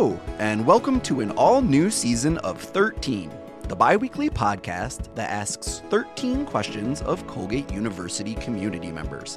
And 0.00 0.64
welcome 0.64 0.98
to 1.02 1.20
an 1.20 1.30
all 1.32 1.60
new 1.60 1.90
season 1.90 2.38
of 2.38 2.58
13, 2.58 3.30
the 3.68 3.76
bi 3.76 3.96
weekly 3.96 4.30
podcast 4.30 5.14
that 5.14 5.28
asks 5.28 5.82
13 5.90 6.46
questions 6.46 7.02
of 7.02 7.26
Colgate 7.26 7.70
University 7.70 8.34
community 8.36 8.90
members. 8.90 9.36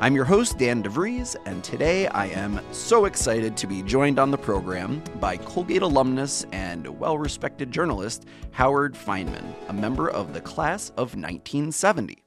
I'm 0.00 0.14
your 0.14 0.26
host, 0.26 0.58
Dan 0.58 0.82
DeVries, 0.82 1.36
and 1.46 1.64
today 1.64 2.08
I 2.08 2.26
am 2.26 2.60
so 2.72 3.06
excited 3.06 3.56
to 3.56 3.66
be 3.66 3.80
joined 3.80 4.18
on 4.18 4.30
the 4.30 4.36
program 4.36 5.02
by 5.18 5.38
Colgate 5.38 5.80
alumnus 5.80 6.44
and 6.52 6.86
well 6.98 7.16
respected 7.16 7.70
journalist 7.70 8.26
Howard 8.50 8.92
Fineman, 8.92 9.54
a 9.68 9.72
member 9.72 10.10
of 10.10 10.34
the 10.34 10.42
class 10.42 10.90
of 10.90 11.14
1970. 11.14 12.22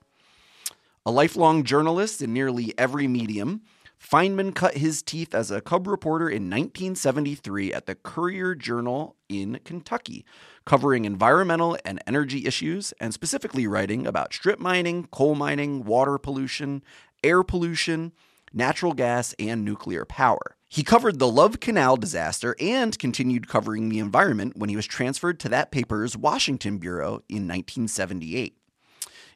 A 1.06 1.12
lifelong 1.12 1.64
journalist 1.64 2.24
in 2.24 2.34
nearly 2.34 2.74
every 2.80 3.08
medium, 3.08 3.62
Fineman 4.06 4.54
cut 4.54 4.78
his 4.78 5.02
teeth 5.02 5.34
as 5.34 5.50
a 5.50 5.62
cub 5.62 5.88
reporter 5.88 6.30
in 6.30 6.44
1973 6.44 7.74
at 7.74 7.88
the 7.88 7.96
Courier 7.96 8.54
Journal 8.54 9.16
in 9.28 9.60
Kentucky, 9.66 10.24
covering 10.64 11.06
environmental 11.06 11.76
and 11.84 12.00
energy 12.06 12.46
issues 12.46 12.94
and 13.00 13.14
specifically 13.14 13.66
writing 13.66 14.06
about 14.06 14.34
strip 14.34 14.60
mining, 14.60 15.08
coal 15.12 15.34
mining, 15.34 15.84
water 15.84 16.20
pollution, 16.20 16.84
air 17.24 17.42
pollution, 17.42 18.12
natural 18.54 18.94
gas, 18.94 19.34
and 19.40 19.66
nuclear 19.66 20.06
power. 20.06 20.56
He 20.70 20.84
covered 20.84 21.18
the 21.18 21.32
Love 21.32 21.60
Canal 21.60 21.98
disaster 21.98 22.56
and 22.60 22.98
continued 23.00 23.48
covering 23.48 23.90
the 23.90 24.00
environment 24.00 24.56
when 24.56 24.70
he 24.70 24.76
was 24.76 24.86
transferred 24.86 25.40
to 25.40 25.50
that 25.50 25.72
paper's 25.72 26.16
Washington 26.16 26.78
Bureau 26.78 27.22
in 27.28 27.48
1978. 27.48 28.56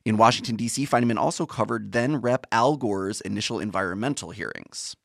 In 0.05 0.17
Washington, 0.17 0.55
D.C., 0.55 0.85
Fineman 0.85 1.17
also 1.17 1.45
covered 1.45 1.91
then 1.91 2.21
Rep. 2.21 2.47
Al 2.51 2.77
Gore's 2.77 3.21
initial 3.21 3.59
environmental 3.59 4.31
hearings. 4.31 4.95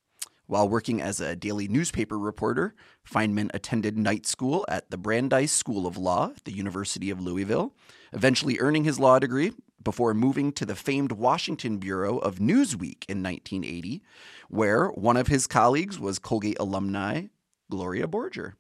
While 0.47 0.69
working 0.69 1.01
as 1.01 1.21
a 1.21 1.35
daily 1.35 1.69
newspaper 1.69 2.19
reporter, 2.19 2.75
Fineman 3.03 3.51
attended 3.55 3.97
night 3.97 4.27
school 4.27 4.65
at 4.69 4.91
the 4.91 4.99
Brandeis 4.99 5.53
School 5.53 5.87
of 5.87 5.97
Law 5.97 6.33
at 6.37 6.45
the 6.45 6.53
University 6.53 7.11
of 7.11 7.21
Louisville, 7.21 7.75
eventually 8.13 8.61
earning 8.61 8.85
his 8.85 9.01
law 9.01 9.19
degree 9.19 9.53
before 9.83 10.15
moving 10.15 10.53
to 10.53 10.67
the 10.67 10.77
famed 10.77 11.13
Washington 11.13 11.79
Bureau 11.79 12.19
of 12.19 12.39
Newsweek 12.39 13.05
in 13.09 13.23
1980, 13.23 14.03
where 14.49 14.89
one 14.89 15.17
of 15.17 15.29
his 15.29 15.47
colleagues 15.47 15.99
was 15.99 16.19
Colgate 16.19 16.59
alumni 16.61 17.25
Gloria 17.71 18.07
Borger. 18.07 18.53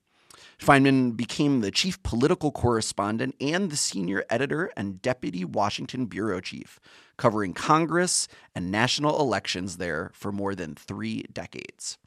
Fineman 0.59 1.17
became 1.17 1.61
the 1.61 1.71
chief 1.71 2.03
political 2.03 2.53
correspondent 2.53 3.35
and 3.41 3.71
the 3.71 3.77
senior 3.77 4.25
editor 4.31 4.71
and 4.77 5.03
deputy 5.03 5.45
Washington 5.45 6.07
bureau 6.07 6.41
chief, 6.41 6.81
covering 7.17 7.53
Congress 7.53 8.29
and 8.55 8.71
national 8.71 9.21
elections 9.21 9.77
there 9.77 10.11
for 10.15 10.33
more 10.33 10.55
than 10.55 10.75
three 10.75 11.25
decades. 11.33 11.99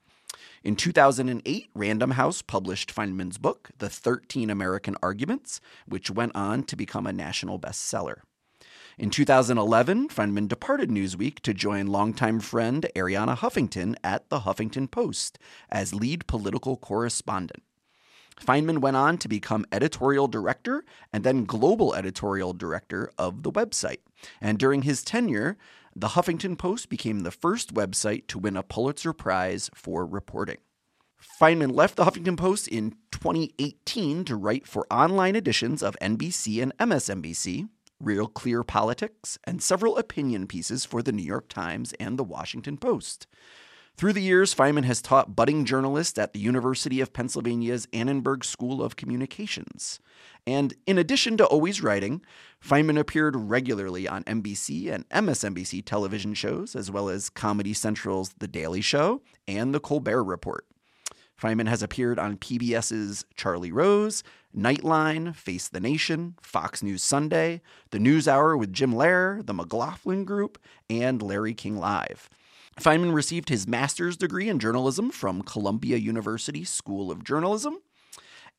In 0.63 0.75
2008, 0.75 1.69
Random 1.73 2.11
House 2.11 2.41
published 2.41 2.93
Fineman's 2.93 3.37
book, 3.37 3.69
The 3.77 3.89
13 3.89 4.49
American 4.49 4.95
Arguments, 5.01 5.61
which 5.87 6.11
went 6.11 6.35
on 6.35 6.63
to 6.63 6.75
become 6.75 7.07
a 7.07 7.13
national 7.13 7.59
bestseller. 7.59 8.21
In 8.97 9.11
2011, 9.11 10.09
Fineman 10.09 10.47
departed 10.47 10.89
Newsweek 10.89 11.41
to 11.41 11.53
join 11.53 11.85
longtime 11.85 12.39
friend 12.39 12.87
Arianna 12.95 13.37
Huffington 13.37 13.95
at 14.03 14.27
the 14.29 14.39
Huffington 14.39 14.89
Post 14.89 15.37
as 15.69 15.93
lead 15.93 16.25
political 16.25 16.77
correspondent. 16.77 17.61
Fineman 18.39 18.79
went 18.79 18.97
on 18.97 19.17
to 19.17 19.27
become 19.27 19.65
editorial 19.71 20.27
director 20.27 20.85
and 21.11 21.23
then 21.23 21.45
global 21.45 21.95
editorial 21.95 22.53
director 22.53 23.11
of 23.17 23.43
the 23.43 23.51
website. 23.51 23.99
And 24.39 24.57
during 24.57 24.83
his 24.83 25.03
tenure, 25.03 25.57
the 25.95 26.09
Huffington 26.09 26.57
Post 26.57 26.89
became 26.89 27.21
the 27.21 27.31
first 27.31 27.73
website 27.73 28.27
to 28.27 28.39
win 28.39 28.55
a 28.55 28.63
Pulitzer 28.63 29.13
Prize 29.13 29.69
for 29.73 30.05
reporting. 30.05 30.57
Fineman 31.41 31.73
left 31.73 31.95
the 31.95 32.05
Huffington 32.05 32.37
Post 32.37 32.67
in 32.67 32.91
2018 33.11 34.23
to 34.25 34.35
write 34.35 34.67
for 34.67 34.85
online 34.91 35.35
editions 35.35 35.81
of 35.81 35.97
NBC 35.99 36.61
and 36.61 36.77
MSNBC, 36.77 37.69
Real 37.99 38.27
Clear 38.27 38.63
Politics, 38.63 39.39
and 39.43 39.61
several 39.61 39.97
opinion 39.97 40.45
pieces 40.45 40.85
for 40.85 41.01
the 41.01 41.11
New 41.11 41.23
York 41.23 41.49
Times 41.49 41.93
and 41.99 42.19
the 42.19 42.23
Washington 42.23 42.77
Post. 42.77 43.25
Through 43.97 44.13
the 44.13 44.21
years, 44.21 44.53
Fineman 44.53 44.83
has 44.83 45.01
taught 45.01 45.35
budding 45.35 45.65
journalists 45.65 46.19
at 46.19 46.31
the 46.31 46.39
University 46.39 47.01
of 47.01 47.13
Pennsylvania's 47.13 47.87
Annenberg 47.91 48.43
School 48.43 48.83
of 48.83 48.95
Communications. 48.95 49.99
And 50.45 50.75
in 50.85 50.99
addition 50.99 51.35
to 51.37 51.47
always 51.47 51.81
writing, 51.81 52.21
Fineman 52.63 52.99
appeared 52.99 53.35
regularly 53.35 54.07
on 54.07 54.23
NBC 54.25 54.93
and 54.93 55.09
MSNBC 55.09 55.83
television 55.83 56.35
shows, 56.35 56.75
as 56.75 56.91
well 56.91 57.09
as 57.09 57.31
Comedy 57.31 57.73
Central's 57.73 58.35
The 58.37 58.47
Daily 58.47 58.81
Show 58.81 59.23
and 59.47 59.73
The 59.73 59.79
Colbert 59.79 60.23
Report. 60.23 60.67
Fineman 61.41 61.67
has 61.67 61.81
appeared 61.81 62.19
on 62.19 62.37
PBS's 62.37 63.25
Charlie 63.33 63.71
Rose, 63.71 64.23
Nightline, 64.55 65.35
Face 65.35 65.67
the 65.67 65.79
Nation, 65.79 66.35
Fox 66.39 66.83
News 66.83 67.01
Sunday, 67.01 67.61
The 67.89 67.99
News 67.99 68.27
Hour 68.27 68.57
with 68.57 68.71
Jim 68.71 68.93
Lehrer, 68.93 69.43
The 69.43 69.55
McLaughlin 69.55 70.23
Group, 70.23 70.59
and 70.87 71.19
Larry 71.19 71.55
King 71.55 71.77
Live. 71.79 72.29
Fineman 72.79 73.11
received 73.13 73.49
his 73.49 73.67
master's 73.67 74.17
degree 74.17 74.49
in 74.49 74.59
journalism 74.59 75.09
from 75.09 75.41
Columbia 75.41 75.97
University 75.97 76.63
School 76.63 77.09
of 77.09 77.23
Journalism. 77.23 77.79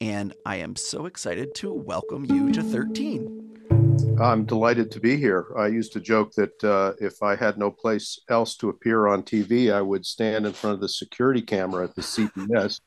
And 0.01 0.35
I 0.45 0.57
am 0.57 0.75
so 0.75 1.07
excited 1.07 1.55
to 1.57 1.73
welcome 1.73 2.25
you 2.25 2.51
to 2.53 2.63
13. 2.63 4.19
I'm 4.21 4.45
delighted 4.45 4.91
to 4.93 5.01
be 5.01 5.17
here. 5.17 5.47
I 5.57 5.69
used 5.69 5.93
to 5.93 6.01
joke 6.01 6.33
that 6.33 6.65
uh, 6.65 6.95
if 7.01 7.23
I 7.23 7.37
had 7.37 7.59
no 7.59 7.71
place 7.71 8.19
else 8.29 8.57
to 8.57 8.71
appear 8.71 9.07
on 9.07 9.23
TV, 9.23 9.73
I 9.73 9.81
would 9.81 10.05
stand 10.05 10.47
in 10.47 10.53
front 10.53 10.75
of 10.75 10.81
the 10.81 10.89
security 10.89 11.43
camera 11.43 11.85
at 11.85 11.95
the 11.95 12.03
CBS. 12.03 12.81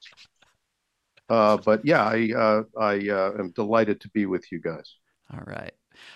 uh, 1.29 1.57
but 1.57 1.85
yeah, 1.85 2.03
I, 2.03 2.29
uh, 2.37 2.63
I 2.77 3.09
uh, 3.09 3.31
am 3.39 3.51
delighted 3.51 4.01
to 4.01 4.09
be 4.09 4.25
with 4.25 4.51
you 4.51 4.59
guys. 4.59 4.95
All 5.33 5.43
right. 5.45 5.73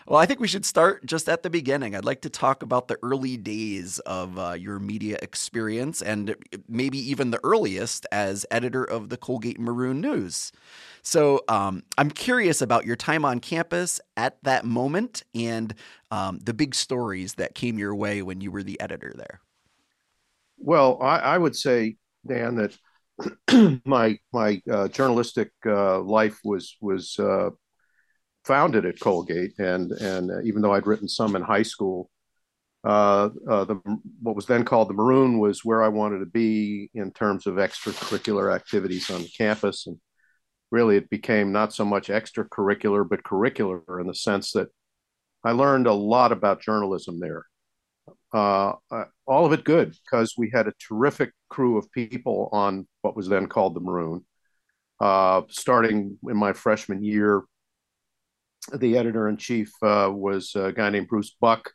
Well, 0.08 0.20
I 0.20 0.26
think 0.26 0.40
we 0.40 0.48
should 0.48 0.66
start 0.66 1.06
just 1.06 1.28
at 1.30 1.44
the 1.44 1.50
beginning. 1.50 1.96
I'd 1.96 2.06
like 2.06 2.22
to 2.22 2.30
talk 2.30 2.64
about 2.64 2.88
the 2.88 2.98
early 3.02 3.38
days 3.38 4.00
of 4.00 4.38
uh, 4.38 4.54
your 4.54 4.80
media 4.80 5.18
experience 5.22 6.02
and 6.02 6.36
maybe 6.68 6.98
even 6.98 7.32
the 7.32 7.40
earliest 7.44 8.06
as 8.12 8.46
editor 8.52 8.84
of 8.84 9.10
the 9.10 9.18
Colgate 9.18 9.60
Maroon 9.60 10.02
News. 10.02 10.52
So 11.02 11.44
um, 11.48 11.84
I'm 11.98 12.10
curious 12.10 12.62
about 12.62 12.86
your 12.86 12.96
time 12.96 13.26
on 13.26 13.40
campus 13.40 14.00
at 14.18 14.38
that 14.44 14.66
moment 14.66 15.24
and 15.34 15.74
um, 16.12 16.40
the 16.40 16.54
big 16.54 16.76
stories 16.76 17.36
that 17.36 17.56
came 17.56 17.78
your 17.78 17.96
way 17.96 18.22
when 18.22 18.42
you 18.42 18.52
were 18.52 18.64
the 18.64 18.80
editor 18.80 19.14
there. 19.16 19.42
Well, 20.58 21.00
I, 21.02 21.20
I 21.20 21.38
would 21.38 21.56
say, 21.56 21.98
Dan, 22.26 22.56
that 22.56 22.76
my 23.86 24.20
my 24.34 24.62
uh, 24.70 24.88
journalistic 24.88 25.52
uh, 25.66 26.00
life 26.02 26.40
was 26.44 26.76
was 26.82 27.18
uh, 27.20 27.50
founded 28.46 28.86
at 28.86 29.00
Colgate, 29.00 29.58
and 29.60 29.92
and 29.92 30.32
uh, 30.32 30.42
even 30.42 30.62
though 30.62 30.74
I'd 30.74 30.88
written 30.88 31.08
some 31.08 31.36
in 31.36 31.42
high 31.42 31.64
school, 31.64 32.10
uh, 32.84 33.30
uh, 33.50 33.66
the 33.66 33.76
what 34.22 34.36
was 34.36 34.46
then 34.46 34.66
called 34.66 34.90
the 34.90 34.94
Maroon 34.94 35.40
was 35.40 35.66
where 35.66 35.84
I 35.84 35.88
wanted 35.88 36.20
to 36.20 36.26
be 36.26 36.90
in 36.94 37.12
terms 37.12 37.48
of 37.48 37.56
extracurricular 37.56 38.54
activities 38.54 39.10
on 39.10 39.26
campus, 39.38 39.88
and 39.88 39.98
really 40.72 40.98
it 40.98 41.10
became 41.10 41.52
not 41.52 41.74
so 41.74 41.86
much 41.86 42.08
extracurricular 42.08 43.08
but 43.08 43.24
curricular 43.24 44.00
in 44.00 44.08
the 44.08 44.16
sense 44.16 44.52
that 44.54 44.68
I 45.44 45.52
learned 45.52 45.88
a 45.88 45.94
lot 45.94 46.32
about 46.32 46.62
journalism 46.62 47.20
there. 47.20 47.46
Uh, 48.34 48.74
uh, 48.92 49.06
all 49.26 49.46
of 49.46 49.54
it 49.54 49.64
good 49.64 49.96
because 50.04 50.34
we 50.38 50.52
had 50.54 50.68
a 50.68 50.74
terrific 50.88 51.32
crew 51.50 51.78
of 51.78 51.92
people 51.92 52.50
on 52.52 52.88
what 53.02 53.16
was 53.16 53.28
then 53.28 53.48
called 53.48 53.76
the 53.76 53.80
Maroon. 53.80 54.26
Uh, 55.00 55.42
starting 55.50 56.18
in 56.30 56.38
my 56.38 56.54
freshman 56.54 57.04
year, 57.04 57.44
the 58.74 58.98
editor 58.98 59.28
in 59.30 59.38
chief 59.38 59.72
uh, 59.82 60.10
was 60.12 60.56
a 60.56 60.72
guy 60.72 60.90
named 60.90 61.08
Bruce 61.08 61.36
Buck, 61.40 61.72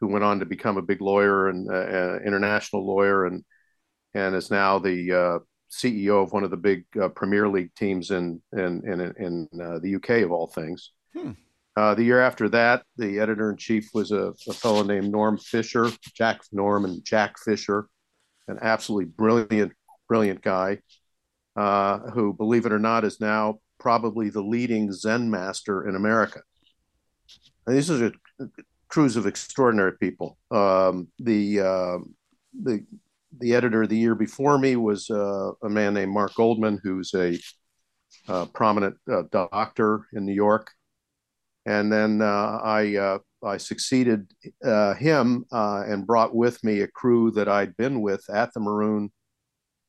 who 0.00 0.08
went 0.08 0.24
on 0.24 0.40
to 0.40 0.46
become 0.46 0.76
a 0.76 0.82
big 0.82 1.00
lawyer 1.00 1.48
and 1.48 1.70
uh, 1.70 1.74
uh 1.74 2.18
international 2.24 2.86
lawyer, 2.86 3.26
and 3.26 3.44
and 4.14 4.34
is 4.34 4.50
now 4.50 4.78
the 4.78 5.12
uh, 5.12 5.38
CEO 5.70 6.22
of 6.22 6.32
one 6.32 6.44
of 6.44 6.50
the 6.50 6.56
big 6.56 6.84
uh, 7.00 7.08
Premier 7.08 7.48
League 7.48 7.74
teams 7.74 8.10
in 8.10 8.40
in 8.52 8.82
in, 8.84 9.00
in 9.18 9.48
uh, 9.60 9.78
the 9.78 9.96
UK 9.96 10.22
of 10.22 10.32
all 10.32 10.46
things. 10.46 10.92
Hmm. 11.16 11.32
the 11.76 12.02
year 12.02 12.20
after 12.20 12.48
that, 12.50 12.84
the 12.96 13.20
editor 13.20 13.50
in 13.50 13.56
chief 13.56 13.90
was 13.94 14.10
a, 14.10 14.34
a 14.48 14.52
fellow 14.52 14.82
named 14.82 15.10
Norm 15.10 15.38
Fischer, 15.38 15.88
Jack 16.14 16.40
Norm 16.52 16.84
and 16.84 17.04
Jack 17.04 17.38
Fisher, 17.38 17.88
an 18.48 18.58
absolutely 18.60 19.06
brilliant, 19.06 19.72
brilliant 20.08 20.42
guy, 20.42 20.80
who, 21.56 22.34
believe 22.34 22.66
it 22.66 22.72
or 22.72 22.78
not, 22.78 23.04
is 23.04 23.20
now 23.20 23.60
probably 23.84 24.30
the 24.30 24.40
leading 24.40 24.90
Zen 24.90 25.30
master 25.30 25.86
in 25.86 25.94
America. 25.94 26.40
And 27.66 27.76
these 27.76 27.90
are 27.90 28.10
crews 28.88 29.16
of 29.16 29.26
extraordinary 29.26 29.92
people. 29.98 30.38
Um, 30.50 31.08
the 31.18 31.60
uh, 31.60 31.98
the 32.62 32.82
the 33.38 33.54
editor 33.54 33.86
the 33.86 33.98
year 33.98 34.14
before 34.14 34.58
me 34.58 34.76
was 34.76 35.10
uh, 35.10 35.50
a 35.62 35.68
man 35.68 35.92
named 35.92 36.12
Mark 36.14 36.34
Goldman, 36.34 36.80
who's 36.82 37.12
a 37.12 37.38
uh, 38.26 38.46
prominent 38.46 38.96
uh, 39.12 39.24
doctor 39.30 40.06
in 40.14 40.24
New 40.24 40.32
York. 40.32 40.70
And 41.66 41.92
then 41.92 42.22
uh, 42.22 42.60
I 42.64 42.96
uh, 42.96 43.18
I 43.44 43.58
succeeded 43.58 44.32
him 44.98 45.44
and 45.50 46.06
brought 46.06 46.34
with 46.34 46.64
me 46.64 46.80
a 46.80 46.88
crew 46.88 47.32
that 47.32 47.48
I'd 47.48 47.76
been 47.76 48.00
with 48.00 48.24
at 48.30 48.54
the 48.54 48.60
Maroon 48.60 49.12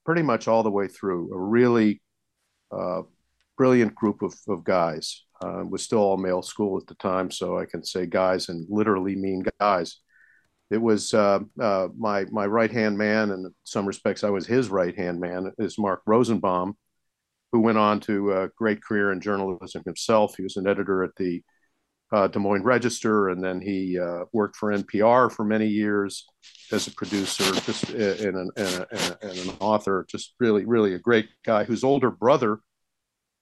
pretty 0.06 0.22
much 0.22 0.50
all 0.50 0.64
the 0.64 0.78
way 0.80 0.90
through. 0.90 1.34
A 1.34 1.40
really 1.40 2.02
brilliant 3.58 3.96
group 3.96 4.22
of, 4.22 4.36
of 4.48 4.64
guys. 4.64 5.24
Uh, 5.44 5.62
it 5.62 5.70
was 5.70 5.84
still 5.84 6.00
all 6.00 6.18
male 6.18 6.42
school 6.42 6.78
at 6.78 6.88
the 6.88 6.96
time, 6.96 7.30
so 7.30 7.58
I 7.58 7.66
can 7.66 7.84
say 7.84 8.06
guys 8.06 8.50
and 8.50 8.66
literally 8.70 9.16
mean 9.16 9.46
guys. 9.60 9.98
It 10.72 10.82
was 10.82 11.14
uh, 11.14 11.40
uh, 11.60 11.90
my 11.96 12.26
my 12.32 12.46
right 12.46 12.72
hand 12.72 12.98
man, 12.98 13.32
and 13.32 13.46
in 13.46 13.54
some 13.64 13.86
respects, 13.86 14.24
I 14.24 14.30
was 14.30 14.48
his 14.48 14.70
right 14.70 14.96
hand 14.96 15.20
man. 15.20 15.52
Is 15.60 15.78
Mark 15.78 16.02
Rosenbaum, 16.08 16.76
who 17.52 17.60
went 17.60 17.78
on 17.78 18.00
to 18.02 18.34
a 18.34 18.50
great 18.58 18.82
career 18.82 19.12
in 19.12 19.22
journalism 19.22 19.84
himself. 19.86 20.36
He 20.36 20.44
was 20.44 20.58
an 20.58 20.68
editor 20.68 21.04
at 21.04 21.16
the 21.18 21.44
uh, 22.12 22.28
Des 22.28 22.40
Moines 22.40 22.64
Register, 22.64 23.30
and 23.30 23.44
then 23.44 23.62
he 23.62 24.00
uh, 24.00 24.26
worked 24.32 24.56
for 24.56 24.72
NPR 24.72 25.32
for 25.32 25.44
many 25.44 25.68
years 25.68 26.26
as 26.72 26.88
a 26.88 26.92
producer, 26.92 27.44
just 27.62 27.90
and 27.90 28.36
an, 28.36 28.50
and, 28.58 28.86
and, 28.92 29.18
and 29.22 29.38
an 29.38 29.50
author. 29.60 30.06
Just 30.10 30.34
really, 30.40 30.66
really 30.66 30.94
a 30.94 31.00
great 31.00 31.28
guy. 31.46 31.64
Whose 31.64 31.84
older 31.84 32.10
brother, 32.12 32.60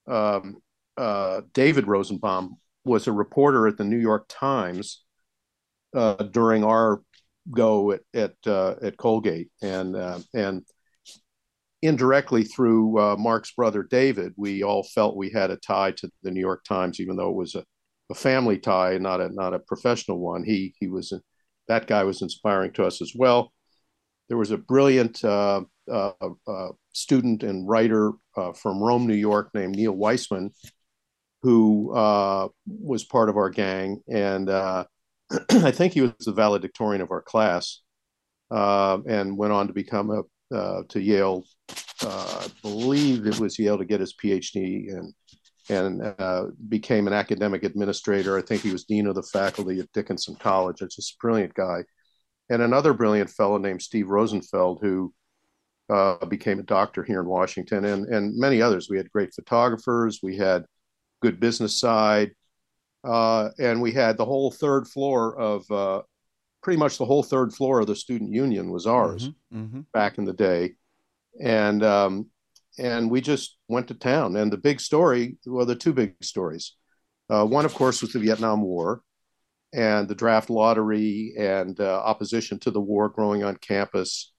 um, 0.08 0.58
uh, 0.98 1.42
David 1.54 1.88
Rosenbaum, 1.88 2.58
was 2.86 3.08
a 3.08 3.12
reporter 3.12 3.68
at 3.68 3.78
the 3.78 3.86
New 3.86 4.00
York 4.00 4.26
Times 4.28 5.04
uh, 5.96 6.16
during 6.16 6.64
our 6.64 7.02
go 7.50 7.92
at 7.92 8.02
at, 8.14 8.36
uh, 8.46 8.76
at 8.82 8.98
Colgate, 8.98 9.50
and 9.62 9.96
uh, 9.96 10.20
and 10.34 10.64
indirectly 11.82 12.44
through 12.44 13.18
Mark's 13.18 13.52
brother 13.52 13.84
David, 13.84 14.34
we 14.38 14.64
all 14.64 14.84
felt 14.84 15.18
we 15.18 15.30
had 15.30 15.52
a 15.52 15.58
tie 15.58 15.92
to 15.92 16.10
the 16.24 16.32
New 16.32 16.40
York 16.40 16.64
Times, 16.64 17.00
even 17.00 17.16
though 17.16 17.30
it 17.30 17.36
was 17.36 17.56
a 17.56 17.64
a 18.10 18.16
family 18.16 18.60
tie, 18.60 18.98
not 18.98 19.22
a 19.22 19.30
not 19.30 19.54
a 19.54 19.60
professional 19.60 20.20
one. 20.20 20.44
He 20.44 20.74
he 20.80 20.88
was 20.88 21.14
that 21.68 21.88
guy 21.88 22.04
was 22.04 22.22
inspiring 22.22 22.74
to 22.74 22.86
us 22.86 23.02
as 23.02 23.14
well. 23.16 23.54
There 24.30 24.38
was 24.38 24.52
a 24.52 24.58
brilliant 24.58 25.24
uh, 25.24 25.62
uh, 25.92 26.12
uh, 26.48 26.70
student 26.94 27.44
and 27.44 27.68
writer 27.68 28.10
uh, 28.10 28.14
from 28.34 28.82
Rome, 28.82 29.08
New 29.08 29.16
York, 29.16 29.50
named 29.54 29.76
Neil 29.76 29.94
Weissman, 29.94 30.52
who 31.42 31.94
uh, 31.94 32.48
was 32.66 33.04
part 33.04 33.30
of 33.30 33.38
our 33.38 33.50
gang, 33.50 34.02
and 34.08 34.50
uh, 34.50 34.86
I 35.50 35.72
think 35.72 35.94
he 35.94 36.02
was 36.02 36.14
the 36.20 36.32
valedictorian 36.32 37.02
of 37.02 37.12
our 37.12 37.22
class, 37.22 37.82
and 38.50 39.38
went 39.38 39.54
on 39.54 39.68
to 39.68 39.74
become 39.74 40.10
a 40.12 40.84
to 40.90 41.02
Yale. 41.02 41.44
I 42.02 42.48
believe 42.62 43.26
it 43.26 43.40
was 43.40 43.58
Yale 43.58 43.78
to 43.78 43.86
get 43.86 44.02
his 44.02 44.14
PhD 44.14 44.90
in 44.90 45.14
and 45.70 46.02
uh, 46.20 46.46
became 46.68 47.08
an 47.08 47.14
academic 47.14 47.64
administrator. 47.64 48.38
I 48.38 48.42
think 48.42 48.62
he 48.62 48.72
was 48.72 48.84
dean 48.84 49.08
of 49.08 49.16
the 49.16 49.24
faculty 49.24 49.80
at 49.80 49.92
Dickinson 49.94 50.36
College. 50.36 50.82
It's 50.82 50.96
just 50.96 51.14
a 51.14 51.18
brilliant 51.22 51.54
guy. 51.54 51.84
And 52.50 52.62
another 52.62 52.94
brilliant 52.94 53.30
fellow 53.30 53.58
named 53.58 53.82
Steve 53.82 54.10
Rosenfeld, 54.10 54.80
who 54.82 55.14
uh, 55.90 56.26
became 56.26 56.60
a 56.60 56.64
doctor 56.64 57.04
here 57.04 57.20
in 57.20 57.28
Washington, 57.28 57.86
and, 57.86 58.06
and 58.08 58.38
many 58.38 58.62
others. 58.62 58.90
We 58.90 58.98
had 58.98 59.12
great 59.12 59.34
photographers, 59.34 60.20
we 60.24 60.38
had 60.38 60.66
good 61.22 61.40
business 61.40 61.80
side, 61.80 62.32
uh, 63.04 63.50
and 63.60 63.82
we 63.82 63.92
had 63.92 64.18
the 64.18 64.26
whole 64.26 64.52
third 64.52 64.88
floor 64.88 65.38
of 65.38 65.70
uh, 65.72 66.02
pretty 66.62 66.78
much 66.78 66.98
the 66.98 67.06
whole 67.06 67.24
third 67.24 67.54
floor 67.54 67.82
of 67.82 67.88
the 67.88 67.96
student 67.96 68.32
union 68.32 68.72
was 68.72 68.88
ours 68.88 69.28
mm-hmm, 69.28 69.62
mm-hmm. 69.62 69.82
back 69.94 70.18
in 70.18 70.26
the 70.26 70.34
day. 70.34 70.76
And 71.42 71.84
um, 71.84 72.30
and 72.78 73.10
we 73.10 73.22
just 73.22 73.58
went 73.68 73.88
to 73.90 73.94
town. 73.94 74.36
And 74.36 74.52
the 74.52 74.58
big 74.58 74.80
story, 74.80 75.38
well, 75.46 75.66
the 75.66 75.76
two 75.76 75.94
big 75.94 76.16
stories. 76.24 76.76
Uh, 77.30 77.46
one, 77.46 77.66
of 77.66 77.74
course, 77.74 78.02
was 78.02 78.14
the 78.14 78.20
Vietnam 78.20 78.62
War 78.62 79.02
and 79.74 80.08
the 80.08 80.16
draft 80.16 80.50
lottery 80.50 81.34
and 81.38 81.80
uh, 81.80 82.02
opposition 82.04 82.60
to 82.60 82.72
the 82.72 82.82
war 82.82 83.10
growing 83.10 83.44
on 83.44 83.56
campus 83.58 84.34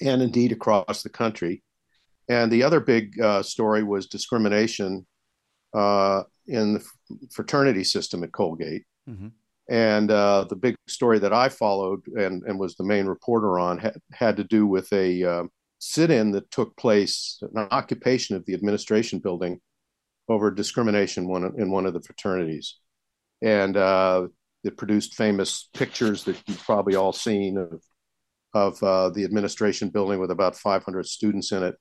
and 0.00 0.22
indeed 0.22 0.52
across 0.52 1.02
the 1.02 1.08
country. 1.08 1.62
And 2.28 2.50
the 2.50 2.62
other 2.62 2.80
big 2.80 3.20
uh, 3.20 3.42
story 3.42 3.82
was 3.82 4.06
discrimination 4.06 5.06
uh, 5.74 6.22
in 6.46 6.74
the 6.74 6.84
fraternity 7.32 7.84
system 7.84 8.22
at 8.22 8.32
Colgate. 8.32 8.84
Mm-hmm. 9.08 9.28
And 9.70 10.10
uh, 10.10 10.46
the 10.48 10.56
big 10.56 10.74
story 10.88 11.20
that 11.20 11.32
I 11.32 11.48
followed 11.48 12.06
and, 12.06 12.42
and 12.42 12.58
was 12.58 12.74
the 12.74 12.84
main 12.84 13.06
reporter 13.06 13.58
on 13.58 13.78
had, 13.78 13.96
had 14.12 14.36
to 14.36 14.44
do 14.44 14.66
with 14.66 14.92
a 14.92 15.22
uh, 15.22 15.42
sit-in 15.78 16.32
that 16.32 16.50
took 16.50 16.76
place, 16.76 17.38
an 17.54 17.68
occupation 17.70 18.36
of 18.36 18.44
the 18.46 18.54
administration 18.54 19.20
building 19.20 19.60
over 20.28 20.50
discrimination 20.50 21.28
one, 21.28 21.54
in 21.58 21.70
one 21.70 21.86
of 21.86 21.94
the 21.94 22.02
fraternities. 22.02 22.76
And 23.42 23.76
uh, 23.76 24.28
it 24.64 24.76
produced 24.76 25.14
famous 25.14 25.68
pictures 25.72 26.24
that 26.24 26.36
you've 26.46 26.62
probably 26.62 26.96
all 26.96 27.12
seen 27.12 27.56
of, 27.56 27.80
of 28.52 28.82
uh, 28.82 29.10
the 29.10 29.24
administration 29.24 29.90
building 29.90 30.20
with 30.20 30.30
about 30.30 30.56
500 30.56 31.06
students 31.06 31.52
in 31.52 31.62
it. 31.62 31.76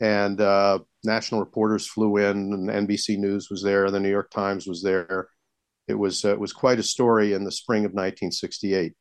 And 0.00 0.40
uh, 0.40 0.80
national 1.02 1.40
reporters 1.40 1.86
flew 1.86 2.18
in, 2.18 2.52
and 2.52 2.68
NBC 2.68 3.18
News 3.18 3.48
was 3.50 3.62
there, 3.62 3.90
the 3.90 3.98
New 3.98 4.10
York 4.10 4.30
Times 4.30 4.66
was 4.66 4.82
there. 4.82 5.28
It 5.88 5.94
was 5.94 6.24
uh, 6.24 6.32
it 6.32 6.38
was 6.38 6.52
quite 6.52 6.78
a 6.78 6.84
story 6.84 7.32
in 7.32 7.44
the 7.44 7.50
spring 7.50 7.80
of 7.80 7.92
1968. 7.92 8.92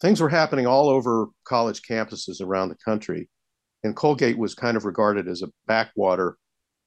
Things 0.00 0.20
were 0.20 0.28
happening 0.28 0.66
all 0.66 0.88
over 0.88 1.28
college 1.44 1.82
campuses 1.82 2.42
around 2.42 2.68
the 2.68 2.76
country, 2.84 3.30
and 3.84 3.96
Colgate 3.96 4.36
was 4.36 4.54
kind 4.54 4.76
of 4.76 4.84
regarded 4.84 5.28
as 5.28 5.42
a 5.42 5.50
backwater, 5.66 6.36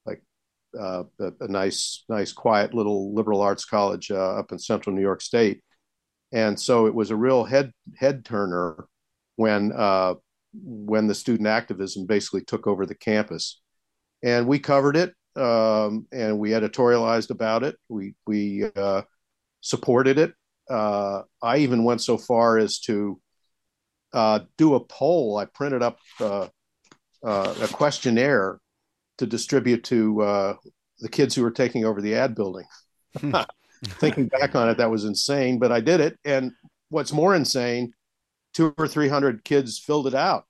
like 0.06 0.22
uh, 0.80 1.06
a, 1.20 1.32
a, 1.40 1.48
nice, 1.48 2.04
nice, 2.10 2.34
quiet 2.34 2.74
little 2.74 3.16
liberal 3.16 3.42
arts 3.42 3.66
college 3.66 4.12
uh, 4.12 4.38
up 4.38 4.52
in 4.52 4.60
central 4.60 4.94
New 4.94 5.02
York 5.02 5.22
State, 5.22 5.64
and 6.34 6.60
so 6.60 6.86
it 6.86 6.94
was 6.94 7.10
a 7.10 7.16
real 7.16 7.46
head 7.46 7.72
head 7.98 8.26
turner 8.26 8.86
when 9.36 9.72
uh, 9.76 10.16
when 10.54 11.08
the 11.08 11.16
student 11.16 11.48
activism 11.48 12.06
basically 12.06 12.44
took 12.44 12.68
over 12.68 12.86
the 12.86 12.96
campus, 12.96 13.62
and 14.24 14.48
we 14.48 14.60
covered 14.60 14.96
it 14.96 15.14
um, 15.36 16.08
and 16.12 16.40
we 16.40 16.52
editorialized 16.52 17.30
about 17.30 17.64
it. 17.64 17.78
We 17.90 18.16
we 18.26 18.66
uh, 18.76 19.04
supported 19.62 20.18
it. 20.18 20.34
Uh, 20.70 21.24
I 21.42 21.58
even 21.58 21.84
went 21.84 22.02
so 22.02 22.18
far 22.18 22.58
as 22.58 22.80
to 22.82 23.20
uh, 24.14 24.40
do 24.58 24.76
a 24.76 24.80
poll. 24.80 25.38
I 25.38 25.46
printed 25.46 25.84
up 25.84 26.00
uh, 26.20 26.48
uh, 27.24 27.56
a 27.62 27.68
questionnaire 27.68 28.60
to 29.18 29.26
distribute 29.26 29.84
to 29.86 30.22
uh, 30.22 30.54
the 31.00 31.10
kids 31.10 31.36
who 31.36 31.44
were 31.44 31.52
taking 31.52 31.86
over 31.86 32.02
the 32.02 32.16
ad 32.16 32.36
building. 32.36 32.66
Thinking 33.86 34.28
back 34.28 34.56
on 34.56 34.70
it, 34.70 34.78
that 34.78 34.90
was 34.90 35.04
insane, 35.04 35.60
but 35.60 35.72
I 35.72 35.82
did 35.82 36.00
it. 36.00 36.18
And 36.24 36.54
what's 36.90 37.12
more 37.12 37.36
insane, 37.36 37.94
two 38.56 38.74
or 38.78 38.88
three 38.88 39.08
hundred 39.08 39.44
kids 39.44 39.78
filled 39.78 40.08
it 40.08 40.16
out. 40.16 40.46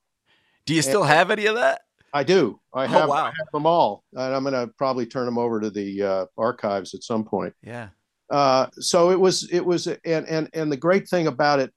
Do 0.66 0.74
you 0.74 0.82
still 0.82 1.04
and 1.04 1.12
have 1.12 1.32
any 1.32 1.48
of 1.48 1.56
that? 1.56 1.82
I 2.14 2.24
do. 2.24 2.60
I 2.74 2.86
oh, 2.86 2.88
have, 2.88 3.10
wow. 3.10 3.16
I 3.16 3.26
have 3.26 3.52
them 3.52 3.66
all, 3.66 4.04
and 4.14 4.34
I'm 4.34 4.44
going 4.44 4.54
to 4.54 4.74
probably 4.78 5.06
turn 5.06 5.26
them 5.26 5.38
over 5.38 5.60
to 5.60 5.70
the 5.70 6.02
uh, 6.02 6.26
archives 6.38 6.94
at 6.94 7.04
some 7.04 7.26
point. 7.26 7.54
Yeah. 7.62 7.90
Uh, 8.30 8.68
so 8.80 9.12
it 9.12 9.20
was, 9.20 9.50
it 9.52 9.66
was, 9.66 9.88
and 9.88 10.26
and 10.26 10.50
and 10.54 10.72
the 10.72 10.78
great 10.78 11.10
thing 11.10 11.28
about 11.28 11.60
it, 11.60 11.74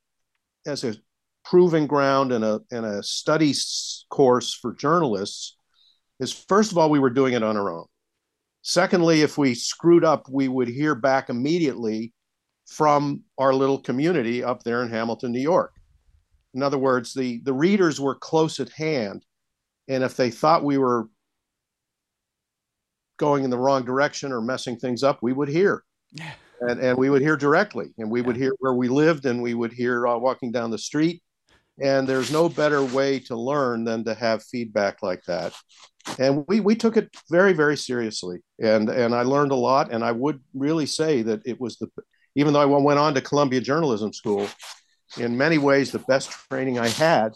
as 0.64 0.85
a 0.85 0.94
proving 1.44 1.87
ground 1.87 2.30
and 2.30 2.44
a 2.44 2.61
and 2.70 2.87
a 2.87 3.02
study 3.02 3.52
course 4.11 4.54
for 4.54 4.75
journalists 4.75 5.56
is 6.20 6.32
first 6.32 6.73
of 6.73 6.78
all 6.78 6.90
we 6.90 6.99
were 6.99 7.11
doing 7.11 7.35
it 7.35 7.42
on 7.42 7.56
our 7.56 7.70
own. 7.70 7.87
Secondly, 8.62 9.23
if 9.23 9.38
we 9.38 9.54
screwed 9.54 10.04
up, 10.04 10.26
we 10.30 10.47
would 10.47 10.68
hear 10.68 10.94
back 10.94 11.30
immediately 11.30 12.12
from 12.66 13.23
our 13.38 13.54
little 13.54 13.78
community 13.78 14.44
up 14.44 14.62
there 14.62 14.82
in 14.82 14.90
Hamilton, 14.90 15.32
New 15.32 15.40
York. 15.40 15.73
In 16.55 16.62
other 16.62 16.78
words, 16.78 17.12
the 17.12 17.40
the 17.45 17.52
readers 17.52 18.00
were 18.00 18.14
close 18.14 18.61
at 18.61 18.71
hand, 18.71 19.25
and 19.88 20.02
if 20.02 20.17
they 20.17 20.31
thought 20.31 20.64
we 20.64 20.78
were 20.78 21.09
going 23.19 23.45
in 23.45 23.50
the 23.50 23.59
wrong 23.59 23.85
direction 23.85 24.33
or 24.33 24.40
messing 24.40 24.76
things 24.76 25.02
up, 25.02 25.19
we 25.23 25.33
would 25.33 25.49
hear. 25.49 25.83
And, 26.61 26.81
and 26.81 26.99
we 26.99 27.11
would 27.11 27.23
hear 27.23 27.37
directly, 27.37 27.93
and 27.99 28.11
we 28.11 28.21
would 28.21 28.37
hear 28.37 28.52
where 28.59 28.75
we 28.75 28.88
lived, 28.88 29.26
and 29.26 29.40
we 29.40 29.55
would 29.55 29.73
hear 29.73 30.09
uh, 30.09 30.17
walking 30.17 30.50
down 30.50 30.71
the 30.71 30.78
street, 30.78 31.23
and 31.81 32.09
there's 32.09 32.33
no 32.33 32.49
better 32.49 32.83
way 32.83 33.21
to 33.21 33.37
learn 33.37 33.85
than 33.85 34.05
to 34.05 34.14
have 34.14 34.43
feedback 34.43 35.02
like 35.02 35.23
that. 35.28 35.52
And 36.19 36.45
we 36.49 36.61
we 36.61 36.75
took 36.75 36.97
it 36.97 37.11
very 37.31 37.52
very 37.52 37.76
seriously 37.76 38.38
and 38.61 38.88
and 38.88 39.14
i 39.14 39.23
learned 39.23 39.52
a 39.52 39.57
lot 39.57 39.93
and 39.93 40.02
i 40.02 40.12
would 40.12 40.40
really 40.55 40.87
say 40.87 41.23
that 41.23 41.43
it 41.45 41.61
was 41.61 41.76
the 41.76 41.88
even 42.35 42.52
though 42.52 42.61
i 42.61 42.64
went 42.64 42.99
on 42.99 43.14
to 43.14 43.21
columbia 43.21 43.61
journalism 43.61 44.12
school 44.12 44.49
in 45.17 45.37
many 45.37 45.59
ways 45.59 45.91
the 45.91 45.99
best 46.00 46.31
training 46.50 46.79
i 46.79 46.88
had 46.88 47.33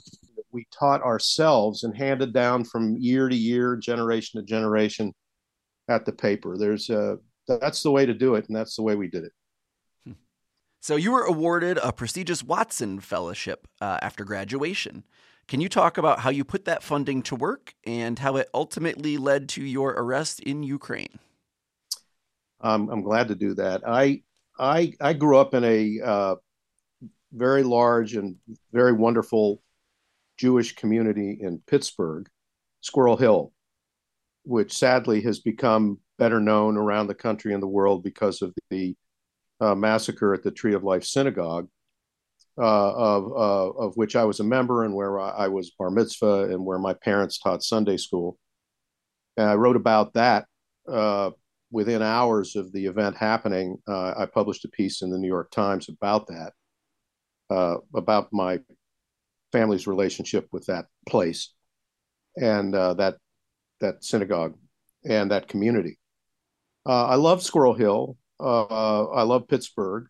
we 0.53 0.67
taught 0.71 1.03
ourselves 1.03 1.83
and 1.85 1.97
handed 1.97 2.33
down 2.33 2.63
from 2.63 2.97
year 2.99 3.29
to 3.29 3.37
year 3.37 3.77
generation 3.77 4.41
to 4.41 4.47
generation 4.47 5.13
at 5.89 6.05
the 6.05 6.13
paper 6.13 6.57
there's 6.59 6.91
a 6.91 7.19
that's 7.49 7.83
the 7.83 7.91
way 7.91 8.07
to 8.07 8.15
do 8.15 8.35
it 8.35 8.47
and 8.49 8.57
that's 8.57 8.77
the 8.77 8.83
way 8.83 8.95
we 8.95 9.09
did 9.09 9.25
it 9.25 9.33
so 10.83 10.97
you 10.97 11.13
were 11.13 11.23
awarded 11.23 11.79
a 11.81 11.93
prestigious 11.93 12.43
Watson 12.43 12.99
Fellowship 12.99 13.69
uh, 13.81 13.99
after 14.03 14.25
graduation. 14.25 15.05
Can 15.47 15.61
you 15.61 15.69
talk 15.69 15.97
about 15.97 16.19
how 16.21 16.31
you 16.31 16.43
put 16.43 16.65
that 16.65 16.83
funding 16.83 17.23
to 17.23 17.37
work 17.37 17.75
and 17.85 18.19
how 18.19 18.35
it 18.35 18.49
ultimately 18.53 19.17
led 19.17 19.49
to 19.51 19.65
your 19.65 19.91
arrest 19.91 20.41
in 20.41 20.65
Ukraine? 20.65 21.21
Um, 22.61 22.89
I'm 22.91 23.03
glad 23.03 23.29
to 23.29 23.37
do 23.37 23.55
that. 23.55 23.83
I 23.87 24.23
I, 24.59 24.93
I 25.01 25.13
grew 25.13 25.39
up 25.39 25.55
in 25.55 25.63
a 25.63 26.01
uh, 26.05 26.35
very 27.33 27.63
large 27.63 28.15
and 28.15 28.37
very 28.73 28.93
wonderful 28.93 29.63
Jewish 30.37 30.75
community 30.75 31.39
in 31.41 31.63
Pittsburgh, 31.67 32.29
Squirrel 32.81 33.17
Hill, 33.17 33.53
which 34.45 34.73
sadly 34.73 35.21
has 35.23 35.41
become 35.41 35.99
better 36.19 36.41
known 36.41 36.77
around 36.77 37.07
the 37.07 37.15
country 37.15 37.55
and 37.55 37.63
the 37.63 37.69
world 37.69 38.03
because 38.03 38.43
of 38.43 38.55
the 38.71 38.95
uh, 39.61 39.75
massacre 39.75 40.35
at 40.35 40.43
the 40.43 40.51
Tree 40.51 40.75
of 40.75 40.83
Life 40.83 41.05
Synagogue, 41.05 41.69
uh, 42.59 42.93
of 42.93 43.33
uh, 43.33 43.71
of 43.79 43.97
which 43.97 44.17
I 44.17 44.25
was 44.25 44.41
a 44.41 44.45
member 44.45 44.85
and 44.85 44.95
where 44.95 45.19
I 45.21 45.49
was 45.49 45.71
bar 45.71 45.91
mitzvah 45.91 46.51
and 46.51 46.65
where 46.65 46.79
my 46.79 46.95
parents 46.95 47.39
taught 47.39 47.63
Sunday 47.63 47.97
school. 47.97 48.39
And 49.37 49.49
I 49.49 49.55
wrote 49.55 49.77
about 49.77 50.13
that 50.15 50.47
uh, 50.89 51.31
within 51.71 52.03
hours 52.03 52.57
of 52.57 52.71
the 52.73 52.87
event 52.87 53.17
happening. 53.17 53.79
Uh, 53.89 54.15
I 54.17 54.27
published 54.27 54.65
a 54.65 54.69
piece 54.69 55.03
in 55.03 55.11
the 55.11 55.19
New 55.19 55.29
York 55.29 55.51
Times 55.51 55.89
about 55.89 56.27
that, 56.27 56.53
uh, 57.53 57.77
about 57.95 58.29
my 58.33 58.61
family's 59.53 59.87
relationship 59.87 60.49
with 60.53 60.67
that 60.67 60.87
place 61.09 61.53
and 62.37 62.75
that 62.75 63.17
that 63.81 64.03
synagogue 64.03 64.57
and 65.05 65.31
that 65.31 65.49
community. 65.49 65.99
I 66.87 67.17
love 67.17 67.43
Squirrel 67.43 67.75
Hill. 67.75 68.17
I 68.41 69.23
love 69.23 69.49
Pittsburgh. 69.49 70.07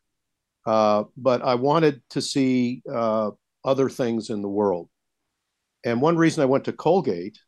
Uh, 0.65 1.05
but 1.17 1.43
I 1.43 1.55
wanted 1.57 2.03
to 2.11 2.21
see 2.21 2.83
uh, 2.93 3.31
other 3.65 3.89
things 3.89 4.31
in 4.31 4.43
the 4.43 4.49
world. 4.49 4.89
And 5.85 6.01
one 6.01 6.17
reason 6.17 6.43
I 6.43 6.47
went 6.47 6.65
to 6.67 6.73
Colgate 6.73 7.39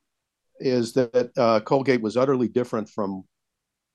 is 0.58 0.92
that 0.94 1.30
uh, 1.36 1.60
Colgate 1.60 2.02
was 2.02 2.16
utterly 2.16 2.48
different 2.48 2.88
from 2.88 3.24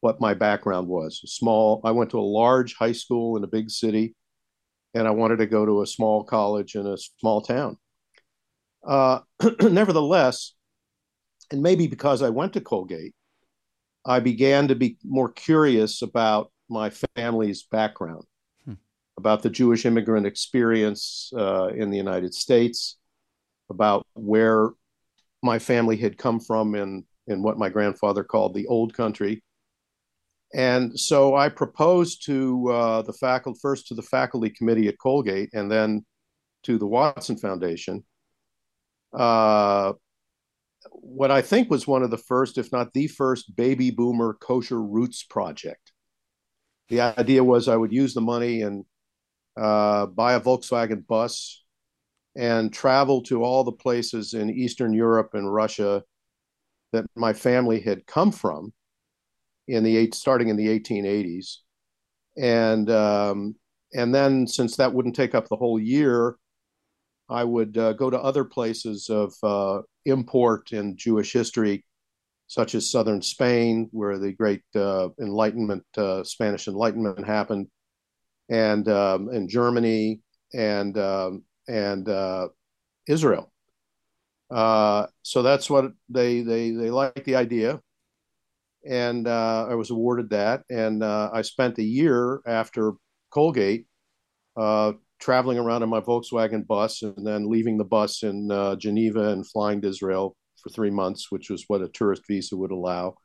what 0.02 0.22
my 0.22 0.34
background 0.34 0.88
was. 0.88 1.22
Small, 1.26 1.82
I 1.84 1.92
went 1.92 2.12
to 2.12 2.20
a 2.20 2.22
large 2.22 2.76
high 2.76 2.94
school 2.94 3.36
in 3.36 3.44
a 3.44 3.48
big 3.48 3.70
city, 3.70 4.16
and 4.94 5.08
I 5.08 5.12
wanted 5.12 5.38
to 5.38 5.46
go 5.46 5.66
to 5.66 5.82
a 5.82 5.88
small 5.88 6.24
college 6.24 6.76
in 6.76 6.86
a 6.86 6.98
small 6.98 7.42
town. 7.42 7.78
Uh, 8.86 9.20
nevertheless, 9.62 10.54
and 11.52 11.62
maybe 11.62 11.88
because 11.88 12.22
I 12.22 12.30
went 12.30 12.54
to 12.54 12.62
Colgate, 12.62 13.14
I 14.06 14.20
began 14.20 14.68
to 14.70 14.76
be 14.76 14.98
more 15.04 15.32
curious 15.32 16.02
about 16.02 16.52
my 16.70 16.92
family's 17.16 17.64
background 17.64 18.24
about 19.20 19.44
the 19.44 19.50
Jewish 19.50 19.86
immigrant 19.86 20.26
experience 20.26 21.32
uh, 21.38 21.68
in 21.68 21.92
the 21.92 21.98
United 21.98 22.34
States, 22.34 22.98
about 23.70 24.08
where 24.14 24.70
my 25.44 25.60
family 25.60 25.98
had 25.98 26.18
come 26.18 26.40
from 26.40 26.74
in, 26.74 27.04
in 27.28 27.44
what 27.44 27.60
my 27.60 27.70
grandfather 27.70 28.24
called 28.24 28.54
the 28.54 28.66
old 28.68 28.94
country. 28.94 29.44
And 30.54 31.00
so 31.00 31.36
I 31.36 31.50
proposed 31.50 32.26
to 32.26 32.70
uh, 32.70 33.02
the 33.04 33.14
faculty, 33.14 33.60
first 33.62 33.88
to 33.88 33.94
the 33.94 34.02
faculty 34.02 34.50
committee 34.50 34.88
at 34.88 34.98
Colgate, 34.98 35.50
and 35.54 35.72
then 35.72 36.06
to 36.64 36.78
the 36.78 36.88
Watson 36.88 37.38
Foundation, 37.38 38.04
uh, 39.14 39.94
what 40.92 41.30
I 41.30 41.42
think 41.42 41.70
was 41.70 41.88
one 41.88 42.04
of 42.04 42.10
the 42.10 42.18
first, 42.18 42.58
if 42.58 42.72
not 42.72 42.94
the 42.94 43.08
first, 43.08 43.56
baby 43.56 43.92
boomer 43.92 44.34
kosher 44.34 44.82
roots 44.82 45.24
project. 45.24 45.92
The 46.90 47.02
idea 47.02 47.44
was 47.44 47.68
I 47.68 47.76
would 47.76 47.94
use 47.94 48.14
the 48.14 48.22
money 48.22 48.64
and 48.64 48.86
uh, 49.56 50.08
buy 50.08 50.34
a 50.34 50.42
Volkswagen 50.42 51.06
bus, 51.06 51.64
and 52.36 52.72
travel 52.72 53.22
to 53.24 53.44
all 53.44 53.64
the 53.64 53.72
places 53.72 54.34
in 54.34 54.50
Eastern 54.50 54.94
Europe 54.94 55.32
and 55.34 55.54
Russia 55.54 56.04
that 56.94 57.06
my 57.16 57.34
family 57.34 57.82
had 57.82 58.06
come 58.06 58.32
from 58.32 58.72
in 59.70 59.84
the 59.84 59.96
eight, 59.96 60.14
starting 60.16 60.50
in 60.50 60.58
the 60.58 60.80
1880s, 60.80 61.58
and 62.38 62.90
um, 62.90 63.56
and 63.94 64.14
then 64.14 64.48
since 64.48 64.76
that 64.78 64.94
wouldn't 64.94 65.16
take 65.16 65.36
up 65.36 65.48
the 65.48 65.56
whole 65.56 65.80
year, 65.80 66.36
I 67.30 67.44
would 67.44 67.78
uh, 67.78 67.94
go 67.94 68.10
to 68.10 68.20
other 68.20 68.44
places 68.44 69.10
of 69.10 69.34
uh, 69.44 69.82
import 70.06 70.72
in 70.72 70.98
Jewish 70.98 71.32
history, 71.32 71.86
such 72.48 72.76
as 72.76 72.92
southern 72.92 73.22
Spain, 73.22 73.88
where 73.92 74.18
the 74.18 74.34
great 74.34 74.64
uh, 74.76 75.10
Enlightenment, 75.22 75.86
uh, 75.98 76.24
Spanish 76.24 76.68
Enlightenment 76.68 77.26
happened, 77.26 77.68
and 78.50 78.88
um, 78.90 79.30
and 79.30 79.48
Germany 79.48 80.22
and 80.54 80.98
um, 80.98 81.44
and 81.68 82.10
uh, 82.10 82.50
Israel. 83.08 83.52
Uh, 84.50 85.06
so 85.22 85.44
that's 85.44 85.70
what 85.70 85.92
they 86.10 86.42
they 86.42 86.72
they 86.72 86.90
like 86.90 87.24
the 87.24 87.36
idea, 87.36 87.80
and 88.88 89.28
uh, 89.28 89.68
I 89.70 89.76
was 89.76 89.90
awarded 89.90 90.30
that, 90.32 90.64
and 90.70 91.04
uh, 91.04 91.30
I 91.34 91.42
spent 91.42 91.78
a 91.78 91.84
year 91.84 92.42
after 92.46 92.94
Colgate 93.32 93.86
uh, 94.58 94.94
traveling 95.20 95.58
around 95.58 95.84
in 95.84 95.90
my 95.90 96.02
Volkswagen 96.02 96.66
bus, 96.66 97.02
and 97.02 97.26
then 97.26 97.50
leaving 97.50 97.78
the 97.78 97.86
bus 97.86 98.24
in 98.24 98.52
uh, 98.52 98.76
Geneva 98.76 99.30
and 99.30 99.48
flying 99.48 99.82
to 99.82 99.90
Israel 99.90 100.36
for 100.62 100.70
three 100.70 100.90
months, 100.90 101.32
which 101.32 101.50
was 101.50 101.66
what 101.68 101.82
a 101.82 101.88
tourist 101.90 102.24
visa 102.28 102.56
would 102.56 102.72
allow, 102.72 103.16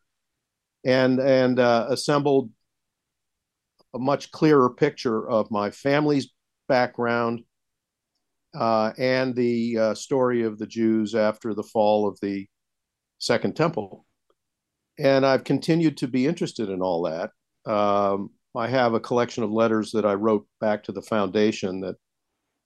and 0.85 1.21
and 1.21 1.59
assembled 1.59 2.51
a 3.95 3.99
much 3.99 4.31
clearer 4.33 4.71
picture 4.71 5.29
of 5.29 5.51
my 5.51 5.71
family's 5.71 6.29
background 6.69 7.45
uh, 8.55 8.93
and 8.99 9.35
the 9.35 9.79
uh, 9.79 9.95
story 9.95 10.43
of 10.43 10.59
the 10.59 10.67
Jews 10.67 11.15
after 11.15 11.55
the 11.55 11.63
fall 11.63 12.09
of 12.09 12.19
the 12.21 12.47
Second 13.19 13.57
Temple. 13.57 14.05
And 14.99 15.27
I've 15.27 15.45
continued 15.45 15.97
to 15.99 16.09
be 16.09 16.27
interested 16.27 16.71
in 16.71 16.81
all 16.81 17.03
that. 17.03 17.31
Um, 17.71 18.31
I 18.55 18.69
have 18.69 18.95
a 18.95 19.01
collection 19.01 19.43
of 19.43 19.51
letters 19.51 19.91
that 19.93 20.05
I 20.05 20.15
wrote 20.15 20.47
back 20.61 20.85
to 20.85 20.93
the 20.93 21.03
foundation 21.03 21.81
that 21.81 21.97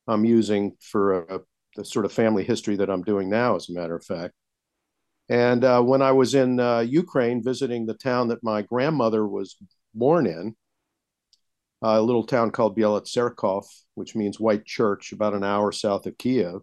I'm 0.07 0.25
using 0.25 0.77
for 0.81 1.21
a, 1.21 1.41
the 1.77 1.85
sort 1.85 2.05
of 2.05 2.13
family 2.13 2.45
history 2.45 2.77
that 2.77 2.91
I'm 2.91 3.03
doing 3.03 3.31
now, 3.31 3.57
as 3.57 3.69
a 3.69 3.73
matter 3.73 3.97
of 3.97 4.05
fact. 4.05 4.35
And 5.31 5.65
uh, 5.65 5.83
when 5.83 6.03
I 6.03 6.13
was 6.13 6.35
in 6.35 6.59
uh, 6.59 6.81
Ukraine 6.81 7.43
visiting 7.43 7.87
the 7.87 7.95
town 7.95 8.29
that 8.29 8.43
my 8.43 8.63
grandmother 8.63 9.27
was 9.27 9.57
born 9.95 10.27
in, 10.27 10.57
a 11.83 12.01
little 12.01 12.25
town 12.25 12.51
called 12.51 12.77
Bielotserkov, 12.77 13.65
which 13.95 14.17
means 14.17 14.41
white 14.41 14.65
church, 14.65 15.13
about 15.13 15.35
an 15.35 15.45
hour 15.45 15.71
south 15.71 16.07
of 16.07 16.19
Kiev. 16.19 16.63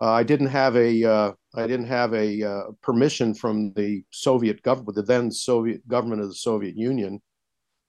Uh, 0.00 0.12
I 0.12 0.22
didn't 0.22 0.48
have 0.48 0.76
a 0.76 1.04
uh, 1.04 1.32
I 1.54 1.66
didn't 1.66 1.86
have 1.86 2.12
a 2.12 2.42
uh, 2.42 2.62
permission 2.82 3.34
from 3.34 3.72
the 3.74 4.04
Soviet 4.10 4.62
government, 4.62 4.96
the 4.96 5.02
then 5.02 5.30
Soviet 5.30 5.86
government 5.88 6.22
of 6.22 6.28
the 6.28 6.34
Soviet 6.34 6.76
Union, 6.76 7.20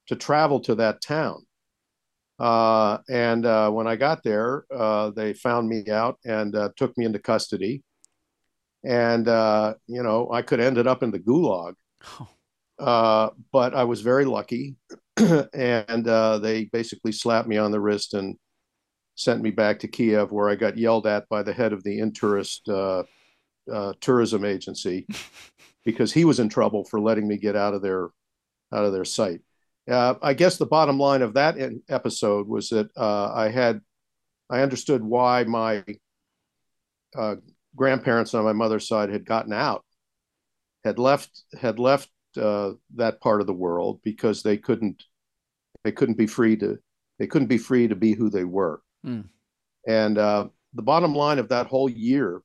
to 0.06 0.16
travel 0.16 0.60
to 0.60 0.74
that 0.76 1.02
town. 1.02 1.44
Uh, 2.38 2.98
and 3.10 3.44
uh, 3.44 3.70
when 3.70 3.86
I 3.86 3.96
got 3.96 4.22
there, 4.22 4.64
uh, 4.74 5.10
they 5.10 5.32
found 5.34 5.68
me 5.68 5.90
out 5.90 6.18
and 6.24 6.54
took 6.76 6.96
me 6.96 7.04
into 7.04 7.18
custody. 7.18 7.82
And 8.84 9.26
you 9.86 10.02
know, 10.02 10.30
I 10.32 10.42
could 10.42 10.60
have 10.60 10.68
ended 10.68 10.86
up 10.86 11.02
in 11.02 11.10
the 11.10 11.18
gulag. 11.18 11.74
Oh. 12.20 13.32
but 13.52 13.74
I 13.74 13.84
was 13.84 14.00
very 14.02 14.24
lucky 14.24 14.76
and 15.52 16.06
uh, 16.06 16.38
they 16.38 16.64
basically 16.66 17.12
slapped 17.12 17.48
me 17.48 17.56
on 17.56 17.72
the 17.72 17.80
wrist 17.80 18.14
and 18.14 18.36
sent 19.18 19.42
me 19.42 19.50
back 19.50 19.80
to 19.80 19.88
Kiev, 19.88 20.30
where 20.30 20.48
I 20.48 20.54
got 20.54 20.78
yelled 20.78 21.06
at 21.06 21.28
by 21.28 21.42
the 21.42 21.52
head 21.52 21.72
of 21.72 21.82
the 21.82 21.98
Intourist 21.98 22.68
uh, 22.68 23.02
uh, 23.70 23.92
tourism 24.00 24.44
agency 24.44 25.06
because 25.84 26.12
he 26.12 26.24
was 26.24 26.38
in 26.38 26.48
trouble 26.48 26.84
for 26.84 27.00
letting 27.00 27.26
me 27.26 27.36
get 27.36 27.56
out 27.56 27.74
of 27.74 27.82
their 27.82 28.10
out 28.72 28.84
of 28.84 28.92
their 28.92 29.04
sight. 29.04 29.40
Uh, 29.90 30.14
I 30.22 30.34
guess 30.34 30.56
the 30.56 30.66
bottom 30.66 30.98
line 30.98 31.22
of 31.22 31.34
that 31.34 31.56
episode 31.88 32.46
was 32.46 32.68
that 32.68 32.90
uh, 32.96 33.32
I 33.34 33.48
had 33.48 33.80
I 34.48 34.60
understood 34.60 35.02
why 35.02 35.44
my 35.44 35.84
uh, 37.16 37.36
grandparents 37.74 38.34
on 38.34 38.44
my 38.44 38.52
mother's 38.52 38.86
side 38.86 39.10
had 39.10 39.26
gotten 39.26 39.52
out, 39.52 39.84
had 40.84 40.98
left 41.00 41.42
had 41.60 41.80
left 41.80 42.08
uh, 42.36 42.72
that 42.94 43.20
part 43.20 43.40
of 43.40 43.48
the 43.48 43.52
world 43.52 44.00
because 44.04 44.44
they 44.44 44.58
couldn't 44.58 45.02
they 45.82 45.90
couldn't 45.90 46.18
be 46.18 46.28
free 46.28 46.56
to 46.58 46.78
they 47.18 47.26
couldn't 47.26 47.48
be 47.48 47.58
free 47.58 47.88
to 47.88 47.96
be 47.96 48.12
who 48.12 48.30
they 48.30 48.44
were. 48.44 48.80
Mm. 49.06 49.28
And 49.86 50.18
uh, 50.18 50.48
the 50.74 50.82
bottom 50.82 51.14
line 51.14 51.38
of 51.38 51.48
that 51.48 51.66
whole 51.66 51.88
year, 51.88 52.42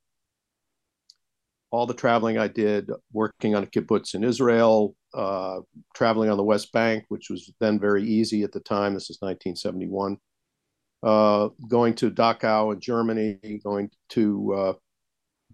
all 1.71 1.85
the 1.85 1.93
traveling 1.93 2.37
I 2.37 2.47
did, 2.47 2.89
working 3.11 3.55
on 3.55 3.63
a 3.63 3.67
kibbutz 3.67 4.13
in 4.13 4.23
Israel, 4.23 4.95
uh, 5.13 5.59
traveling 5.95 6.29
on 6.29 6.37
the 6.37 6.43
West 6.43 6.71
Bank, 6.71 7.05
which 7.09 7.29
was 7.29 7.51
then 7.59 7.79
very 7.79 8.03
easy 8.03 8.43
at 8.43 8.51
the 8.51 8.59
time. 8.59 8.93
This 8.93 9.09
is 9.09 9.17
1971. 9.19 10.17
Uh, 11.01 11.49
going 11.67 11.93
to 11.95 12.09
Dachau 12.09 12.73
in 12.73 12.79
Germany, 12.79 13.59
going 13.63 13.89
to 14.09 14.53
uh, 14.53 14.73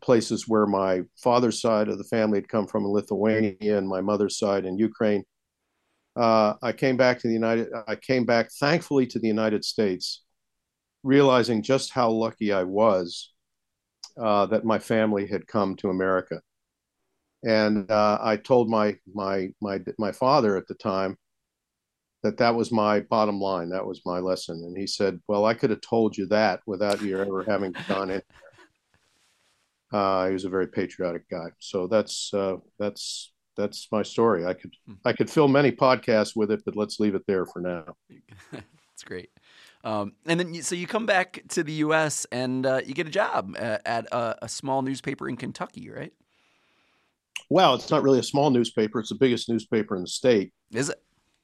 places 0.01 0.47
where 0.47 0.65
my 0.65 1.01
father's 1.17 1.61
side 1.61 1.89
of 1.89 1.97
the 1.97 2.03
family 2.03 2.37
had 2.37 2.47
come 2.47 2.67
from 2.67 2.85
in 2.85 2.91
Lithuania 2.91 3.55
and 3.61 3.87
my 3.87 4.01
mother's 4.01 4.37
side 4.37 4.65
in 4.65 4.77
Ukraine. 4.77 5.23
Uh, 6.15 6.53
I 6.61 6.71
came 6.71 6.97
back 6.97 7.19
to 7.19 7.27
the 7.27 7.33
United. 7.33 7.69
I 7.87 7.95
came 7.95 8.25
back 8.25 8.51
thankfully 8.51 9.07
to 9.07 9.19
the 9.19 9.27
United 9.27 9.63
States, 9.63 10.23
realizing 11.03 11.61
just 11.61 11.91
how 11.91 12.09
lucky 12.09 12.51
I 12.51 12.63
was 12.63 13.31
uh, 14.17 14.45
that 14.47 14.65
my 14.65 14.79
family 14.79 15.27
had 15.27 15.47
come 15.47 15.75
to 15.77 15.89
America. 15.89 16.41
And 17.43 17.89
uh, 17.89 18.17
I 18.21 18.35
told 18.35 18.69
my 18.69 18.97
my 19.13 19.49
my 19.61 19.79
my 19.97 20.11
father 20.11 20.57
at 20.57 20.67
the 20.67 20.75
time 20.75 21.17
that 22.21 22.37
that 22.37 22.53
was 22.53 22.71
my 22.71 22.99
bottom 22.99 23.39
line. 23.39 23.69
That 23.69 23.85
was 23.85 24.01
my 24.05 24.19
lesson. 24.19 24.61
And 24.65 24.77
he 24.77 24.85
said, 24.85 25.21
"Well, 25.27 25.45
I 25.45 25.53
could 25.53 25.69
have 25.69 25.81
told 25.81 26.17
you 26.17 26.27
that 26.27 26.59
without 26.65 27.01
you 27.01 27.17
ever 27.17 27.43
having 27.43 27.73
gone 27.87 28.09
in." 28.09 28.21
Uh, 29.91 30.27
he 30.27 30.33
was 30.33 30.45
a 30.45 30.49
very 30.49 30.67
patriotic 30.67 31.27
guy. 31.29 31.47
So 31.59 31.87
that's 31.87 32.33
uh, 32.33 32.57
that's 32.77 33.31
that's 33.55 33.87
my 33.91 34.03
story. 34.03 34.45
I 34.45 34.53
could 34.53 34.73
hmm. 34.85 34.93
I 35.05 35.13
could 35.13 35.29
fill 35.29 35.47
many 35.47 35.71
podcasts 35.71 36.35
with 36.35 36.51
it, 36.51 36.61
but 36.65 36.75
let's 36.75 36.99
leave 36.99 37.15
it 37.15 37.23
there 37.25 37.45
for 37.45 37.61
now. 37.61 37.85
that's 38.51 39.03
great. 39.05 39.29
Um, 39.83 40.13
and 40.25 40.39
then, 40.39 40.61
so 40.61 40.75
you 40.75 40.87
come 40.87 41.05
back 41.05 41.41
to 41.49 41.63
the 41.63 41.71
U.S. 41.73 42.25
and 42.31 42.65
uh, 42.65 42.81
you 42.85 42.93
get 42.93 43.07
a 43.07 43.11
job 43.11 43.55
at, 43.57 43.81
at 43.85 44.05
a, 44.11 44.45
a, 44.45 44.49
small 44.49 44.81
newspaper 44.81 45.29
in 45.29 45.37
Kentucky, 45.37 45.89
right? 45.89 46.11
Well, 47.49 47.75
it's 47.75 47.89
not 47.89 48.03
really 48.03 48.19
a 48.19 48.23
small 48.23 48.49
newspaper; 48.49 48.99
it's 48.99 49.09
the 49.09 49.15
biggest 49.15 49.47
newspaper 49.47 49.95
in 49.95 50.01
the 50.01 50.07
state. 50.07 50.51
Is 50.71 50.89
it? 50.89 51.01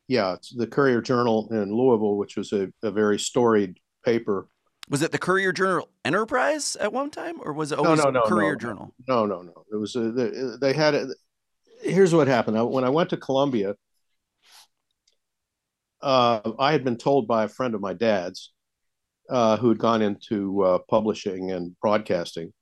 Yeah, 0.08 0.34
it's 0.34 0.50
the 0.54 0.68
Courier 0.68 1.02
Journal 1.02 1.48
in 1.50 1.74
Louisville, 1.74 2.18
which 2.18 2.36
was 2.36 2.52
a, 2.52 2.70
a 2.84 2.92
very 2.92 3.18
storied 3.18 3.80
paper. 4.04 4.50
Was 4.90 5.02
it 5.02 5.12
the 5.12 5.18
Courier 5.18 5.52
Journal 5.52 5.90
Enterprise 6.04 6.76
at 6.76 6.92
one 6.92 7.10
time, 7.10 7.38
or 7.42 7.54
was 7.54 7.72
it 7.72 7.80
always 7.80 8.04
no, 8.04 8.12
no, 8.12 8.20
no, 8.20 8.26
Courier 8.28 8.52
no, 8.52 8.60
Journal? 8.60 8.94
No, 9.08 9.26
no, 9.26 9.42
no. 9.42 9.66
It 9.72 9.78
was 9.78 9.96
a, 9.96 10.58
they 10.60 10.74
had 10.74 10.94
it. 10.94 11.08
Here's 11.82 12.14
what 12.14 12.28
happened. 12.28 12.70
When 12.70 12.84
I 12.84 12.90
went 12.90 13.10
to 13.12 13.18
Columbia, 13.18 13.76
uh, 16.02 16.40
I 16.60 16.72
had 16.72 16.84
been 16.84 16.98
told 16.98 17.28
by 17.28 17.44
a 17.46 17.50
friend 17.50 17.76
of 17.76 17.82
my 17.82 17.94
dad's 17.94 18.54
uh, 19.30 19.58
who 19.58 19.70
had 19.70 19.80
gone 19.80 20.02
into 20.02 20.64
uh, 20.64 20.80
publishing 20.90 21.52
and 21.52 21.76
broadcasting, 21.82 22.54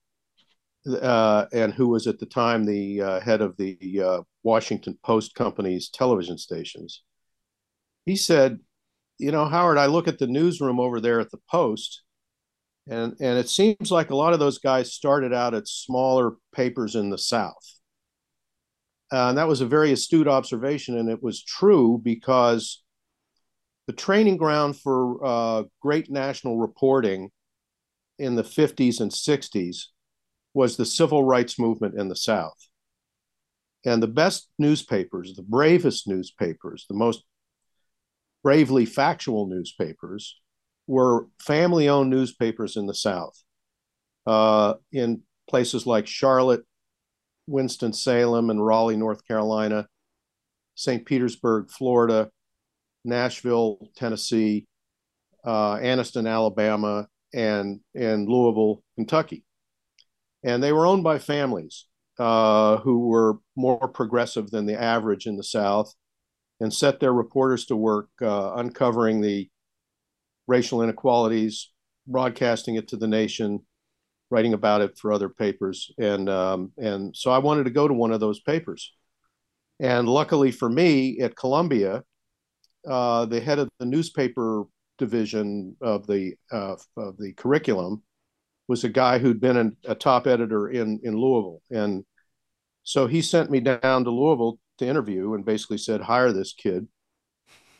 uh, 0.87 1.45
and 1.53 1.73
who 1.73 1.89
was 1.89 2.07
at 2.07 2.19
the 2.19 2.25
time 2.25 2.65
the 2.65 3.01
uh, 3.01 3.19
head 3.19 3.41
of 3.41 3.55
the 3.57 4.01
uh, 4.03 4.21
Washington 4.43 4.97
Post 5.03 5.35
Company's 5.35 5.89
television 5.89 6.37
stations. 6.37 7.03
He 8.05 8.15
said, 8.15 8.59
"You 9.17 9.31
know, 9.31 9.45
Howard, 9.45 9.77
I 9.77 9.87
look 9.87 10.07
at 10.07 10.19
the 10.19 10.27
newsroom 10.27 10.79
over 10.79 10.99
there 11.01 11.19
at 11.19 11.31
the 11.31 11.39
Post." 11.49 12.03
And, 12.89 13.15
and 13.21 13.39
it 13.39 13.47
seems 13.47 13.91
like 13.91 14.09
a 14.09 14.15
lot 14.15 14.33
of 14.33 14.39
those 14.39 14.59
guys 14.59 14.93
started 14.93 15.33
out 15.33 15.53
at 15.53 15.69
smaller 15.69 16.33
papers 16.53 16.95
in 16.95 17.09
the 17.09 17.17
South. 17.17 17.79
and 19.11 19.37
that 19.37 19.47
was 19.47 19.61
a 19.61 19.65
very 19.65 19.93
astute 19.93 20.27
observation. 20.27 20.97
And 20.97 21.09
it 21.09 21.23
was 21.23 21.43
true 21.43 22.01
because 22.03 22.82
the 23.87 23.93
training 23.93 24.37
ground 24.37 24.77
for 24.77 25.25
uh, 25.25 25.63
great 25.81 26.09
national 26.09 26.57
reporting 26.57 27.31
in 28.19 28.35
the 28.35 28.43
50s 28.43 29.01
and 29.01 29.11
60s 29.11 29.85
was 30.53 30.77
the 30.77 30.85
civil 30.85 31.23
rights 31.23 31.59
movement 31.59 31.99
in 31.99 32.07
the 32.09 32.15
South. 32.15 32.57
And 33.85 34.01
the 34.01 34.07
best 34.07 34.49
newspapers, 34.57 35.33
the 35.35 35.43
bravest 35.43 36.07
newspapers, 36.07 36.85
the 36.87 36.95
most 36.95 37.23
bravely 38.43 38.85
factual 38.85 39.47
newspapers 39.47 40.39
were 40.87 41.27
family 41.41 41.89
owned 41.89 42.09
newspapers 42.09 42.77
in 42.77 42.85
the 42.85 42.93
South. 42.93 43.41
Uh, 44.25 44.75
in 44.93 45.21
places 45.49 45.85
like 45.85 46.07
Charlotte, 46.07 46.63
Winston-Salem, 47.47 48.49
and 48.49 48.65
Raleigh, 48.65 48.95
North 48.95 49.27
Carolina, 49.27 49.87
St. 50.75 51.05
Petersburg, 51.05 51.69
Florida, 51.69 52.29
Nashville, 53.03 53.89
Tennessee, 53.95 54.67
uh, 55.45 55.75
Anniston, 55.75 56.29
Alabama, 56.29 57.07
and 57.33 57.79
and 57.95 58.27
Louisville, 58.27 58.83
Kentucky, 58.95 59.43
and 60.43 60.61
they 60.61 60.71
were 60.71 60.85
owned 60.85 61.03
by 61.03 61.19
families 61.19 61.87
uh, 62.19 62.77
who 62.77 63.07
were 63.07 63.39
more 63.55 63.87
progressive 63.87 64.51
than 64.51 64.65
the 64.65 64.79
average 64.79 65.25
in 65.25 65.35
the 65.35 65.43
South, 65.43 65.93
and 66.59 66.73
set 66.73 66.99
their 66.99 67.13
reporters 67.13 67.65
to 67.65 67.75
work 67.75 68.09
uh, 68.21 68.53
uncovering 68.55 69.21
the 69.21 69.49
racial 70.47 70.81
inequalities, 70.81 71.71
broadcasting 72.07 72.75
it 72.75 72.87
to 72.89 72.97
the 72.97 73.07
nation, 73.07 73.59
writing 74.29 74.53
about 74.53 74.81
it 74.81 74.97
for 74.97 75.11
other 75.11 75.29
papers, 75.29 75.91
and 75.97 76.29
um, 76.29 76.71
and 76.77 77.15
so 77.15 77.31
I 77.31 77.39
wanted 77.39 77.65
to 77.65 77.71
go 77.71 77.87
to 77.87 77.93
one 77.93 78.11
of 78.11 78.19
those 78.19 78.39
papers, 78.39 78.93
and 79.79 80.07
luckily 80.07 80.51
for 80.51 80.69
me 80.69 81.19
at 81.19 81.35
Columbia 81.35 82.03
uh, 82.87 83.25
the 83.25 83.39
head 83.39 83.59
of 83.59 83.69
the 83.79 83.85
newspaper 83.85 84.65
division 84.97 85.75
of 85.81 86.05
the 86.07 86.33
uh, 86.51 86.75
of 86.97 87.17
the 87.17 87.33
curriculum 87.33 88.03
was 88.67 88.83
a 88.83 88.89
guy 88.89 89.17
who'd 89.17 89.41
been 89.41 89.57
an, 89.57 89.77
a 89.85 89.95
top 89.95 90.27
editor 90.27 90.69
in 90.69 90.99
in 91.03 91.15
Louisville, 91.15 91.61
and 91.71 92.03
so 92.83 93.07
he 93.07 93.21
sent 93.21 93.49
me 93.49 93.59
down 93.59 94.03
to 94.03 94.11
Louisville 94.11 94.59
to 94.79 94.87
interview 94.87 95.33
and 95.33 95.45
basically 95.45 95.77
said 95.77 96.01
hire 96.01 96.31
this 96.31 96.53
kid, 96.53 96.87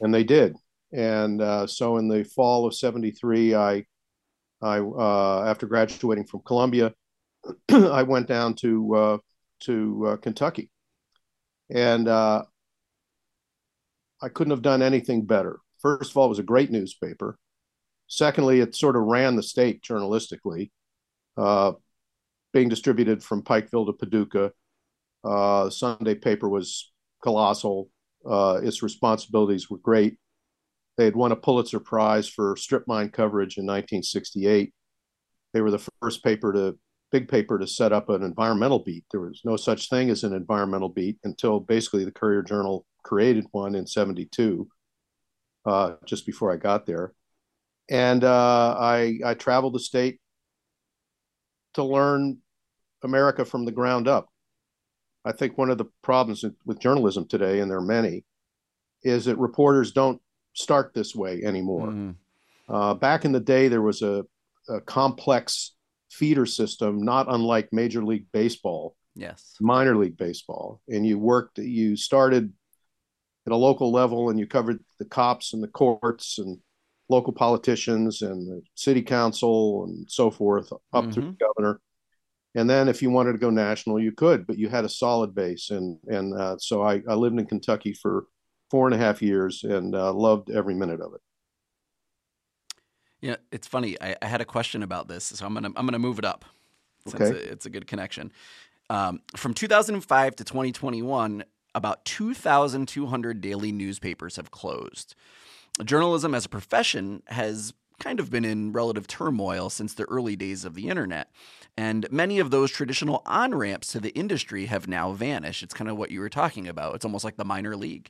and 0.01 0.13
they 0.13 0.23
did. 0.23 0.55
And 0.91 1.41
uh, 1.41 1.67
so 1.67 1.97
in 1.97 2.07
the 2.07 2.23
fall 2.23 2.65
of 2.65 2.75
'73, 2.75 3.55
I 3.55 3.85
I 4.61 4.79
uh, 4.79 5.43
after 5.45 5.65
graduating 5.65 6.25
from 6.25 6.41
Columbia, 6.45 6.93
I 7.71 8.03
went 8.03 8.27
down 8.27 8.55
to 8.55 8.95
uh, 8.95 9.17
to 9.61 10.19
Kentucky, 10.21 10.69
and 11.69 12.07
I 14.23 14.29
couldn't 14.29 14.51
have 14.51 14.62
done 14.62 14.81
anything 14.81 15.25
better. 15.25 15.59
First 15.81 16.12
of 16.12 16.17
all, 16.17 16.27
it 16.27 16.29
was 16.29 16.39
a 16.39 16.43
great 16.43 16.71
newspaper. 16.71 17.38
Secondly, 18.07 18.62
it 18.62 18.73
sort 18.73 18.95
of 18.95 19.03
ran 19.03 19.36
the 19.36 19.43
state 19.43 19.83
journalistically, 19.83 20.71
uh, 21.36 21.73
being 22.53 22.69
distributed 22.69 23.21
from 23.21 23.43
Pikeville 23.43 23.88
to 23.88 23.93
Paducah. 23.93 24.53
Uh, 25.25 25.69
Sunday 25.69 26.15
paper 26.15 26.47
was 26.47 26.93
colossal. 27.21 27.89
Uh, 28.25 28.62
its 28.63 28.81
responsibilities 28.81 29.69
were 29.69 29.79
great. 29.79 30.17
They 30.95 31.03
had 31.03 31.15
won 31.17 31.33
a 31.33 31.36
Pulitzer 31.36 31.81
Prize 31.81 32.29
for 32.29 32.55
strip 32.55 32.88
mine 32.88 33.09
coverage 33.09 33.57
in 33.57 33.65
1968. 33.65 34.73
They 35.51 35.62
were 35.62 35.71
the 35.71 35.89
first 36.01 36.23
paper 36.23 36.53
to 36.53 36.77
big 37.12 37.27
paper 37.27 37.59
to 37.59 37.67
set 37.67 37.91
up 37.91 38.09
an 38.09 38.23
environmental 38.23 38.79
beat. 38.79 39.03
There 39.12 39.21
was 39.21 39.41
no 39.43 39.57
such 39.57 39.89
thing 39.89 40.09
as 40.09 40.23
an 40.23 40.33
environmental 40.33 40.89
beat 40.89 41.17
until 41.25 41.59
basically 41.59 42.05
the 42.05 42.12
Courier 42.12 42.41
Journal 42.41 42.86
created 43.03 43.45
one 43.51 43.75
in 43.75 43.85
72, 43.85 44.67
uh, 45.65 45.95
just 46.05 46.25
before 46.25 46.51
I 46.51 46.57
got 46.57 46.85
there. 46.85 47.13
And 47.89 48.23
uh, 48.23 48.75
I, 48.79 49.19
I 49.25 49.33
traveled 49.33 49.73
the 49.73 49.79
state 49.79 50.19
to 51.73 51.83
learn 51.83 52.37
America 53.03 53.45
from 53.45 53.65
the 53.65 53.71
ground 53.71 54.07
up. 54.07 54.29
I 55.25 55.31
think 55.31 55.57
one 55.57 55.69
of 55.69 55.77
the 55.77 55.85
problems 56.01 56.43
with 56.65 56.79
journalism 56.79 57.27
today, 57.27 57.59
and 57.59 57.69
there 57.69 57.77
are 57.77 57.81
many, 57.81 58.25
is 59.03 59.25
that 59.25 59.37
reporters 59.37 59.91
don't 59.91 60.21
start 60.53 60.93
this 60.93 61.15
way 61.15 61.43
anymore. 61.43 61.87
Mm. 61.87 62.15
Uh, 62.69 62.93
back 62.93 63.25
in 63.25 63.31
the 63.31 63.39
day, 63.39 63.67
there 63.67 63.81
was 63.81 64.01
a, 64.01 64.25
a, 64.69 64.79
complex 64.81 65.75
feeder 66.11 66.45
system, 66.45 67.01
not 67.01 67.27
unlike 67.29 67.69
Major 67.71 68.03
League 68.03 68.27
Baseball, 68.31 68.95
yes, 69.15 69.55
minor 69.59 69.97
league 69.97 70.17
baseball, 70.17 70.81
and 70.87 71.05
you 71.05 71.19
worked. 71.19 71.57
You 71.57 71.95
started 71.97 72.53
at 73.45 73.51
a 73.51 73.56
local 73.56 73.91
level 73.91 74.29
and 74.29 74.39
you 74.39 74.47
covered 74.47 74.84
the 74.99 75.06
cops 75.06 75.53
and 75.53 75.62
the 75.62 75.67
courts 75.67 76.38
and 76.38 76.58
local 77.10 77.34
politicians 77.34 78.21
and 78.21 78.47
the 78.47 78.62
city 78.75 79.01
council 79.01 79.84
and 79.86 80.10
so 80.10 80.32
forth 80.32 80.71
up 80.71 80.82
mm-hmm. 80.93 81.12
to 81.12 81.21
the 81.21 81.38
governor. 81.39 81.79
And 82.56 82.69
then 82.69 82.88
if 82.88 83.01
you 83.01 83.10
wanted 83.10 83.34
to 83.34 83.39
go 83.39 83.49
national 83.49 83.99
you 83.99 84.12
could 84.12 84.47
but 84.47 84.58
you 84.58 84.69
had 84.69 84.86
a 84.86 84.89
solid 84.89 85.36
base. 85.36 85.69
And 85.69 85.97
and 86.08 86.34
uh, 86.34 86.58
so 86.58 86.82
I, 86.82 87.01
I 87.08 87.15
lived 87.15 87.38
in 87.38 87.45
kentucky 87.45 87.93
for 87.93 88.25
four 88.71 88.88
and 88.88 88.95
a 88.95 88.97
half 88.97 89.21
years 89.21 89.63
and 89.63 89.95
uh, 89.95 90.13
loved 90.13 90.49
every 90.49 90.73
minute 90.73 91.01
of 91.01 91.13
it. 91.13 91.21
Yeah 93.21 93.36
it's 93.51 93.67
funny. 93.67 94.01
I, 94.01 94.15
I, 94.21 94.27
had 94.27 94.41
a 94.41 94.45
question 94.45 94.84
about 94.84 95.08
this 95.08 95.25
so 95.25 95.45
i'm 95.45 95.53
gonna 95.53 95.71
i'm 95.75 95.86
gonna 95.86 95.99
move 95.99 96.19
it 96.19 96.25
up 96.25 96.45
okay. 97.13 97.25
it's 97.25 97.65
a 97.65 97.69
good 97.69 97.88
connection. 97.88 98.32
Um, 98.89 99.21
from 99.36 99.53
2005 99.53 100.36
to 100.36 100.43
2021 100.43 101.43
about 101.75 102.05
2,200 102.05 103.41
daily 103.41 103.71
newspapers 103.71 104.36
have 104.36 104.51
closed. 104.51 105.15
Journalism 105.83 106.36
as 106.36 106.45
a 106.45 106.49
profession 106.49 107.23
has 107.27 107.73
kind 107.99 108.19
of 108.19 108.29
been 108.29 108.45
in 108.45 108.71
relative 108.71 109.07
turmoil 109.07 109.69
since 109.69 109.93
the 109.93 110.03
early 110.05 110.36
days 110.36 110.65
of 110.65 110.75
the 110.75 110.89
internet. 110.89 111.31
And 111.77 112.05
many 112.12 112.39
of 112.39 112.51
those 112.51 112.71
traditional 112.71 113.23
on 113.25 113.55
ramps 113.55 113.91
to 113.93 113.99
the 113.99 114.12
industry 114.12 114.65
have 114.65 114.88
now 114.88 115.13
vanished. 115.13 115.63
It's 115.63 115.73
kind 115.73 115.89
of 115.89 115.97
what 115.97 116.12
you 116.12 116.19
were 116.19 116.29
talking 116.29 116.67
about. 116.67 116.95
It's 116.95 117.05
almost 117.05 117.23
like 117.23 117.38
the 117.38 117.45
minor 117.45 117.75
league. 117.75 118.09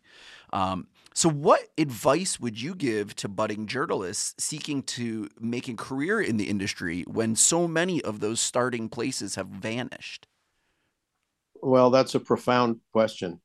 Um, 0.51 0.87
so, 1.13 1.29
what 1.29 1.69
advice 1.77 2.39
would 2.39 2.59
you 2.59 2.75
give 2.75 3.15
to 3.17 3.29
budding 3.29 3.67
journalists 3.67 4.43
seeking 4.43 4.81
to 4.83 5.29
make 5.39 5.67
a 5.67 5.75
career 5.75 6.19
in 6.19 6.37
the 6.37 6.49
industry 6.49 7.03
when 7.07 7.35
so 7.35 7.67
many 7.67 8.01
of 8.01 8.19
those 8.19 8.39
starting 8.39 8.89
places 8.89 9.35
have 9.35 9.47
vanished? 9.47 10.27
Well, 11.61 11.89
that's 11.89 12.15
a 12.15 12.19
profound 12.19 12.81
question 12.91 13.39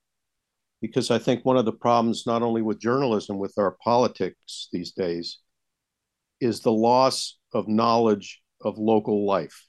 because 0.80 1.10
I 1.10 1.18
think 1.18 1.44
one 1.44 1.56
of 1.56 1.64
the 1.64 1.72
problems, 1.72 2.24
not 2.26 2.42
only 2.42 2.62
with 2.62 2.80
journalism, 2.80 3.38
with 3.38 3.54
our 3.58 3.76
politics 3.82 4.68
these 4.72 4.92
days, 4.92 5.38
is 6.40 6.60
the 6.60 6.72
loss 6.72 7.36
of 7.52 7.68
knowledge 7.68 8.40
of 8.62 8.78
local 8.78 9.26
life. 9.26 9.66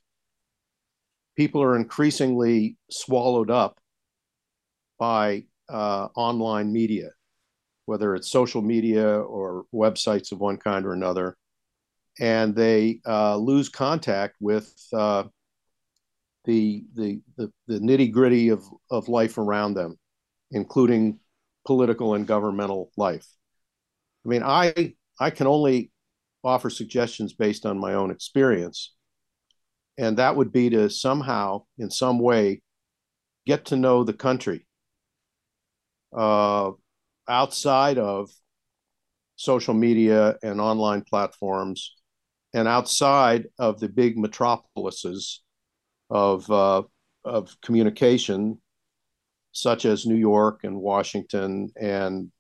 People 1.36 1.64
are 1.64 1.76
increasingly 1.76 2.78
swallowed 2.92 3.50
up 3.50 3.80
by 5.00 5.46
uh, 5.70 6.10
online 6.16 6.72
media, 6.72 7.10
whether 7.86 8.14
it's 8.14 8.30
social 8.30 8.62
media 8.62 9.08
or 9.08 9.66
websites 9.74 10.32
of 10.32 10.40
one 10.40 10.58
kind 10.58 10.86
or 10.86 10.94
another, 10.94 11.38
and 12.20 12.56
they 12.56 13.00
uh, 13.08 13.38
lose 13.38 13.70
contact 13.70 14.36
with 14.40 14.72
uh, 14.94 15.24
the, 16.46 16.84
the, 16.96 17.22
the, 17.38 17.52
the 17.68 17.80
nitty 17.80 18.12
gritty 18.12 18.50
of, 18.50 18.64
of 18.92 19.08
life 19.08 19.38
around 19.38 19.74
them 19.74 19.98
including 20.52 21.20
political 21.66 22.14
and 22.16 22.28
governmental 22.28 22.92
life. 22.98 23.28
I 24.26 24.30
mean, 24.30 24.44
I 24.44 24.96
I 25.20 25.30
can 25.30 25.48
only 25.48 25.92
offer 26.44 26.70
suggestions 26.70 27.34
based 27.34 27.66
on 27.66 27.78
my 27.80 27.94
own 27.94 28.12
experience, 28.12 28.94
and 29.98 30.18
that 30.18 30.36
would 30.36 30.52
be 30.52 30.70
to 30.72 30.90
somehow, 30.90 31.64
in 31.78 31.92
some 31.92 32.20
way, 32.20 32.62
get 33.46 33.66
to 33.66 33.76
know 33.76 34.04
the 34.04 34.14
country 34.14 34.66
uh, 36.16 36.72
outside 37.28 37.98
of 37.98 38.30
social 39.36 39.74
media 39.74 40.36
and 40.44 40.60
online 40.60 41.02
platforms, 41.02 41.96
and 42.54 42.68
outside 42.68 43.48
of 43.58 43.80
the 43.80 43.90
big 43.90 44.18
metropolises 44.18 45.42
of 46.10 46.50
uh, 46.50 46.82
of 47.24 47.56
communication, 47.62 48.60
such 49.52 49.86
as 49.86 50.06
New 50.06 50.16
York 50.16 50.64
and 50.64 50.80
Washington 50.80 51.72
and 51.80 52.32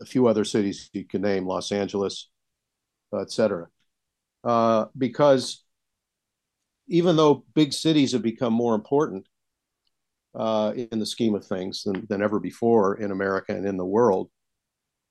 a 0.00 0.04
few 0.04 0.26
other 0.26 0.44
cities 0.44 0.90
you 0.92 1.04
can 1.04 1.22
name, 1.22 1.46
Los 1.46 1.70
Angeles, 1.70 2.28
et 3.18 3.30
cetera. 3.30 3.68
Uh, 4.42 4.86
because 4.98 5.64
even 6.88 7.16
though 7.16 7.44
big 7.54 7.72
cities 7.72 8.12
have 8.12 8.22
become 8.22 8.52
more 8.52 8.74
important 8.74 9.26
uh, 10.34 10.72
in 10.74 10.98
the 10.98 11.06
scheme 11.06 11.34
of 11.34 11.46
things 11.46 11.84
than, 11.84 12.04
than 12.08 12.22
ever 12.22 12.40
before 12.40 12.96
in 12.96 13.10
America 13.12 13.54
and 13.54 13.66
in 13.66 13.76
the 13.76 13.84
world, 13.84 14.30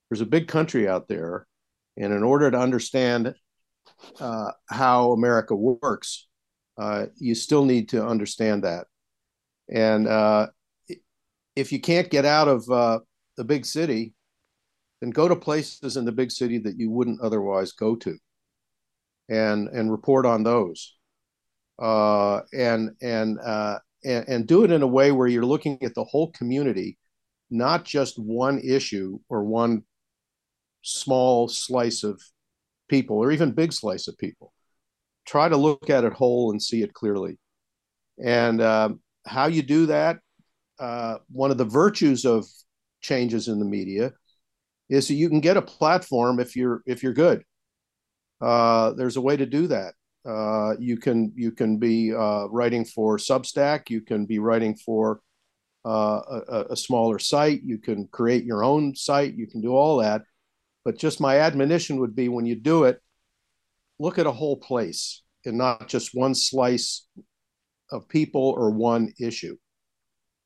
there's 0.09 0.21
a 0.21 0.25
big 0.25 0.47
country 0.47 0.87
out 0.87 1.07
there. 1.07 1.47
And 1.97 2.11
in 2.11 2.23
order 2.23 2.51
to 2.51 2.59
understand 2.59 3.33
uh, 4.19 4.51
how 4.69 5.13
America 5.13 5.55
works, 5.55 6.27
uh, 6.77 7.05
you 7.17 7.35
still 7.35 7.65
need 7.65 7.89
to 7.89 8.05
understand 8.05 8.65
that. 8.65 8.87
And 9.69 10.07
uh, 10.07 10.47
if 11.55 11.71
you 11.71 11.79
can't 11.79 12.09
get 12.09 12.25
out 12.25 12.47
of 12.47 12.69
uh, 12.69 12.99
the 13.37 13.43
big 13.43 13.65
city, 13.65 14.13
then 15.01 15.09
go 15.09 15.27
to 15.27 15.35
places 15.35 15.97
in 15.97 16.05
the 16.05 16.11
big 16.11 16.31
city 16.31 16.57
that 16.59 16.77
you 16.79 16.89
wouldn't 16.89 17.21
otherwise 17.21 17.71
go 17.73 17.95
to, 17.95 18.17
and 19.29 19.67
and 19.69 19.91
report 19.91 20.25
on 20.25 20.43
those, 20.43 20.95
uh, 21.81 22.41
and 22.53 22.91
and, 23.01 23.39
uh, 23.39 23.79
and 24.03 24.27
and 24.27 24.47
do 24.47 24.63
it 24.63 24.71
in 24.71 24.81
a 24.81 24.87
way 24.87 25.11
where 25.11 25.27
you're 25.27 25.45
looking 25.45 25.81
at 25.83 25.93
the 25.95 26.03
whole 26.05 26.31
community, 26.31 26.97
not 27.49 27.83
just 27.85 28.17
one 28.17 28.59
issue 28.59 29.19
or 29.29 29.43
one 29.43 29.83
small 30.83 31.47
slice 31.47 32.03
of 32.03 32.21
people 32.89 33.17
or 33.17 33.31
even 33.31 33.51
big 33.51 33.73
slice 33.73 34.07
of 34.07 34.17
people. 34.17 34.53
Try 35.25 35.49
to 35.49 35.57
look 35.57 35.89
at 35.89 36.03
it 36.03 36.13
whole 36.13 36.51
and 36.51 36.61
see 36.61 36.81
it 36.81 36.93
clearly. 36.93 37.37
And 38.23 38.61
um, 38.61 39.02
how 39.25 39.47
you 39.47 39.61
do 39.61 39.87
that, 39.87 40.19
uh, 40.79 41.17
one 41.31 41.51
of 41.51 41.57
the 41.57 41.65
virtues 41.65 42.25
of 42.25 42.45
changes 43.01 43.47
in 43.47 43.59
the 43.59 43.65
media 43.65 44.13
is 44.89 45.07
that 45.07 45.15
you 45.15 45.29
can 45.29 45.39
get 45.39 45.57
a 45.57 45.61
platform 45.61 46.39
if 46.39 46.55
you're 46.55 46.81
if 46.85 47.03
you're 47.03 47.13
good. 47.13 47.43
Uh, 48.41 48.91
there's 48.93 49.17
a 49.17 49.21
way 49.21 49.37
to 49.37 49.45
do 49.45 49.67
that. 49.67 49.93
Uh, 50.25 50.75
you 50.79 50.97
can 50.97 51.31
you 51.35 51.51
can 51.51 51.77
be 51.77 52.13
uh, 52.13 52.47
writing 52.49 52.85
for 52.85 53.17
Substack. 53.17 53.89
You 53.89 54.01
can 54.01 54.25
be 54.25 54.39
writing 54.39 54.75
for 54.75 55.19
uh, 55.85 56.21
a, 56.49 56.65
a, 56.71 56.77
smaller 56.77 57.19
site. 57.19 57.61
You 57.63 57.77
can 57.77 58.07
create 58.07 58.45
your 58.45 58.63
own 58.63 58.95
site. 58.95 59.35
You 59.35 59.47
can 59.47 59.59
do 59.59 59.75
all 59.75 59.97
that. 59.97 60.21
But 60.85 60.97
just 60.97 61.19
my 61.19 61.39
admonition 61.39 61.99
would 61.99 62.15
be 62.15 62.29
when 62.29 62.45
you 62.45 62.55
do 62.55 62.85
it, 62.85 63.01
look 63.99 64.17
at 64.17 64.25
a 64.25 64.31
whole 64.31 64.57
place 64.57 65.23
and 65.45 65.57
not 65.57 65.89
just 65.89 66.11
one 66.13 66.35
slice 66.35 67.05
of 67.91 68.07
people 68.07 68.55
or 68.57 68.71
one 68.71 69.13
issue. 69.19 69.57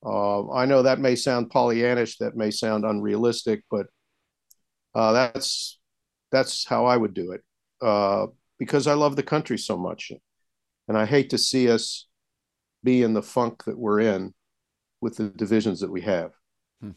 Uh, 0.06 0.52
I 0.52 0.66
know 0.66 0.84
that 0.84 1.00
may 1.00 1.16
sound 1.16 1.50
Pollyannish, 1.50 2.18
that 2.20 2.36
may 2.36 2.52
sound 2.52 2.86
unrealistic, 2.86 3.64
but 3.72 3.88
uh, 4.94 5.12
that's 5.12 5.80
that's 6.32 6.66
how 6.66 6.86
I 6.86 6.98
would 6.98 7.14
do 7.14 7.32
it 7.32 7.42
uh, 7.82 8.28
because 8.60 8.88
I 8.88 8.94
love 8.94 9.16
the 9.16 9.24
country 9.24 9.58
so 9.58 9.78
much, 9.78 10.12
and 10.88 10.98
I 10.98 11.06
hate 11.06 11.30
to 11.32 11.38
see 11.38 11.70
us 11.70 12.08
be 12.84 13.02
in 13.02 13.14
the 13.14 13.24
funk 13.24 13.64
that 13.66 13.78
we're 13.78 14.02
in 14.02 14.34
with 15.02 15.18
the 15.18 15.30
divisions 15.30 15.80
that 15.82 15.92
we 15.92 16.02
have. 16.02 16.32
Hmm. 16.82 16.92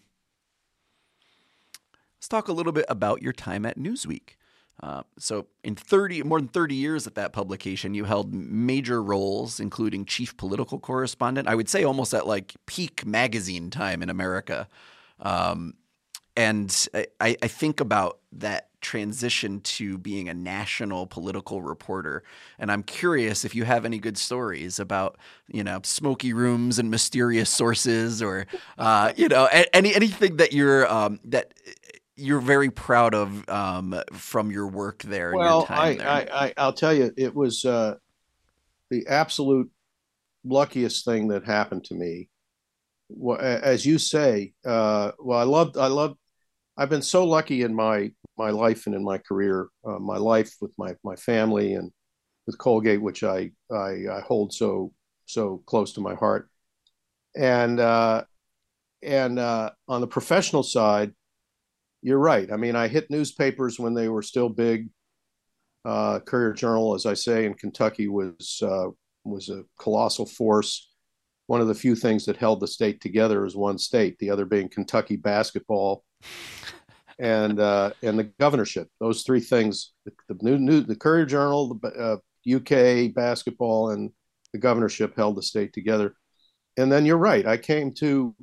Let's 2.17 2.29
talk 2.29 2.49
a 2.49 2.53
little 2.53 2.73
bit 2.73 2.87
about 2.89 3.23
your 3.23 3.33
time 3.33 3.65
at 3.65 3.79
Newsweek. 3.79 4.37
Uh, 4.83 5.03
so, 5.19 5.47
in 5.63 5.75
30, 5.75 6.23
more 6.23 6.41
than 6.41 6.49
30 6.49 6.75
years 6.75 7.07
at 7.07 7.15
that 7.15 7.33
publication, 7.33 7.93
you 7.93 8.05
held 8.05 8.33
major 8.33 9.03
roles, 9.03 9.61
including 9.61 10.07
chief 10.07 10.37
political 10.37 10.79
correspondent. 10.79 11.49
I 11.49 11.55
would 11.55 11.69
say 11.69 11.85
almost 11.85 12.15
at 12.15 12.27
like 12.27 12.55
peak 12.67 13.05
magazine 13.05 13.69
time 13.71 14.03
in 14.03 14.09
America. 14.09 14.69
Um, 15.21 15.75
and 16.37 16.89
I, 16.95 17.37
I 17.43 17.49
think 17.49 17.81
about 17.81 18.21
that 18.33 18.69
transition 18.81 19.61
to 19.61 19.99
being 19.99 20.29
a 20.29 20.35
national 20.35 21.07
political 21.07 21.61
reporter. 21.61 22.23
And 22.59 22.73
I'm 22.73 22.83
curious 22.83 23.45
if 23.45 23.55
you 23.55 23.65
have 23.65 23.85
any 23.85 23.99
good 23.99 24.17
stories 24.17 24.79
about, 24.79 25.19
you 25.49 25.63
know, 25.63 25.81
smoky 25.83 26.33
rooms 26.33 26.79
and 26.79 26.91
mysterious 26.91 27.51
sources 27.51 28.23
or, 28.23 28.47
uh, 28.79 29.13
you 29.17 29.29
know, 29.29 29.49
any, 29.75 29.95
anything 29.95 30.37
that 30.37 30.53
you're, 30.53 30.91
um, 30.91 31.21
that 31.25 31.53
you're 32.21 32.41
very 32.41 32.71
proud 32.71 33.15
of 33.15 33.49
um, 33.49 34.01
from 34.13 34.51
your 34.51 34.69
work 34.69 35.03
there. 35.03 35.33
Well, 35.35 35.67
I, 35.69 35.95
there. 35.95 36.09
I, 36.09 36.53
I, 36.57 36.67
will 36.67 36.73
tell 36.73 36.93
you, 36.95 37.13
it 37.17 37.35
was 37.35 37.65
uh, 37.65 37.95
the 38.91 39.07
absolute 39.07 39.71
luckiest 40.45 41.05
thing 41.05 41.29
that 41.29 41.45
happened 41.45 41.85
to 41.85 41.95
me. 41.95 42.29
Well, 43.09 43.39
as 43.41 43.85
you 43.85 43.99
say, 43.99 44.53
uh, 44.65 45.13
well, 45.19 45.39
I 45.39 45.43
loved, 45.45 45.77
I 45.77 45.89
loved 45.89 46.17
I've 46.81 46.89
been 46.89 47.03
so 47.03 47.25
lucky 47.27 47.63
in 47.63 47.75
my 47.75 48.11
my 48.39 48.49
life 48.49 48.87
and 48.87 48.95
in 48.95 49.05
my 49.05 49.19
career, 49.19 49.69
uh, 49.85 49.99
my 49.99 50.17
life 50.17 50.55
with 50.63 50.73
my 50.79 50.95
my 51.05 51.15
family 51.15 51.75
and 51.75 51.93
with 52.47 52.57
Colgate, 52.57 53.03
which 53.03 53.23
I 53.23 53.51
I, 53.71 54.07
I 54.11 54.23
hold 54.27 54.55
so 54.55 54.93
so 55.27 55.63
close 55.67 55.93
to 55.93 56.01
my 56.01 56.15
heart, 56.15 56.49
and 57.37 57.79
uh, 57.79 58.25
and 59.03 59.39
uh, 59.39 59.73
on 59.89 60.01
the 60.01 60.07
professional 60.07 60.63
side, 60.63 61.13
you're 62.03 62.19
right. 62.19 62.51
I 62.51 62.57
mean, 62.57 62.77
I 62.77 62.89
hit 62.89 63.11
newspapers 63.11 63.79
when 63.79 63.95
they 63.95 64.09
were 64.09 64.23
still 64.23 64.49
big. 64.49 64.89
Uh, 65.85 66.21
Courier 66.21 66.53
Journal, 66.53 66.95
as 66.95 67.07
I 67.07 67.15
say, 67.15 67.47
in 67.47 67.55
Kentucky 67.55 68.09
was 68.09 68.63
uh, 68.63 68.89
was 69.25 69.49
a 69.49 69.65
colossal 69.79 70.27
force. 70.27 70.91
One 71.47 71.61
of 71.61 71.69
the 71.69 71.75
few 71.75 71.97
things 71.97 72.25
that 72.27 72.37
held 72.37 72.61
the 72.61 72.69
state 72.69 73.01
together 73.01 73.45
as 73.45 73.57
one 73.57 73.79
state, 73.79 74.19
the 74.19 74.31
other 74.31 74.45
being 74.45 74.69
Kentucky 74.69 75.17
basketball 75.17 76.05
and 77.19 77.59
uh, 77.61 77.93
and 78.03 78.19
the 78.19 78.25
governorship. 78.39 78.89
Those 79.01 79.23
three 79.23 79.41
things: 79.41 79.93
the, 80.05 80.13
the 80.29 80.39
new, 80.43 80.59
new 80.59 80.81
the 80.81 80.97
Courier 80.97 81.27
Journal, 81.27 81.75
the 81.75 81.89
uh, 81.89 82.17
UK 82.57 83.15
basketball, 83.15 83.91
and 83.91 84.11
the 84.53 84.59
governorship 84.59 85.17
held 85.17 85.37
the 85.37 85.43
state 85.43 85.73
together. 85.73 86.15
And 86.77 86.91
then 86.91 87.05
you're 87.05 87.19
right. 87.19 87.47
I 87.47 87.57
came 87.57 87.93
to 87.95 88.35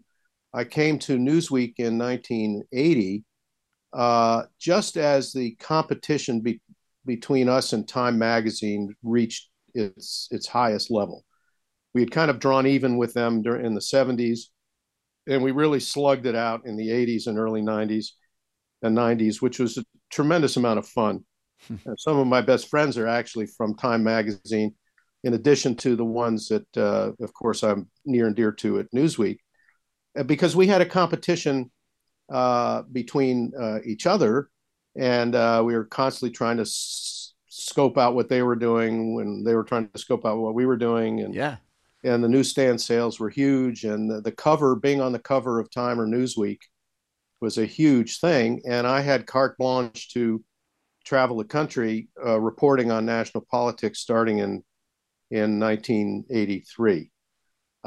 I 0.53 0.63
came 0.63 0.97
to 0.99 1.17
Newsweek 1.17 1.75
in 1.77 1.97
1980, 1.97 3.23
uh, 3.93 4.43
just 4.59 4.97
as 4.97 5.33
the 5.33 5.55
competition 5.55 6.41
be, 6.41 6.61
between 7.05 7.49
us 7.49 7.73
and 7.73 7.87
Time 7.87 8.17
Magazine 8.17 8.93
reached 9.03 9.49
its 9.73 10.27
its 10.31 10.47
highest 10.47 10.91
level. 10.91 11.23
We 11.93 12.01
had 12.01 12.11
kind 12.11 12.29
of 12.29 12.39
drawn 12.39 12.67
even 12.67 12.97
with 12.97 13.13
them 13.13 13.41
during, 13.41 13.65
in 13.65 13.73
the 13.73 13.81
70s 13.81 14.49
and 15.27 15.43
we 15.43 15.51
really 15.51 15.79
slugged 15.79 16.25
it 16.25 16.35
out 16.35 16.65
in 16.65 16.77
the 16.77 16.89
80s 16.89 17.27
and 17.27 17.37
early 17.37 17.61
90s 17.61 18.13
and 18.81 18.97
90s, 18.97 19.41
which 19.41 19.59
was 19.59 19.77
a 19.77 19.85
tremendous 20.09 20.57
amount 20.57 20.79
of 20.79 20.87
fun. 20.87 21.23
Some 21.97 22.17
of 22.17 22.27
my 22.27 22.41
best 22.41 22.69
friends 22.69 22.97
are 22.97 23.07
actually 23.07 23.47
from 23.47 23.75
Time 23.75 24.03
Magazine, 24.03 24.73
in 25.23 25.33
addition 25.33 25.75
to 25.77 25.95
the 25.95 26.05
ones 26.05 26.47
that, 26.47 26.77
uh, 26.77 27.11
of 27.21 27.33
course, 27.33 27.63
I'm 27.63 27.89
near 28.05 28.27
and 28.27 28.35
dear 28.35 28.51
to 28.53 28.79
at 28.79 28.91
Newsweek, 28.95 29.39
uh, 30.17 30.23
because 30.23 30.55
we 30.55 30.67
had 30.67 30.81
a 30.81 30.85
competition 30.85 31.71
uh, 32.29 32.83
between 32.91 33.51
uh, 33.59 33.79
each 33.85 34.05
other, 34.05 34.49
and 34.95 35.35
uh, 35.35 35.61
we 35.65 35.73
were 35.73 35.85
constantly 35.85 36.35
trying 36.35 36.57
to 36.57 36.61
s- 36.63 37.33
scope 37.47 37.97
out 37.97 38.15
what 38.15 38.29
they 38.29 38.41
were 38.41 38.55
doing 38.55 39.15
when 39.15 39.43
they 39.43 39.55
were 39.55 39.63
trying 39.63 39.89
to 39.89 39.99
scope 39.99 40.25
out 40.25 40.37
what 40.37 40.53
we 40.53 40.65
were 40.65 40.77
doing, 40.77 41.21
and 41.21 41.33
yeah, 41.33 41.57
and 42.03 42.23
the 42.23 42.29
newsstand 42.29 42.79
sales 42.79 43.19
were 43.19 43.29
huge, 43.29 43.83
and 43.83 44.09
the, 44.09 44.21
the 44.21 44.31
cover, 44.31 44.75
being 44.75 45.01
on 45.01 45.11
the 45.11 45.19
cover 45.19 45.59
of 45.59 45.71
Time 45.71 45.99
or 45.99 46.07
Newsweek, 46.07 46.59
was 47.41 47.57
a 47.57 47.65
huge 47.65 48.19
thing. 48.19 48.61
And 48.67 48.87
I 48.87 49.01
had 49.01 49.27
carte 49.27 49.57
blanche 49.57 50.09
to 50.13 50.43
travel 51.05 51.37
the 51.37 51.45
country 51.45 52.09
uh, 52.25 52.39
reporting 52.39 52.91
on 52.91 53.05
national 53.05 53.45
politics 53.49 53.99
starting 53.99 54.39
in 54.39 54.63
in 55.29 55.59
1983. 55.59 57.11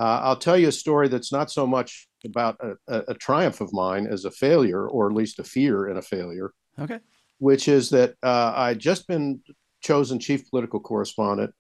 Uh, 0.01 0.19
I'll 0.23 0.37
tell 0.37 0.57
you 0.57 0.69
a 0.69 0.73
story 0.73 1.09
that's 1.09 1.31
not 1.31 1.51
so 1.51 1.67
much 1.67 2.09
about 2.25 2.57
a, 2.61 2.73
a, 2.89 3.05
a, 3.09 3.15
triumph 3.15 3.61
of 3.61 3.71
mine 3.75 4.07
as 4.07 4.25
a 4.25 4.31
failure, 4.31 4.89
or 4.89 5.11
at 5.11 5.15
least 5.15 5.39
a 5.39 5.45
fear 5.45 5.89
in 5.89 5.99
a 5.99 6.03
failure. 6.03 6.53
Okay. 6.79 7.01
Which 7.37 7.69
is 7.69 7.91
that 7.91 8.15
uh, 8.23 8.55
I'd 8.57 8.79
just 8.79 9.07
been 9.07 9.43
chosen 9.83 10.19
chief 10.19 10.49
political 10.49 10.81
correspondent, 10.81 11.53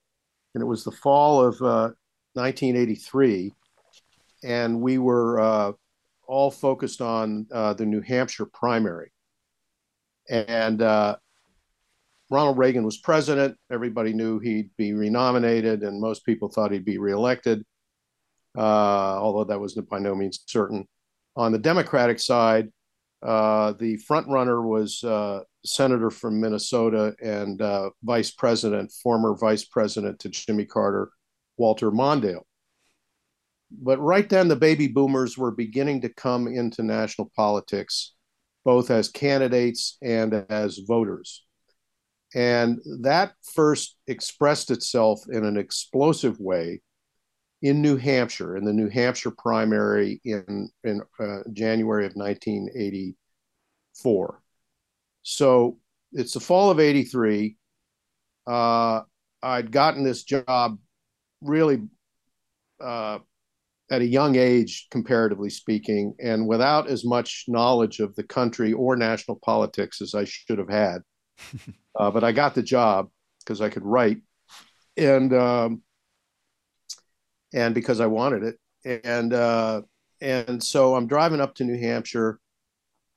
and 0.55 0.63
it 0.63 0.67
was 0.67 0.85
the 0.85 0.91
fall 0.91 1.45
of 1.45 1.61
uh, 1.61 1.93
1983, 2.33 3.53
and 4.43 4.81
we 4.81 4.97
were 4.97 5.39
uh, 5.39 5.73
all 6.27 6.51
focused 6.51 7.03
on 7.03 7.47
uh, 7.53 7.75
the 7.75 7.85
New 7.85 8.01
Hampshire 8.01 8.47
primary. 8.47 9.13
And 10.31 10.81
uh, 10.81 11.17
Ronald 12.31 12.57
Reagan 12.57 12.85
was 12.85 12.97
president. 12.97 13.59
Everybody 13.71 14.15
knew 14.15 14.39
he'd 14.39 14.71
be 14.79 14.95
renominated, 14.95 15.83
and 15.83 16.01
most 16.01 16.25
people 16.25 16.49
thought 16.49 16.73
he'd 16.73 16.87
be 16.87 16.97
reelected, 16.97 17.67
although 18.57 19.45
that 19.45 19.61
was 19.61 19.75
by 19.75 19.99
no 19.99 20.15
means 20.15 20.41
certain. 20.47 20.87
On 21.37 21.53
the 21.53 21.59
Democratic 21.59 22.19
side, 22.19 22.69
uh, 23.23 23.73
the 23.79 23.97
front 23.99 24.27
runner 24.29 24.67
was 24.67 25.05
uh, 25.05 25.41
senator 25.65 26.11
from 26.11 26.41
Minnesota 26.41 27.15
and 27.23 27.61
uh, 27.61 27.91
vice 28.03 28.31
president, 28.31 28.93
former 28.93 29.37
vice 29.37 29.65
president 29.65 30.19
to 30.21 30.29
Jimmy 30.31 30.65
Carter, 30.65 31.11
Walter 31.57 31.91
Mondale. 31.91 32.45
But 33.71 34.01
right 34.01 34.29
then, 34.29 34.49
the 34.49 34.57
baby 34.57 34.89
boomers 34.89 35.39
were 35.39 35.53
beginning 35.53 36.01
to 36.01 36.09
come 36.09 36.49
into 36.49 36.83
national 36.83 37.31
politics, 37.37 38.15
both 38.65 38.91
as 38.91 39.09
candidates 39.09 39.97
and 40.03 40.47
as 40.49 40.79
voters. 40.79 41.45
And 42.35 42.81
that 43.03 43.33
first 43.55 43.97
expressed 44.07 44.71
itself 44.71 45.21
in 45.31 45.45
an 45.45 45.57
explosive 45.57 46.41
way 46.41 46.81
in 47.63 47.81
New 47.83 47.97
Hampshire, 47.97 48.57
in 48.57 48.65
the 48.65 48.73
New 48.73 48.89
Hampshire 48.89 49.31
primary 49.31 50.21
in, 50.25 50.71
in 50.85 51.03
uh, 51.19 51.41
January 51.53 52.07
of 52.07 52.13
1984. 52.15 54.43
So 55.23 55.79
it's 56.13 56.33
the 56.33 56.41
fall 56.41 56.71
of 56.71 56.81
83. 56.81 57.57
Uh, 58.47 59.03
I'd 59.43 59.71
gotten 59.71 60.05
this 60.05 60.25
job 60.25 60.79
really 61.43 61.83
uh, 62.81 63.19
at 63.91 64.03
a 64.03 64.07
young 64.07 64.37
age, 64.37 64.87
comparatively 64.91 65.51
speaking, 65.51 66.15
and 66.21 66.47
without 66.47 66.89
as 66.89 67.05
much 67.05 67.45
knowledge 67.49 68.01
of 68.01 68.15
the 68.15 68.23
country 68.23 68.73
or 68.73 68.97
national 68.97 69.39
politics 69.45 70.01
as 70.01 70.15
I 70.15 70.25
should 70.25 70.59
have 70.59 70.71
had. 70.71 71.03
uh, 71.99 72.11
but 72.11 72.25
I 72.25 72.33
got 72.33 72.55
the 72.55 72.63
job 72.63 73.11
because 73.41 73.61
I 73.61 73.69
could 73.69 73.85
write, 73.85 74.23
and 74.97 75.35
um, 75.35 75.83
and 77.53 77.75
because 77.75 78.01
I 78.01 78.07
wanted 78.07 78.43
it, 78.45 79.03
and 79.05 79.33
uh, 79.33 79.83
and 80.21 80.63
so 80.63 80.95
I'm 80.95 81.07
driving 81.07 81.41
up 81.41 81.55
to 81.57 81.65
New 81.65 81.79
Hampshire 81.79 82.41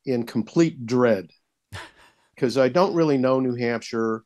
in 0.05 0.25
complete 0.25 0.85
dread 0.85 1.29
because 2.35 2.57
I 2.57 2.69
don't 2.69 2.95
really 2.95 3.17
know 3.17 3.39
New 3.39 3.55
Hampshire. 3.55 4.23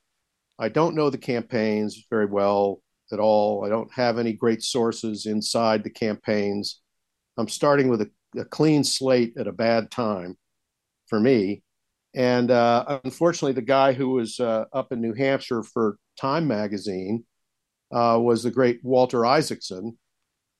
I 0.59 0.69
don't 0.69 0.95
know 0.95 1.09
the 1.09 1.17
campaigns 1.17 2.05
very 2.09 2.25
well 2.25 2.81
at 3.11 3.19
all. 3.19 3.63
I 3.65 3.69
don't 3.69 3.91
have 3.93 4.17
any 4.17 4.33
great 4.33 4.63
sources 4.63 5.25
inside 5.25 5.83
the 5.83 5.89
campaigns. 5.89 6.81
I'm 7.37 7.47
starting 7.47 7.89
with 7.89 8.01
a, 8.01 8.09
a 8.37 8.45
clean 8.45 8.83
slate 8.83 9.35
at 9.37 9.47
a 9.47 9.51
bad 9.51 9.91
time 9.91 10.35
for 11.07 11.19
me. 11.19 11.63
And 12.15 12.49
uh, 12.49 12.99
unfortunately, 13.03 13.53
the 13.53 13.61
guy 13.61 13.93
who 13.93 14.09
was 14.09 14.39
uh, 14.39 14.65
up 14.73 14.91
in 14.91 15.01
New 15.01 15.13
Hampshire 15.13 15.61
for 15.61 15.97
Time 16.19 16.47
magazine 16.47 17.25
uh, 17.91 18.19
was 18.21 18.43
the 18.43 18.51
great 18.51 18.83
Walter 18.83 19.25
Isaacson, 19.25 19.97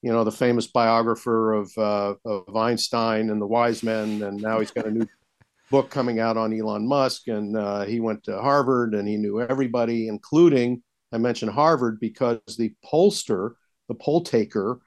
you 0.02 0.12
know, 0.12 0.24
the 0.24 0.32
famous 0.32 0.66
biographer 0.66 1.52
of, 1.52 1.72
uh, 1.76 2.14
of 2.24 2.56
Einstein 2.56 3.30
and 3.30 3.40
the 3.40 3.46
wise 3.46 3.82
men. 3.82 4.22
And 4.22 4.40
now 4.40 4.60
he's 4.60 4.70
got 4.70 4.86
a 4.86 4.90
new 4.90 5.06
book 5.70 5.90
coming 5.90 6.20
out 6.20 6.36
on 6.36 6.58
Elon 6.58 6.86
Musk. 6.86 7.28
And 7.28 7.56
uh, 7.56 7.84
he 7.84 8.00
went 8.00 8.24
to 8.24 8.40
Harvard 8.40 8.94
and 8.94 9.06
he 9.06 9.16
knew 9.16 9.40
everybody, 9.40 10.08
including 10.08 10.82
I 11.12 11.18
mentioned 11.18 11.52
Harvard 11.52 12.00
because 12.00 12.40
the 12.58 12.74
pollster, 12.84 13.54
the 13.88 13.94
poll 13.94 14.22
taker 14.22 14.80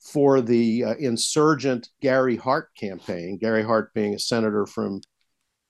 for 0.00 0.40
the 0.40 0.84
uh, 0.84 0.94
insurgent 0.94 1.88
Gary 2.00 2.36
Hart 2.36 2.68
campaign, 2.76 3.36
Gary 3.38 3.62
Hart 3.62 3.92
being 3.94 4.14
a 4.14 4.18
senator 4.18 4.66
from 4.66 5.00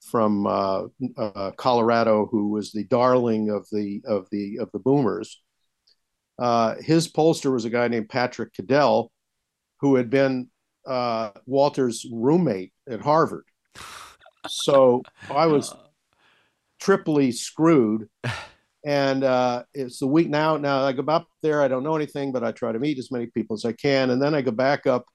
from 0.01 0.47
uh, 0.47 0.85
uh, 1.19 1.51
Colorado 1.57 2.27
who 2.31 2.49
was 2.49 2.73
the 2.73 2.85
darling 2.85 3.51
of 3.51 3.67
the 3.73 4.03
of 4.07 4.29
the 4.31 4.59
of 4.61 4.71
the 4.73 4.79
boomers. 4.79 5.43
Uh, 6.39 6.77
his 6.81 7.11
pollster 7.11 7.53
was 7.53 7.65
a 7.65 7.71
guy 7.71 7.89
named 7.89 8.09
Patrick 8.09 8.53
Caddell, 8.55 9.11
who 9.81 9.97
had 9.97 10.11
been 10.11 10.49
uh, 10.87 11.31
Walter's 11.47 12.07
roommate 12.13 12.73
at 12.89 13.01
Harvard. 13.01 13.45
So 14.47 15.03
I 15.31 15.47
was 15.47 15.75
triply 16.81 17.33
screwed 17.33 18.09
and 18.85 19.25
uh, 19.25 19.65
it's 19.75 19.99
the 19.99 20.07
week 20.07 20.29
now. 20.29 20.57
Now 20.57 20.85
I 20.85 20.93
go 20.93 21.03
up 21.13 21.27
there. 21.43 21.63
I 21.63 21.69
don't 21.69 21.83
know 21.83 21.97
anything, 21.97 22.33
but 22.33 22.45
I 22.45 22.53
try 22.53 22.73
to 22.73 22.79
meet 22.79 22.99
as 22.99 23.11
many 23.11 23.27
people 23.27 23.55
as 23.55 23.65
I 23.65 23.73
can, 23.73 24.11
and 24.11 24.23
then 24.23 24.35
I 24.35 24.43
go 24.43 24.51
back 24.51 24.87
up 24.87 25.07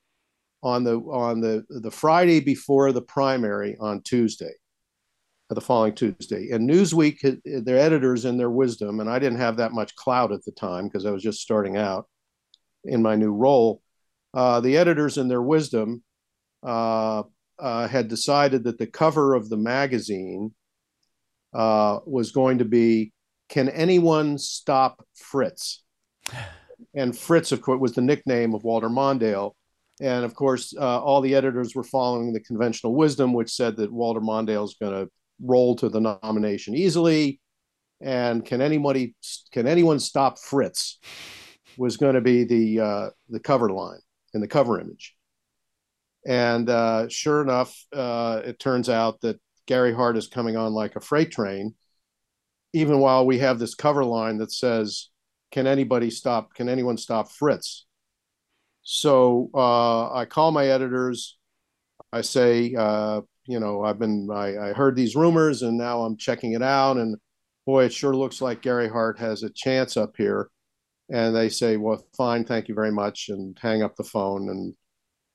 on 0.61 0.83
the 0.83 0.97
on 0.99 1.41
the 1.41 1.65
the 1.69 1.91
Friday 1.91 2.39
before 2.39 2.91
the 2.91 3.01
primary 3.01 3.77
on 3.79 4.01
Tuesday, 4.01 4.53
the 5.53 5.61
following 5.61 5.93
Tuesday. 5.93 6.49
And 6.51 6.69
Newsweek, 6.69 7.39
their 7.43 7.77
editors 7.77 8.25
in 8.25 8.37
their 8.37 8.49
wisdom, 8.49 8.99
and 8.99 9.09
I 9.09 9.19
didn't 9.19 9.39
have 9.39 9.57
that 9.57 9.71
much 9.71 9.95
clout 9.95 10.31
at 10.31 10.43
the 10.45 10.51
time 10.51 10.87
because 10.87 11.05
I 11.05 11.11
was 11.11 11.23
just 11.23 11.41
starting 11.41 11.77
out 11.77 12.07
in 12.83 13.01
my 13.01 13.15
new 13.15 13.31
role. 13.31 13.81
Uh, 14.33 14.59
the 14.59 14.77
editors 14.77 15.17
in 15.17 15.27
their 15.27 15.41
wisdom 15.41 16.03
uh, 16.63 17.23
uh, 17.59 17.87
had 17.87 18.07
decided 18.07 18.63
that 18.63 18.77
the 18.77 18.87
cover 18.87 19.35
of 19.35 19.49
the 19.49 19.57
magazine 19.57 20.53
uh, 21.53 21.99
was 22.05 22.31
going 22.31 22.57
to 22.57 22.65
be 22.65 23.13
can 23.49 23.69
anyone 23.69 24.37
stop 24.39 25.05
Fritz? 25.15 25.83
And 26.95 27.15
Fritz, 27.15 27.51
of 27.51 27.61
course, 27.61 27.79
was 27.79 27.93
the 27.93 28.01
nickname 28.01 28.55
of 28.55 28.63
Walter 28.63 28.89
Mondale. 28.89 29.51
And 30.01 30.25
of 30.25 30.33
course, 30.33 30.73
uh, 30.75 31.01
all 31.01 31.21
the 31.21 31.35
editors 31.35 31.75
were 31.75 31.83
following 31.83 32.33
the 32.33 32.39
conventional 32.39 32.95
wisdom, 32.95 33.31
which 33.33 33.51
said 33.51 33.75
that 33.77 33.91
Walter 33.91 34.21
Mondale 34.21 34.65
is 34.65 34.75
going 34.81 34.93
to 35.05 35.11
roll 35.41 35.75
to 35.77 35.89
the 35.89 35.99
nomination 35.99 36.75
easily. 36.75 37.39
And 38.01 38.43
can 38.43 38.61
anybody, 38.61 39.15
can 39.51 39.67
anyone 39.67 39.99
stop 39.99 40.39
Fritz? 40.39 40.99
Was 41.77 41.97
going 41.97 42.13
to 42.13 42.21
be 42.21 42.43
the 42.43 42.79
uh, 42.79 43.09
the 43.29 43.39
cover 43.39 43.71
line 43.71 43.97
in 44.35 44.41
the 44.41 44.47
cover 44.47 44.79
image. 44.79 45.15
And 46.25 46.69
uh, 46.69 47.09
sure 47.09 47.41
enough, 47.41 47.75
uh, 47.91 48.41
it 48.45 48.59
turns 48.59 48.89
out 48.89 49.21
that 49.21 49.39
Gary 49.65 49.93
Hart 49.93 50.15
is 50.15 50.27
coming 50.27 50.55
on 50.55 50.73
like 50.73 50.95
a 50.95 51.01
freight 51.01 51.31
train 51.31 51.73
even 52.73 52.99
while 52.99 53.25
we 53.25 53.37
have 53.39 53.59
this 53.59 53.75
cover 53.75 54.03
line 54.03 54.37
that 54.39 54.51
says, 54.51 55.09
"Can 55.51 55.67
anybody 55.67 56.09
stop? 56.09 56.53
Can 56.53 56.67
anyone 56.69 56.97
stop 56.97 57.31
Fritz?" 57.31 57.85
So 58.81 59.49
uh, 59.53 60.13
I 60.13 60.25
call 60.25 60.51
my 60.51 60.67
editors. 60.67 61.37
I 62.11 62.21
say, 62.21 62.75
uh, 62.75 63.21
you 63.45 63.59
know, 63.59 63.83
I've 63.83 63.99
been 63.99 64.29
I, 64.31 64.69
I 64.69 64.73
heard 64.73 64.95
these 64.95 65.15
rumors 65.15 65.61
and 65.61 65.77
now 65.77 66.03
I'm 66.03 66.17
checking 66.17 66.53
it 66.53 66.63
out, 66.63 66.97
and 66.97 67.17
boy, 67.65 67.85
it 67.85 67.93
sure 67.93 68.15
looks 68.15 68.41
like 68.41 68.61
Gary 68.61 68.89
Hart 68.89 69.19
has 69.19 69.43
a 69.43 69.49
chance 69.49 69.97
up 69.97 70.15
here. 70.17 70.49
And 71.09 71.35
they 71.35 71.49
say, 71.49 71.77
well, 71.77 72.03
fine, 72.15 72.45
thank 72.45 72.69
you 72.69 72.75
very 72.75 72.91
much, 72.91 73.29
and 73.29 73.57
hang 73.61 73.83
up 73.83 73.95
the 73.95 74.03
phone, 74.03 74.49
and 74.49 74.73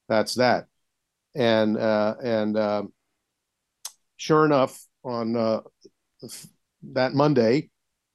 that's 0.08 0.34
that. 0.36 0.66
And 1.34 1.76
uh, 1.76 2.14
and 2.24 2.56
um, 2.56 2.92
sure 4.16 4.44
enough, 4.46 4.82
on 5.04 5.36
uh, 5.36 5.60
that 6.94 7.12
Monday, 7.12 7.70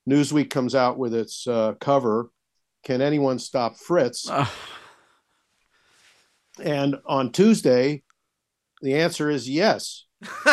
Newsweek 0.09 0.49
comes 0.49 0.73
out 0.75 0.97
with 0.97 1.13
its 1.13 1.47
uh, 1.47 1.73
cover, 1.79 2.31
"Can 2.83 3.01
anyone 3.01 3.37
stop 3.39 3.77
Fritz?" 3.77 4.29
Uh. 4.29 4.47
And 6.61 6.97
on 7.05 7.31
Tuesday, 7.31 8.03
the 8.83 8.95
answer 8.95 9.31
is 9.31 9.49
yes. 9.49 10.05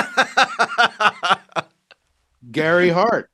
Gary 2.50 2.88
Hart. 2.88 3.30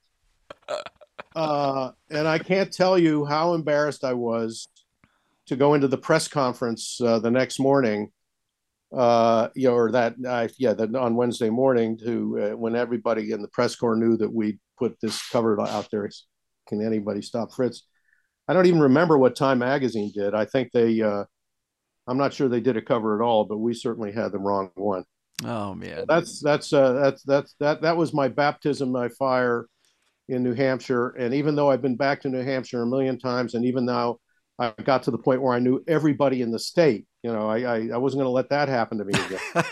Uh, 1.36 1.92
and 2.10 2.26
I 2.26 2.40
can't 2.40 2.72
tell 2.72 2.98
you 2.98 3.24
how 3.24 3.54
embarrassed 3.54 4.02
I 4.02 4.14
was 4.14 4.66
to 5.46 5.54
go 5.54 5.74
into 5.74 5.86
the 5.86 5.98
press 5.98 6.26
conference 6.26 7.00
uh, 7.00 7.20
the 7.20 7.30
next 7.30 7.60
morning 7.60 8.10
uh, 8.94 9.48
you 9.54 9.68
know, 9.68 9.74
or 9.74 9.90
that, 9.92 10.14
uh, 10.26 10.48
yeah, 10.58 10.72
that 10.72 10.94
on 10.94 11.16
Wednesday 11.16 11.50
morning 11.50 11.98
to 11.98 12.38
uh, 12.38 12.56
when 12.56 12.76
everybody 12.76 13.32
in 13.32 13.42
the 13.42 13.48
press 13.48 13.74
corps 13.74 13.96
knew 13.96 14.16
that 14.16 14.32
we 14.32 14.58
put 14.78 14.98
this 15.00 15.28
cover 15.28 15.60
out 15.60 15.88
there. 15.90 16.08
Can 16.68 16.84
anybody 16.84 17.22
stop 17.22 17.52
Fritz? 17.52 17.82
I 18.48 18.52
don't 18.52 18.66
even 18.66 18.80
remember 18.80 19.18
what 19.18 19.34
Time 19.34 19.58
Magazine 19.58 20.12
did. 20.14 20.34
I 20.34 20.44
think 20.44 20.70
they, 20.72 21.02
uh, 21.02 21.24
I'm 22.06 22.18
not 22.18 22.32
sure 22.32 22.48
they 22.48 22.60
did 22.60 22.76
a 22.76 22.82
cover 22.82 23.20
at 23.20 23.24
all, 23.24 23.44
but 23.44 23.58
we 23.58 23.74
certainly 23.74 24.12
had 24.12 24.32
the 24.32 24.38
wrong 24.38 24.70
one. 24.74 25.04
Oh 25.44 25.74
man, 25.74 26.04
that's 26.08 26.40
that's 26.42 26.72
uh, 26.72 26.92
that's 26.92 27.22
that's 27.24 27.54
that 27.60 27.82
that 27.82 27.96
was 27.96 28.14
my 28.14 28.28
baptism 28.28 28.92
by 28.92 29.08
fire 29.08 29.66
in 30.28 30.42
New 30.42 30.54
Hampshire. 30.54 31.10
And 31.10 31.34
even 31.34 31.54
though 31.54 31.70
I've 31.70 31.82
been 31.82 31.96
back 31.96 32.22
to 32.22 32.28
New 32.28 32.42
Hampshire 32.42 32.82
a 32.82 32.86
million 32.86 33.18
times, 33.18 33.54
and 33.54 33.64
even 33.64 33.84
now 33.84 34.18
I 34.58 34.72
got 34.84 35.02
to 35.04 35.10
the 35.10 35.18
point 35.18 35.42
where 35.42 35.54
I 35.54 35.58
knew 35.58 35.82
everybody 35.86 36.42
in 36.42 36.50
the 36.50 36.58
state. 36.58 37.06
You 37.22 37.32
know, 37.32 37.48
I 37.48 37.58
I, 37.60 37.88
I 37.94 37.96
wasn't 37.98 38.20
going 38.20 38.26
to 38.26 38.30
let 38.30 38.50
that 38.50 38.68
happen 38.68 38.98
to 38.98 39.04
me 39.04 39.12
again. 39.14 39.64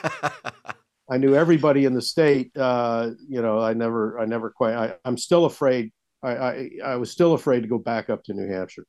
I 1.10 1.18
knew 1.18 1.34
everybody 1.34 1.84
in 1.84 1.94
the 1.94 2.02
state. 2.02 2.50
Uh, 2.56 3.10
you 3.28 3.42
know, 3.42 3.60
I 3.60 3.74
never 3.74 4.18
I 4.18 4.26
never 4.26 4.50
quite. 4.50 4.74
I, 4.74 4.94
I'm 5.04 5.16
still 5.16 5.44
afraid. 5.46 5.92
I, 6.22 6.36
I 6.36 6.70
I 6.84 6.96
was 6.96 7.10
still 7.10 7.34
afraid 7.34 7.60
to 7.62 7.68
go 7.68 7.78
back 7.78 8.10
up 8.10 8.22
to 8.24 8.34
New 8.34 8.48
Hampshire. 8.48 8.86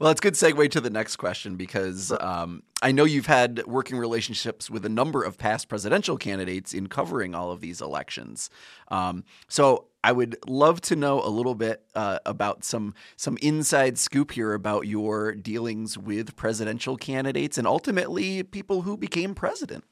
Well, 0.00 0.10
it's 0.10 0.20
a 0.20 0.22
good 0.22 0.34
segue 0.34 0.70
to 0.70 0.80
the 0.80 0.90
next 0.90 1.16
question 1.16 1.56
because 1.56 2.12
um, 2.20 2.62
I 2.82 2.92
know 2.92 3.04
you've 3.04 3.26
had 3.26 3.64
working 3.66 3.98
relationships 3.98 4.70
with 4.70 4.84
a 4.84 4.88
number 4.88 5.22
of 5.22 5.38
past 5.38 5.68
presidential 5.68 6.16
candidates 6.16 6.72
in 6.72 6.88
covering 6.88 7.34
all 7.34 7.50
of 7.50 7.60
these 7.60 7.80
elections. 7.80 8.50
Um, 8.88 9.24
so 9.48 9.86
I 10.02 10.12
would 10.12 10.36
love 10.46 10.80
to 10.82 10.96
know 10.96 11.22
a 11.22 11.28
little 11.28 11.54
bit 11.54 11.82
uh, 11.94 12.18
about 12.26 12.64
some 12.64 12.94
some 13.16 13.38
inside 13.40 13.98
scoop 13.98 14.32
here 14.32 14.52
about 14.52 14.86
your 14.86 15.34
dealings 15.34 15.96
with 15.96 16.36
presidential 16.36 16.96
candidates 16.96 17.56
and 17.56 17.66
ultimately 17.66 18.42
people 18.42 18.82
who 18.82 18.96
became 18.96 19.34
president. 19.34 19.84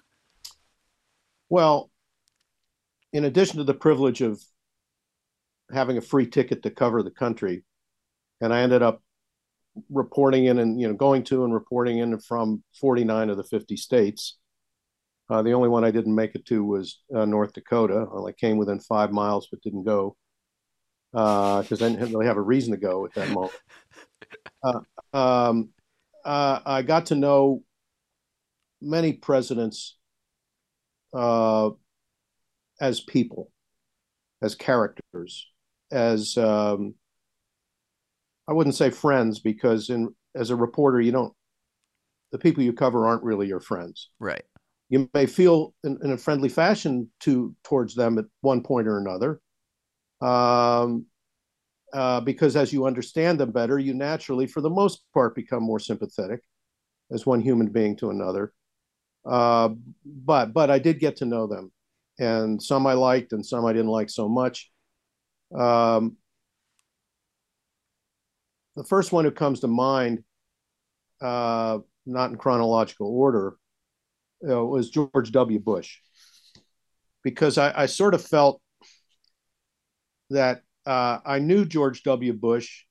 Well, 1.49 1.91
in 3.13 3.25
addition 3.25 3.59
to 3.59 3.65
the 3.65 3.75
privilege 3.75 4.21
of 4.21 4.43
having 5.73 5.97
a 5.97 6.03
free 6.03 6.27
ticket 6.27 6.63
to 6.63 6.71
cover 6.71 7.03
the 7.03 7.11
country, 7.11 7.63
and 8.41 8.53
I 8.53 8.61
ended 8.61 8.83
up 8.83 9.03
reporting 9.91 10.47
in 10.47 10.59
and 10.59 10.81
you 10.81 10.87
know 10.87 10.95
going 10.95 11.23
to 11.25 11.45
and 11.45 11.55
reporting 11.55 11.99
in 11.99 12.19
from 12.19 12.63
49 12.81 13.31
of 13.31 13.37
the 13.37 13.45
50 13.45 13.77
states. 13.77 14.39
Uh, 15.31 15.43
the 15.43 15.53
only 15.53 15.69
one 15.69 15.85
I 15.85 15.91
didn't 15.91 16.15
make 16.15 16.35
it 16.35 16.45
to 16.47 16.65
was 16.65 17.01
uh, 17.15 17.25
North 17.25 17.55
Dakota. 17.55 18.07
Well, 18.11 18.27
I 18.27 18.33
came 18.33 18.59
within 18.59 18.81
five 18.81 19.13
miles 19.13 19.49
but 19.51 19.63
didn't 19.63 19.85
go 19.85 20.17
because 21.13 21.83
uh, 21.83 21.87
I 21.87 21.89
didn't 21.91 22.13
really 22.13 22.27
have 22.27 22.37
a 22.37 22.43
reason 22.43 22.73
to 22.73 22.79
go 22.79 23.05
at 23.05 23.15
that 23.15 23.31
moment. 23.31 23.55
Uh, 24.65 24.79
um, 25.13 25.71
uh, 26.25 26.61
I 26.65 26.83
got 26.83 27.07
to 27.07 27.17
know 27.17 27.65
many 28.81 29.13
presidents 29.13 29.99
uh, 31.13 31.71
as 32.81 33.01
people, 33.01 33.51
as 34.41 34.55
characters, 34.55 35.49
as 35.91 36.37
um, 36.39 36.95
I 38.53 38.55
wouldn't 38.55 38.77
say 38.77 38.91
friends 38.91 39.39
because 39.39 39.89
in 39.89 40.15
as 40.35 40.51
a 40.51 40.57
reporter 40.57 41.01
you 41.01 41.11
don't 41.11 41.33
the 42.33 42.39
people 42.39 42.63
you 42.63 42.75
cover 42.75 43.07
aren't 43.07 43.23
really 43.23 43.49
your 43.49 43.61
friends. 43.61 44.11
Right. 44.21 44.45
You 44.91 45.09
may 45.15 45.25
feel 45.25 45.73
in, 45.85 45.99
in 46.05 46.13
a 46.13 46.19
friendly 46.19 46.51
fashion 46.51 47.11
to 47.21 47.57
towards 47.65 47.95
them 47.95 48.19
at 48.19 48.27
one 48.43 48.63
point 48.63 48.89
or 48.89 48.99
another. 48.99 49.41
Um, 50.21 51.07
uh, 51.95 52.21
because 52.21 52.55
as 52.55 52.75
you 52.75 52.85
understand 52.85 53.41
them 53.41 53.53
better, 53.53 53.79
you 53.79 53.95
naturally, 53.95 54.47
for 54.47 54.61
the 54.61 54.69
most 54.69 55.03
part, 55.15 55.35
become 55.35 55.63
more 55.63 55.79
sympathetic 55.79 56.43
as 57.11 57.25
one 57.25 57.41
human 57.41 57.69
being 57.69 57.97
to 57.97 58.11
another. 58.11 58.53
Uh, 59.25 59.71
but 60.05 60.53
but 60.53 60.71
I 60.71 60.79
did 60.79 61.01
get 61.01 61.17
to 61.17 61.25
know 61.25 61.47
them, 61.47 61.73
and 62.19 62.63
some 62.63 62.87
I 62.87 62.93
liked, 62.93 63.33
and 63.33 63.47
some 63.47 63.65
I 63.65 63.73
didn't 63.73 63.89
like 63.89 64.11
so 64.11 64.29
much. 64.29 64.71
Um, 65.59 66.19
the 68.77 68.85
first 68.85 69.13
one 69.13 69.25
who 69.25 69.31
comes 69.31 69.61
to 69.61 69.69
mind, 69.69 70.25
uh, 71.21 71.79
not 72.07 72.31
in 72.31 72.37
chronological 72.37 73.09
order, 73.09 73.57
uh, 74.49 74.65
was 74.65 74.91
George 74.91 75.31
W. 75.33 75.59
Bush, 75.59 75.99
because 77.23 77.59
I, 77.59 77.83
I 77.83 77.87
sort 77.87 78.15
of 78.15 78.25
felt 78.25 78.61
that 80.31 80.63
uh, 80.87 81.19
I 81.25 81.39
knew 81.39 81.65
George 81.65 82.03
W. 82.03 82.33
Bush, 82.33 82.85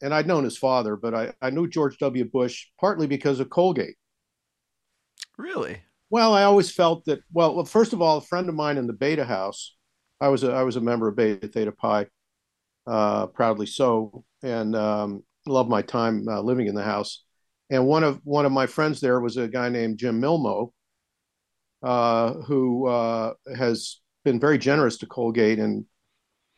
and 0.00 0.14
I'd 0.14 0.26
known 0.26 0.44
his 0.44 0.56
father, 0.56 0.96
but 0.96 1.14
I, 1.14 1.32
I 1.42 1.50
knew 1.50 1.68
George 1.68 1.98
W. 1.98 2.24
Bush 2.24 2.66
partly 2.80 3.06
because 3.06 3.40
of 3.40 3.50
Colgate. 3.50 3.96
Really? 5.36 5.82
Well, 6.10 6.34
I 6.34 6.44
always 6.44 6.70
felt 6.70 7.04
that. 7.06 7.20
Well, 7.32 7.54
well, 7.54 7.64
first 7.64 7.92
of 7.92 8.02
all, 8.02 8.18
a 8.18 8.22
friend 8.22 8.48
of 8.48 8.54
mine 8.54 8.76
in 8.76 8.86
the 8.86 8.92
Beta 8.92 9.24
House, 9.24 9.76
I 10.20 10.28
was 10.28 10.44
a, 10.44 10.52
I 10.52 10.62
was 10.62 10.76
a 10.76 10.80
member 10.80 11.08
of 11.08 11.16
Beta 11.16 11.48
Theta 11.48 11.72
Pi, 11.72 12.06
uh, 12.86 13.26
proudly 13.28 13.66
so, 13.66 14.24
and 14.42 14.74
um, 14.74 15.22
loved 15.46 15.70
my 15.70 15.82
time 15.82 16.26
uh, 16.28 16.40
living 16.40 16.66
in 16.66 16.74
the 16.74 16.82
house. 16.82 17.24
And 17.70 17.86
one 17.86 18.04
of 18.04 18.20
one 18.24 18.44
of 18.44 18.52
my 18.52 18.66
friends 18.66 19.00
there 19.00 19.20
was 19.20 19.36
a 19.36 19.48
guy 19.48 19.68
named 19.68 19.98
Jim 19.98 20.20
Milmoe, 20.20 20.72
uh, 21.82 22.34
who 22.34 22.86
uh, 22.86 23.32
has 23.56 24.00
been 24.24 24.38
very 24.38 24.58
generous 24.58 24.98
to 24.98 25.06
Colgate 25.06 25.58
and 25.58 25.84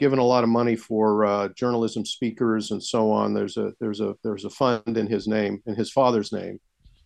given 0.00 0.18
a 0.18 0.24
lot 0.24 0.42
of 0.42 0.50
money 0.50 0.74
for 0.74 1.24
uh, 1.24 1.48
journalism 1.56 2.04
speakers 2.04 2.72
and 2.72 2.82
so 2.82 3.12
on. 3.12 3.32
There's 3.32 3.56
a 3.56 3.72
there's 3.80 4.00
a 4.00 4.14
there's 4.24 4.44
a 4.44 4.50
fund 4.50 4.96
in 4.98 5.06
his 5.06 5.28
name, 5.28 5.62
in 5.66 5.74
his 5.74 5.92
father's 5.92 6.32
name. 6.32 6.58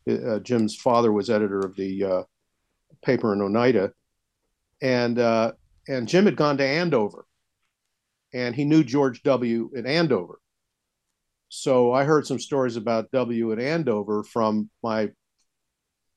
Uh, 0.08 0.38
Jim's 0.38 0.74
father 0.74 1.12
was 1.12 1.28
editor 1.28 1.58
of 1.58 1.76
the 1.76 2.24
paper 3.04 3.34
in 3.34 3.42
Oneida, 3.42 3.92
and 4.80 5.18
and 5.18 6.08
Jim 6.08 6.24
had 6.24 6.36
gone 6.36 6.56
to 6.58 6.64
Andover 6.64 7.26
and 8.32 8.54
he 8.54 8.64
knew 8.64 8.84
George 8.84 9.22
W. 9.22 9.70
at 9.76 9.86
Andover. 9.86 10.38
So 11.48 11.92
I 11.92 12.04
heard 12.04 12.26
some 12.26 12.38
stories 12.38 12.76
about 12.76 13.10
W. 13.10 13.52
at 13.52 13.58
Andover 13.58 14.22
from 14.22 14.68
my 14.82 15.10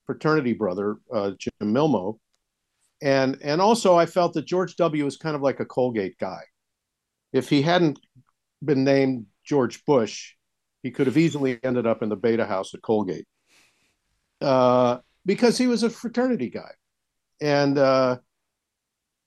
fraternity 0.05 0.53
brother, 0.53 0.97
uh, 1.13 1.31
Jim 1.37 1.73
Milmoe. 1.73 2.19
And, 3.01 3.37
and 3.41 3.61
also, 3.61 3.95
I 3.97 4.05
felt 4.05 4.33
that 4.33 4.45
George 4.45 4.75
W. 4.75 5.05
was 5.05 5.17
kind 5.17 5.35
of 5.35 5.41
like 5.41 5.59
a 5.59 5.65
Colgate 5.65 6.17
guy. 6.19 6.41
If 7.33 7.49
he 7.49 7.61
hadn't 7.61 7.99
been 8.63 8.83
named 8.83 9.25
George 9.43 9.83
Bush, 9.85 10.33
he 10.83 10.91
could 10.91 11.07
have 11.07 11.17
easily 11.17 11.59
ended 11.63 11.87
up 11.87 12.03
in 12.03 12.09
the 12.09 12.15
Beta 12.15 12.45
House 12.45 12.73
at 12.73 12.81
Colgate 12.81 13.27
uh, 14.41 14.97
because 15.25 15.57
he 15.57 15.67
was 15.67 15.83
a 15.83 15.89
fraternity 15.89 16.49
guy. 16.49 16.71
And 17.39 17.77
uh, 17.77 18.17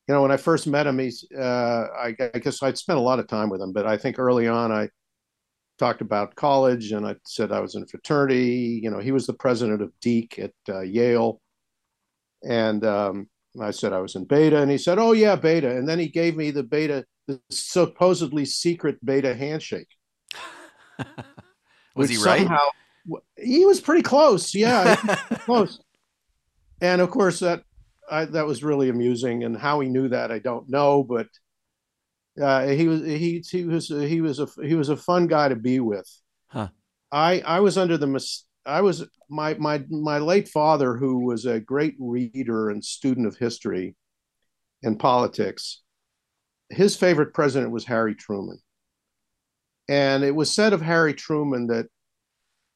you 0.07 0.15
know, 0.15 0.23
when 0.23 0.31
I 0.31 0.37
first 0.37 0.67
met 0.67 0.87
him, 0.87 0.99
he's, 0.99 1.25
uh, 1.37 1.87
I, 1.99 2.15
I, 2.35 2.39
guess 2.39 2.63
I'd 2.63 2.77
spent 2.77 2.99
a 2.99 3.03
lot 3.03 3.19
of 3.19 3.27
time 3.27 3.49
with 3.49 3.61
him, 3.61 3.73
but 3.73 3.87
I 3.87 3.97
think 3.97 4.19
early 4.19 4.47
on 4.47 4.71
I 4.71 4.89
talked 5.79 6.03
about 6.03 6.35
college 6.35 6.93
and 6.93 7.07
I 7.07 7.17
said 7.25 7.53
I 7.53 7.61
was 7.61 7.75
in 7.75 7.83
a 7.83 7.87
fraternity. 7.87 8.81
You 8.83 8.91
know, 8.91 8.99
he 8.99 9.13
was 9.13 9.27
the 9.27 9.33
president 9.33 9.83
of 9.83 9.93
DKE 10.05 10.45
at 10.45 10.53
uh, 10.69 10.81
Yale. 10.81 11.41
And 12.43 12.85
um, 12.85 13.29
I 13.61 13.71
said 13.71 13.93
I 13.93 14.01
was 14.01 14.15
in 14.15 14.25
beta. 14.25 14.61
And 14.61 14.71
he 14.71 14.79
said, 14.79 14.99
Oh, 14.99 15.13
yeah, 15.13 15.37
beta. 15.37 15.77
And 15.77 15.89
then 15.89 15.99
he 15.99 16.09
gave 16.09 16.37
me 16.37 16.51
the 16.51 16.63
beta, 16.63 17.05
the 17.27 17.41
supposedly 17.51 18.45
secret 18.45 19.05
beta 19.05 19.35
handshake. 19.35 19.89
was 21.97 22.11
he 22.11 22.17
right? 22.19 22.41
Somehow, 22.41 22.69
he 23.39 23.65
was 23.65 23.81
pretty 23.81 24.03
close. 24.03 24.55
Yeah, 24.55 24.97
close. 25.41 25.81
And 26.81 27.01
of 27.01 27.11
course, 27.11 27.41
that 27.41 27.65
I, 28.11 28.25
that 28.27 28.47
was 28.47 28.65
really 28.65 28.89
amusing. 28.89 29.45
And 29.45 29.57
how 29.57 29.81
he 29.81 29.89
knew 29.89 30.09
that, 30.09 30.31
I 30.31 30.39
don't 30.39 30.69
know, 30.69 31.03
but 31.03 31.29
uh, 32.41 32.67
he 32.67 32.89
was 32.89 33.03
he 33.03 33.45
he 33.49 33.65
was 33.65 33.89
he 33.89 34.21
was 34.21 34.41
a 34.41 34.49
he 34.63 34.75
was 34.75 34.89
a 34.89 34.97
fun 34.97 35.27
guy 35.27 35.49
to 35.49 35.57
be 35.57 35.81
with. 35.81 36.11
Huh. 36.49 36.69
I 37.13 37.41
I 37.41 37.61
was 37.61 37.79
under 37.79 37.97
the 37.97 38.09
mis- 38.09 38.45
I 38.67 38.81
was 38.81 39.05
my 39.29 39.55
my 39.55 39.85
my 39.89 40.19
late 40.19 40.49
father, 40.49 40.97
who 40.97 41.25
was 41.25 41.47
a 41.47 41.61
great 41.61 41.95
reader 41.99 42.71
and 42.71 42.85
student 42.85 43.27
of 43.27 43.37
history 43.37 43.95
and 44.83 44.99
politics. 44.99 45.83
His 46.71 46.97
favorite 46.97 47.35
president 47.35 47.71
was 47.71 47.85
Harry 47.85 48.17
Truman, 48.17 48.59
and 49.89 50.25
it 50.25 50.35
was 50.35 50.51
said 50.51 50.73
of 50.73 50.81
Harry 50.83 51.15
Truman 51.15 51.69
that, 51.69 51.87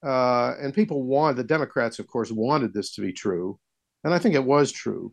uh, 0.07 0.55
and 0.61 0.73
people 0.73 1.03
wanted 1.03 1.37
the 1.37 1.45
Democrats, 1.45 1.99
of 1.99 2.07
course, 2.07 2.31
wanted 2.31 2.73
this 2.73 2.95
to 2.95 3.01
be 3.01 3.13
true, 3.13 3.59
and 4.05 4.15
I 4.15 4.19
think 4.21 4.37
it 4.37 4.45
was 4.45 4.71
true 4.71 5.13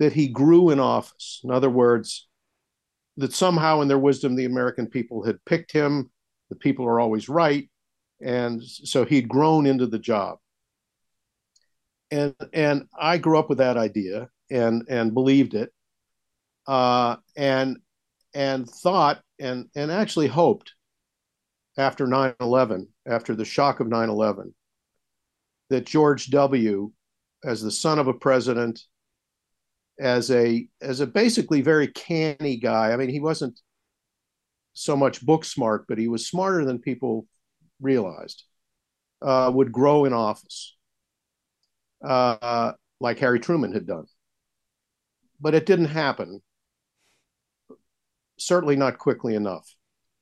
that 0.00 0.14
he 0.14 0.26
grew 0.26 0.70
in 0.70 0.80
office. 0.80 1.40
In 1.44 1.52
other 1.52 1.70
words, 1.70 2.26
that 3.18 3.34
somehow 3.34 3.82
in 3.82 3.88
their 3.88 3.98
wisdom, 3.98 4.34
the 4.34 4.46
American 4.46 4.86
people 4.86 5.22
had 5.22 5.44
picked 5.44 5.70
him. 5.70 6.10
The 6.48 6.56
people 6.56 6.86
are 6.86 6.98
always 6.98 7.28
right. 7.28 7.70
And 8.20 8.62
so 8.64 9.04
he'd 9.04 9.28
grown 9.28 9.66
into 9.66 9.86
the 9.86 9.98
job. 9.98 10.38
And, 12.10 12.34
and 12.52 12.88
I 12.98 13.18
grew 13.18 13.38
up 13.38 13.50
with 13.50 13.58
that 13.58 13.76
idea 13.76 14.30
and, 14.50 14.84
and 14.88 15.14
believed 15.14 15.54
it 15.54 15.70
uh, 16.66 17.16
and, 17.36 17.78
and 18.34 18.68
thought 18.68 19.20
and, 19.38 19.68
and 19.76 19.92
actually 19.92 20.28
hoped 20.28 20.72
after 21.76 22.06
9 22.06 22.34
11, 22.40 22.88
after 23.06 23.34
the 23.34 23.44
shock 23.44 23.80
of 23.80 23.86
9 23.86 24.08
11, 24.08 24.54
that 25.68 25.84
George 25.84 26.30
W., 26.30 26.90
as 27.44 27.62
the 27.62 27.70
son 27.70 27.98
of 27.98 28.08
a 28.08 28.14
president 28.14 28.82
as 30.00 30.30
a 30.30 30.66
as 30.80 31.00
a 31.00 31.06
basically 31.06 31.60
very 31.60 31.86
canny 31.86 32.56
guy. 32.56 32.92
I 32.92 32.96
mean, 32.96 33.10
he 33.10 33.20
wasn't 33.20 33.60
so 34.72 34.96
much 34.96 35.24
book 35.24 35.44
smart, 35.44 35.84
but 35.86 35.98
he 35.98 36.08
was 36.08 36.26
smarter 36.26 36.64
than 36.64 36.78
people 36.78 37.26
realized. 37.80 38.44
Uh, 39.22 39.50
would 39.52 39.70
grow 39.70 40.06
in 40.06 40.14
office, 40.14 40.78
uh, 42.02 42.72
like 43.00 43.18
Harry 43.18 43.38
Truman 43.38 43.70
had 43.70 43.86
done, 43.86 44.06
but 45.38 45.54
it 45.54 45.66
didn't 45.66 45.88
happen. 45.88 46.40
Certainly 48.38 48.76
not 48.76 48.96
quickly 48.96 49.34
enough. 49.34 49.74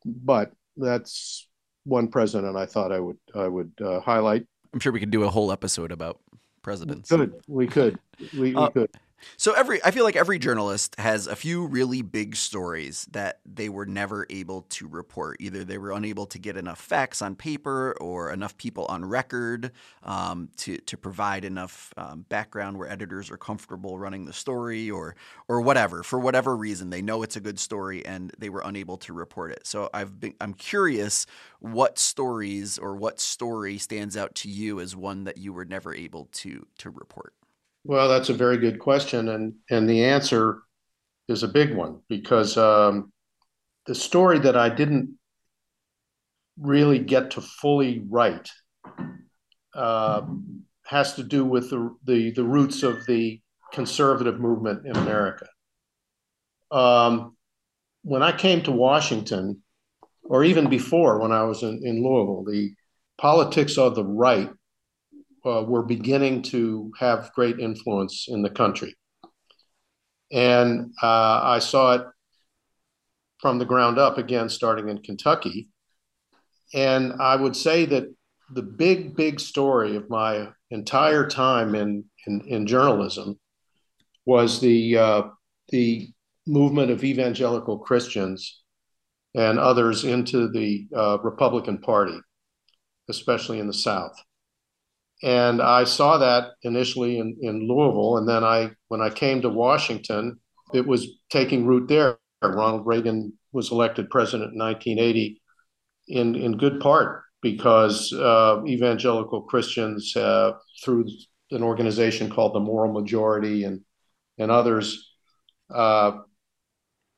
But 0.05 0.51
that's 0.77 1.49
one 1.85 2.09
president 2.09 2.57
I 2.57 2.67
thought 2.67 2.91
I 2.91 2.99
would 2.99 3.19
I 3.37 3.47
would 3.47 3.71
uh, 3.81 4.01
highlight. 4.01 4.47
I'm 4.75 4.81
sure 4.81 4.91
we 4.91 4.99
could 4.99 5.13
do 5.13 5.23
a 5.23 5.31
whole 5.31 5.53
episode 5.53 5.93
about 5.93 6.19
presidents. 6.63 7.09
We 7.13 7.19
could. 7.19 7.35
We 7.47 7.67
could. 7.69 7.99
We, 8.33 8.41
we 8.41 8.57
uh, 8.57 8.71
could. 8.71 8.91
So 9.37 9.53
every 9.53 9.83
I 9.85 9.91
feel 9.91 10.05
like 10.05 10.17
every 10.17 10.39
journalist 10.39 10.95
has 10.99 11.27
a 11.27 11.37
few 11.37 11.67
really 11.67 12.03
big 12.03 12.37
stories 12.37 13.07
that 13.11 13.41
they 13.45 13.69
were 13.69 13.87
never 13.87 14.27
able 14.31 14.63
to 14.71 14.87
report. 14.89 15.37
Either 15.41 15.65
they 15.65 15.79
were 15.79 15.93
unable 15.93 16.27
to 16.27 16.39
get 16.39 16.57
enough 16.57 16.81
facts 16.81 17.23
on 17.23 17.35
paper 17.35 17.97
or 18.01 18.33
enough 18.33 18.57
people 18.57 18.85
on 18.87 19.05
record 19.05 19.73
um, 20.03 20.49
to 20.59 20.79
to 20.79 20.97
provide 20.97 21.45
enough 21.45 21.93
um, 21.97 22.25
background 22.29 22.79
where 22.79 22.91
editors 22.91 23.31
are 23.31 23.37
comfortable 23.37 23.99
running 23.99 24.25
the 24.25 24.33
story 24.33 24.91
or 24.91 25.17
or 25.49 25.61
whatever. 25.61 26.03
For 26.03 26.19
whatever 26.19 26.57
reason, 26.57 26.91
they 26.91 27.03
know 27.03 27.23
it's 27.23 27.37
a 27.37 27.41
good 27.41 27.59
story 27.59 28.05
and 28.05 28.33
they 28.39 28.49
were 28.49 28.63
unable 28.65 28.97
to 28.99 29.13
report 29.13 29.53
it. 29.53 29.67
So 29.67 29.91
I've 29.93 30.21
been 30.21 30.35
I'm 30.41 30.55
curious 30.55 31.27
what 31.61 31.99
stories 31.99 32.79
or 32.79 32.95
what 32.97 33.21
story 33.21 33.79
stands 33.79 34.17
out 34.17 34.35
to 34.37 34.49
you 34.49 34.81
as 34.81 34.95
one 34.95 35.25
that 35.25 35.39
you 35.39 35.53
were 35.53 35.65
never 35.65 35.95
able 35.95 36.27
to 36.33 36.67
to 36.79 36.91
report. 36.91 37.35
Well, 37.89 38.11
that's 38.11 38.29
a 38.29 38.35
very 38.35 38.59
good 38.59 38.79
question, 38.79 39.31
and 39.31 39.55
and 39.71 39.89
the 39.89 40.05
answer 40.05 40.59
is 41.27 41.43
a 41.43 41.49
big 41.49 41.75
one 41.75 42.03
because 42.11 42.59
um, 42.59 43.11
the 43.87 43.95
story 43.95 44.39
that 44.41 44.59
I 44.59 44.69
didn't 44.69 45.17
really 46.61 46.99
get 46.99 47.31
to 47.31 47.41
fully 47.41 48.05
write 48.11 48.51
uh, 49.75 50.21
has 50.85 51.15
to 51.15 51.23
do 51.23 51.47
with 51.47 51.71
the, 51.71 51.97
the 52.05 52.31
the 52.33 52.45
roots 52.45 52.83
of 52.83 53.07
the 53.07 53.41
conservative 53.73 54.39
movement 54.39 54.87
in 54.87 54.95
America. 54.95 55.49
Um, 56.71 57.39
when 58.03 58.23
I 58.23 58.33
came 58.37 58.61
to 58.65 58.71
Washington, 58.71 59.63
or 60.25 60.45
even 60.45 60.69
before 60.69 61.21
when 61.21 61.33
I 61.33 61.45
was 61.45 61.63
in, 61.63 61.81
in 61.83 62.05
Louisville, 62.05 62.45
the 62.45 62.75
politics 63.17 63.79
of 63.79 63.95
the 63.95 64.05
right 64.05 64.51
uh, 65.45 65.65
were 65.67 65.83
beginning 65.83 66.43
to 66.43 66.93
have 66.99 67.33
great 67.35 67.59
influence 67.59 68.27
in 68.29 68.43
the 68.43 68.51
country. 68.51 68.95
And 70.33 70.93
uh, 71.03 71.41
I 71.43 71.59
saw 71.59 71.95
it 71.95 72.03
from 73.41 73.59
the 73.59 73.65
ground 73.65 73.99
up 73.99 74.19
again, 74.19 74.49
starting 74.49 74.89
in 74.89 74.99
Kentucky. 74.99 75.69
And 76.75 77.15
I 77.21 77.37
would 77.37 77.57
say 77.57 77.87
that 77.87 78.15
the 78.53 78.63
big, 78.63 79.17
big 79.17 79.41
story 79.41 79.97
of 79.97 80.11
my 80.11 80.49
entire 80.71 81.29
time 81.29 81.75
in, 81.75 82.05
in, 82.27 82.41
in 82.43 82.67
journalism 82.67 83.39
was 84.27 84.61
the, 84.61 84.99
uh, 84.99 85.23
the 85.71 86.09
movement 86.47 86.91
of 86.91 87.05
evangelical 87.05 87.79
Christians 87.79 88.63
and 89.35 89.59
others 89.59 90.05
into 90.05 90.49
the 90.49 90.89
uh, 90.95 91.19
Republican 91.23 91.79
Party, 91.79 92.19
especially 93.09 93.61
in 93.61 93.67
the 93.67 93.73
South 93.73 94.15
and 95.23 95.61
I 95.61 95.85
saw 95.85 96.19
that 96.19 96.53
initially 96.63 97.19
in, 97.19 97.37
in 97.41 97.69
Louisville, 97.69 98.19
and 98.19 98.29
then 98.29 98.45
I 98.45 98.71
when 98.89 99.01
I 99.01 99.11
came 99.11 99.43
to 99.43 99.49
Washington, 99.49 100.39
it 100.73 100.87
was 100.87 101.09
taking 101.31 101.67
root 101.67 101.89
there. 101.89 102.19
Ronald 102.43 102.87
Reagan 102.87 103.33
was 103.53 103.73
elected 103.73 104.11
president 104.11 104.53
in 104.53 104.59
1980, 104.59 105.41
in 106.09 106.35
in 106.37 106.57
good 106.57 106.81
part 106.81 107.23
because 107.43 108.13
uh, 108.13 108.63
evangelical 108.67 109.43
Christians, 109.43 110.15
uh, 110.17 110.53
through 110.85 111.07
an 111.51 111.63
organization 111.63 112.31
called 112.31 112.55
the 112.55 112.61
Moral 112.61 112.93
Majority 112.93 113.65
and 113.65 113.81
and 114.39 114.53
others, 114.53 115.15
uh, 115.75 116.13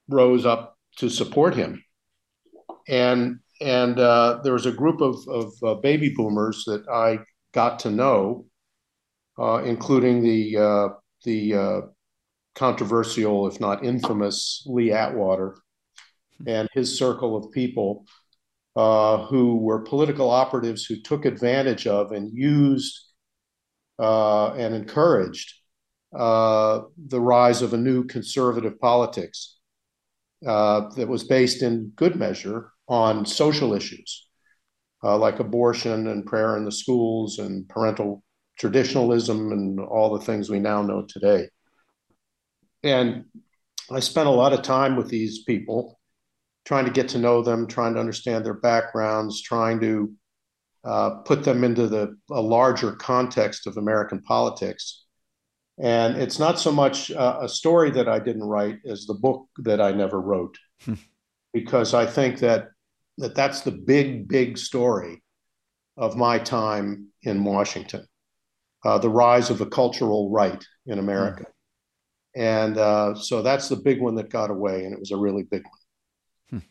rose 0.08 0.46
up 0.46 0.78
to 0.96 1.10
support 1.10 1.54
him, 1.54 1.84
and 2.88 3.40
and 3.60 3.98
uh, 3.98 4.40
there 4.42 4.54
was 4.54 4.64
a 4.64 4.72
group 4.72 5.02
of 5.02 5.16
of 5.28 5.52
uh, 5.62 5.74
baby 5.74 6.14
boomers 6.16 6.64
that 6.66 6.88
I 6.88 7.18
got 7.52 7.80
to 7.80 7.90
know, 7.90 8.46
uh, 9.38 9.62
including 9.64 10.22
the 10.22 10.56
uh, 10.56 10.88
the 11.24 11.54
uh, 11.54 11.80
controversial, 12.54 13.46
if 13.46 13.60
not 13.60 13.84
infamous, 13.84 14.62
Lee 14.66 14.92
Atwater 14.92 15.56
and 16.46 16.68
his 16.72 16.98
circle 16.98 17.36
of 17.36 17.52
people 17.52 18.06
uh, 18.74 19.26
who 19.26 19.56
were 19.56 19.80
political 19.80 20.30
operatives 20.30 20.84
who 20.84 21.00
took 21.00 21.26
advantage 21.26 21.86
of 21.86 22.12
and 22.12 22.32
used 22.32 22.98
uh, 23.98 24.52
and 24.54 24.74
encouraged 24.74 25.52
the 26.12 27.20
rise 27.20 27.62
of 27.62 27.74
a 27.74 27.76
new 27.76 28.04
conservative 28.04 28.80
politics 28.80 29.58
that 30.40 31.06
was 31.06 31.24
based 31.24 31.62
in 31.62 31.92
good 31.94 32.16
measure 32.16 32.72
on 32.88 33.26
social 33.26 33.74
issues 33.74 34.29
uh, 35.02 35.16
like 35.16 35.40
abortion 35.40 36.08
and 36.08 36.26
prayer 36.26 36.56
in 36.56 36.64
the 36.64 36.72
schools 36.72 37.38
and 37.38 37.68
parental 37.68 38.22
traditionalism 38.58 39.52
and 39.52 39.80
all 39.80 40.16
the 40.16 40.24
things 40.24 40.50
we 40.50 40.60
now 40.60 40.82
know 40.82 41.04
today. 41.08 41.48
And 42.82 43.24
I 43.90 44.00
spent 44.00 44.28
a 44.28 44.32
lot 44.32 44.52
of 44.52 44.62
time 44.62 44.96
with 44.96 45.08
these 45.08 45.42
people, 45.44 45.98
trying 46.64 46.84
to 46.84 46.90
get 46.90 47.08
to 47.10 47.18
know 47.18 47.42
them, 47.42 47.66
trying 47.66 47.94
to 47.94 48.00
understand 48.00 48.44
their 48.44 48.54
backgrounds, 48.54 49.42
trying 49.42 49.80
to 49.80 50.12
uh, 50.84 51.10
put 51.24 51.44
them 51.44 51.64
into 51.64 51.88
the 51.88 52.16
a 52.30 52.40
larger 52.40 52.92
context 52.92 53.66
of 53.66 53.76
American 53.76 54.20
politics. 54.22 55.04
And 55.82 56.16
it's 56.16 56.38
not 56.38 56.58
so 56.58 56.70
much 56.70 57.10
uh, 57.10 57.38
a 57.40 57.48
story 57.48 57.90
that 57.92 58.08
I 58.08 58.18
didn't 58.18 58.44
write 58.44 58.78
as 58.86 59.06
the 59.06 59.14
book 59.14 59.46
that 59.58 59.80
I 59.80 59.92
never 59.92 60.20
wrote, 60.20 60.56
because 61.52 61.94
I 61.94 62.06
think 62.06 62.38
that 62.40 62.68
that 63.18 63.34
that's 63.34 63.60
the 63.62 63.72
big, 63.72 64.28
big 64.28 64.58
story 64.58 65.22
of 65.96 66.16
my 66.16 66.38
time 66.38 67.08
in 67.22 67.44
Washington, 67.44 68.06
uh, 68.84 68.98
the 68.98 69.10
rise 69.10 69.50
of 69.50 69.58
the 69.58 69.66
cultural 69.66 70.30
right 70.30 70.64
in 70.86 70.98
America. 70.98 71.44
Mm. 71.44 71.52
And 72.36 72.78
uh, 72.78 73.14
so 73.14 73.42
that's 73.42 73.68
the 73.68 73.76
big 73.76 74.00
one 74.00 74.14
that 74.14 74.30
got 74.30 74.50
away, 74.50 74.84
and 74.84 74.94
it 74.94 75.00
was 75.00 75.10
a 75.10 75.16
really 75.16 75.42
big 75.42 75.62
one. 75.64 76.60
Hmm. 76.60 76.66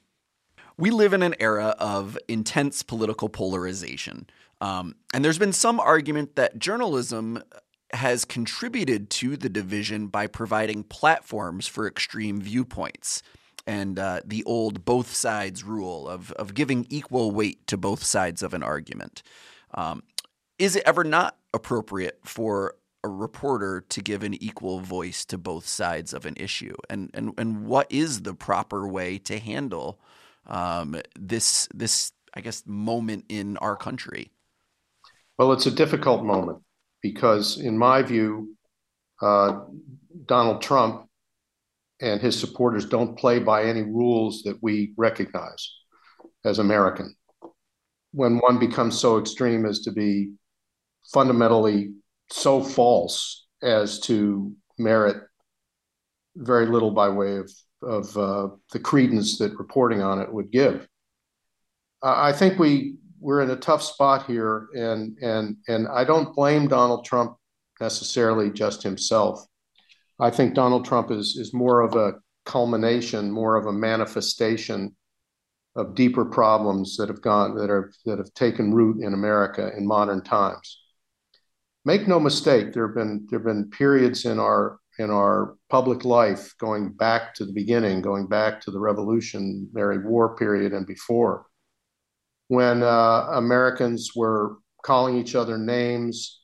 We 0.77 0.89
live 0.89 1.13
in 1.13 1.21
an 1.21 1.35
era 1.39 1.75
of 1.79 2.17
intense 2.27 2.81
political 2.81 3.27
polarization. 3.27 4.27
Um, 4.61 4.95
and 5.13 5.23
there's 5.23 5.37
been 5.37 5.53
some 5.53 5.79
argument 5.79 6.35
that 6.37 6.59
journalism 6.59 7.43
has 7.91 8.23
contributed 8.23 9.09
to 9.09 9.35
the 9.35 9.49
division 9.49 10.07
by 10.07 10.27
providing 10.27 10.83
platforms 10.83 11.67
for 11.67 11.87
extreme 11.87 12.39
viewpoints 12.41 13.23
and 13.68 13.99
uh, 13.99 14.22
the 14.26 14.43
old 14.45 14.86
both 14.86 15.14
sides 15.14 15.64
rule 15.64 16.07
of, 16.07 16.32
of 16.34 16.53
giving 16.53 16.88
equal 16.89 17.32
weight 17.32 17.66
to 17.68 17.78
both 17.78 18.03
sides 18.03 18.41
of 18.43 18.53
an 18.53 18.64
argument. 18.64 19.24
Um, 19.74 20.03
is 20.57 20.76
it 20.76 20.84
ever 20.86 21.03
not 21.03 21.38
appropriate 21.53 22.20
for 22.24 22.76
a 23.03 23.07
reporter 23.07 23.82
to 23.89 24.01
give 24.01 24.24
an 24.24 24.34
equal 24.43 24.80
voice 24.80 25.24
to 25.26 25.38
both 25.38 25.68
sides 25.68 26.14
of 26.14 26.26
an 26.26 26.36
issue? 26.38 26.76
And, 26.89 27.12
and, 27.14 27.34
and 27.38 27.66
what 27.66 27.88
is 27.89 28.22
the 28.22 28.34
proper 28.34 28.88
way 28.88 29.18
to 29.20 29.39
handle 29.39 29.99
um, 30.47 31.01
this, 31.18 31.68
this, 31.74 32.12
I 32.34 32.41
guess, 32.41 32.64
moment 32.66 33.26
in 33.30 33.57
our 33.57 33.76
country? 33.76 34.32
Well, 35.38 35.53
it's 35.53 35.66
a 35.66 35.72
difficult 35.72 36.24
moment 36.24 36.60
because, 37.01 37.57
in 37.57 37.78
my 37.78 38.01
view, 38.01 38.55
uh, 39.22 39.62
Donald 40.26 40.62
Trump 40.62 41.09
and 42.02 42.22
his 42.22 42.39
supporters 42.39 42.86
don't 42.86 43.18
play 43.18 43.39
by 43.39 43.64
any 43.64 43.82
rules 43.82 44.43
that 44.43 44.58
we 44.62 44.93
recognize 44.97 45.76
as 46.45 46.60
American. 46.60 47.16
When 48.12 48.38
one 48.38 48.60
becomes 48.60 48.97
so 48.97 49.20
extreme 49.20 49.66
as 49.66 49.82
to 49.82 49.91
be 49.91 50.34
fundamentally 51.14 51.93
so 52.32 52.64
false 52.64 53.47
as 53.62 54.00
to 54.02 54.54
merit 54.78 55.18
very 56.36 56.66
little 56.66 56.91
by 56.91 57.10
way 57.10 57.38
of, 57.38 57.52
of 57.82 58.18
uh, 58.18 58.47
the 58.72 58.80
credence 58.80 59.38
that 59.39 59.58
reporting 59.58 60.02
on 60.02 60.20
it 60.20 60.32
would 60.32 60.52
give. 60.52 60.88
I 62.02 62.32
think 62.32 62.60
we 62.60 62.95
we're 63.20 63.41
in 63.41 63.50
a 63.50 63.56
tough 63.56 63.84
spot 63.84 64.26
here, 64.26 64.70
and 64.74 65.18
and 65.22 65.58
and 65.68 65.88
I 65.89 66.06
don't 66.06 66.34
blame 66.34 66.70
Donald 66.70 67.04
Trump 67.06 67.36
necessarily 67.82 68.50
just 68.50 68.84
himself. 68.84 69.45
I 70.20 70.30
think 70.30 70.53
Donald 70.53 70.86
Trump 70.86 71.11
is 71.11 71.38
is 71.38 71.53
more 71.53 71.82
of 71.82 71.95
a 71.95 72.13
culmination, 72.45 73.32
more 73.32 73.55
of 73.55 73.67
a 73.67 73.74
manifestation 73.74 74.95
of 75.76 75.95
deeper 75.95 76.26
problems 76.26 76.97
that 76.97 77.09
have 77.09 77.22
gone 77.22 77.55
that 77.55 77.70
are 77.70 77.91
that 78.05 78.17
have 78.17 78.34
taken 78.34 78.74
root 78.74 79.03
in 79.03 79.13
America 79.13 79.72
in 79.78 79.88
modern 79.88 80.24
times. 80.24 80.82
Make 81.86 82.07
no 82.07 82.20
mistake, 82.20 82.74
there 82.74 82.88
have 82.88 82.95
been 82.95 83.28
there 83.30 83.39
have 83.39 83.45
been 83.45 83.70
periods 83.70 84.26
in 84.26 84.39
our 84.39 84.80
in 84.97 85.09
our 85.09 85.55
public 85.70 86.03
life 86.03 86.53
going 86.57 86.91
back 86.91 87.34
to 87.36 87.45
the 87.45 87.53
beginning, 87.53 88.01
going 88.01 88.28
back 88.28 88.59
to 88.61 88.72
the 88.72 88.80
Revolutionary 88.80 89.99
War 89.99 90.36
period 90.36 90.74
and 90.74 90.86
before, 90.86 91.45
when 92.49 92.84
uh, 92.84 93.28
Americans 93.32 94.11
were 94.13 94.57
calling 94.84 95.17
each 95.17 95.36
other 95.36 95.57
names, 95.57 96.41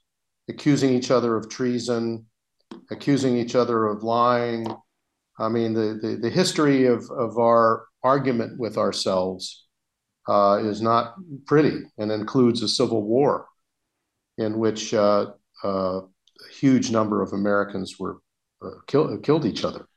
accusing 0.47 0.93
each 0.93 1.11
other 1.11 1.35
of 1.35 1.49
treason, 1.49 2.25
accusing 2.91 3.37
each 3.37 3.55
other 3.55 3.87
of 3.87 4.03
lying. 4.03 4.67
I 5.39 5.49
mean, 5.49 5.73
the, 5.73 5.99
the, 6.01 6.15
the 6.21 6.29
history 6.29 6.85
of, 6.85 7.09
of 7.11 7.37
our 7.37 7.87
argument 8.03 8.59
with 8.59 8.77
ourselves 8.77 9.67
uh, 10.27 10.59
is 10.63 10.81
not 10.81 11.15
pretty 11.45 11.83
and 11.97 12.11
includes 12.11 12.61
a 12.61 12.67
civil 12.67 13.03
war 13.03 13.47
in 14.37 14.57
which 14.57 14.93
uh, 14.93 15.27
uh, 15.63 15.99
a 15.99 16.53
huge 16.53 16.91
number 16.91 17.21
of 17.21 17.33
Americans 17.33 17.95
were 17.99 18.17
uh, 18.63 18.69
kill, 18.87 19.17
killed 19.19 19.45
each 19.45 19.63
other. 19.63 19.87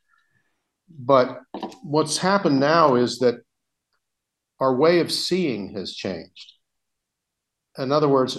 But 0.89 1.41
what's 1.83 2.19
happened 2.19 2.61
now 2.61 2.95
is 2.95 3.19
that 3.19 3.37
our 4.61 4.75
way 4.75 5.01
of 5.01 5.13
seeing 5.13 5.75
has 5.75 5.95
changed. 5.95 6.55
In 7.77 7.93
other 7.93 8.09
words, 8.09 8.37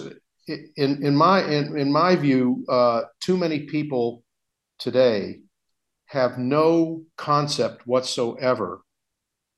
in 0.48 1.04
in 1.04 1.16
my 1.16 1.42
in, 1.44 1.78
in 1.78 1.92
my 1.92 2.16
view, 2.16 2.64
uh, 2.68 3.02
too 3.20 3.36
many 3.36 3.60
people 3.60 4.22
today 4.80 5.38
have 6.06 6.38
no 6.38 7.02
concept 7.16 7.86
whatsoever 7.86 8.82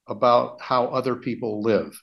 about 0.07 0.61
how 0.61 0.87
other 0.87 1.17
people 1.17 1.63
live. 1.63 1.99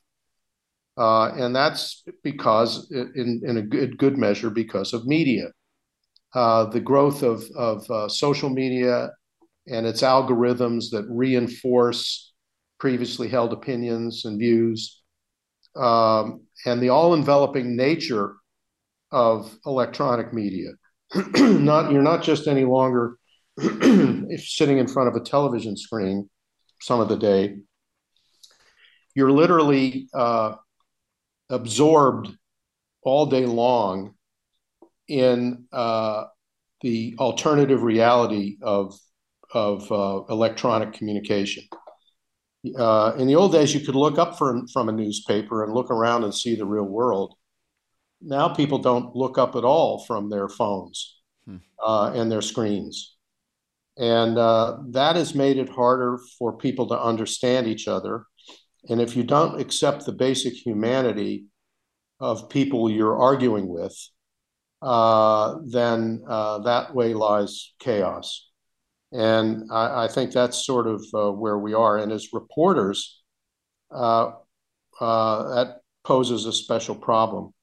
Uh, 0.97 1.31
and 1.35 1.55
that's 1.55 2.03
because, 2.23 2.91
in, 2.91 3.41
in 3.45 3.57
a 3.57 3.61
good, 3.61 3.97
good 3.97 4.17
measure, 4.17 4.49
because 4.49 4.93
of 4.93 5.05
media. 5.05 5.51
Uh, 6.33 6.65
the 6.65 6.79
growth 6.79 7.23
of, 7.23 7.43
of 7.55 7.89
uh, 7.89 8.09
social 8.09 8.49
media 8.49 9.09
and 9.67 9.85
its 9.85 10.01
algorithms 10.01 10.89
that 10.91 11.05
reinforce 11.09 12.33
previously 12.79 13.27
held 13.27 13.53
opinions 13.53 14.25
and 14.25 14.39
views, 14.39 15.01
um, 15.75 16.41
and 16.65 16.81
the 16.81 16.89
all 16.89 17.13
enveloping 17.13 17.75
nature 17.75 18.35
of 19.11 19.55
electronic 19.65 20.33
media. 20.33 20.69
not 21.35 21.91
you're 21.91 22.03
not 22.03 22.23
just 22.23 22.47
any 22.47 22.65
longer 22.65 23.17
sitting 23.59 24.77
in 24.77 24.87
front 24.87 25.09
of 25.09 25.15
a 25.15 25.23
television 25.25 25.75
screen 25.75 26.29
some 26.81 26.99
of 26.99 27.09
the 27.09 27.17
day. 27.17 27.57
You're 29.15 29.31
literally 29.31 30.07
uh, 30.13 30.55
absorbed 31.49 32.29
all 33.01 33.25
day 33.25 33.45
long 33.45 34.13
in 35.07 35.65
uh, 35.73 36.25
the 36.81 37.15
alternative 37.19 37.81
reality 37.81 38.57
of 38.61 38.97
of 39.51 39.91
uh, 39.91 40.21
electronic 40.29 40.93
communication. 40.93 41.63
Uh, 42.77 43.13
in 43.17 43.25
the 43.25 43.35
old 43.35 43.51
days, 43.51 43.73
you 43.73 43.79
could 43.79 43.95
look 43.95 44.19
up 44.19 44.37
from 44.37 44.67
from 44.67 44.89
a 44.89 44.91
newspaper 44.93 45.63
and 45.63 45.73
look 45.73 45.89
around 45.89 46.23
and 46.23 46.33
see 46.33 46.55
the 46.55 46.65
real 46.65 46.83
world 46.83 47.33
now 48.21 48.49
people 48.49 48.79
don't 48.79 49.15
look 49.15 49.37
up 49.37 49.55
at 49.55 49.63
all 49.63 50.03
from 50.05 50.29
their 50.29 50.49
phones 50.49 51.17
hmm. 51.45 51.57
uh, 51.83 52.11
and 52.13 52.31
their 52.31 52.41
screens. 52.41 53.15
And 53.97 54.37
uh, 54.37 54.77
that 54.91 55.15
has 55.15 55.35
made 55.35 55.57
it 55.57 55.69
harder 55.69 56.19
for 56.37 56.57
people 56.57 56.87
to 56.87 57.01
understand 57.01 57.67
each 57.67 57.87
other. 57.87 58.25
And 58.89 59.01
if 59.01 59.15
you 59.15 59.23
don't 59.23 59.59
accept 59.59 60.05
the 60.05 60.13
basic 60.13 60.53
humanity 60.53 61.45
of 62.19 62.49
people 62.49 62.89
you're 62.89 63.17
arguing 63.17 63.67
with, 63.67 63.95
uh, 64.81 65.57
then 65.65 66.23
uh, 66.27 66.59
that 66.59 66.95
way 66.95 67.13
lies 67.13 67.73
chaos. 67.79 68.49
And 69.11 69.69
I, 69.69 70.05
I 70.05 70.07
think 70.07 70.31
that's 70.31 70.65
sort 70.65 70.87
of 70.87 71.03
uh, 71.13 71.31
where 71.31 71.57
we 71.57 71.73
are. 71.73 71.97
And 71.97 72.11
as 72.11 72.31
reporters, 72.31 73.21
uh, 73.91 74.31
that 74.99 75.79
poses 76.05 76.45
a 76.45 76.53
special 76.53 76.95
problem 76.95 77.53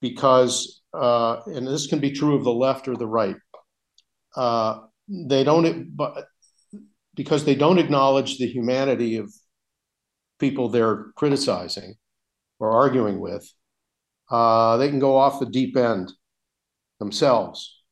because, 0.00 0.82
uh, 0.94 1.40
and 1.46 1.66
this 1.66 1.86
can 1.86 1.98
be 1.98 2.10
true 2.10 2.36
of 2.36 2.44
the 2.44 2.52
left 2.52 2.88
or 2.88 2.96
the 2.96 3.06
right, 3.06 3.36
uh, 4.36 4.80
they 5.08 5.44
don't, 5.44 5.96
but 5.96 6.26
because 7.14 7.44
they 7.44 7.54
don't 7.54 7.78
acknowledge 7.78 8.38
the 8.38 8.46
humanity 8.46 9.16
of 9.16 9.32
people 10.38 10.68
they're 10.68 11.06
criticizing 11.16 11.94
or 12.60 12.70
arguing 12.70 13.20
with, 13.20 13.50
uh, 14.30 14.76
they 14.76 14.88
can 14.88 14.98
go 14.98 15.16
off 15.16 15.40
the 15.40 15.46
deep 15.46 15.76
end 15.76 16.12
themselves. 17.00 17.82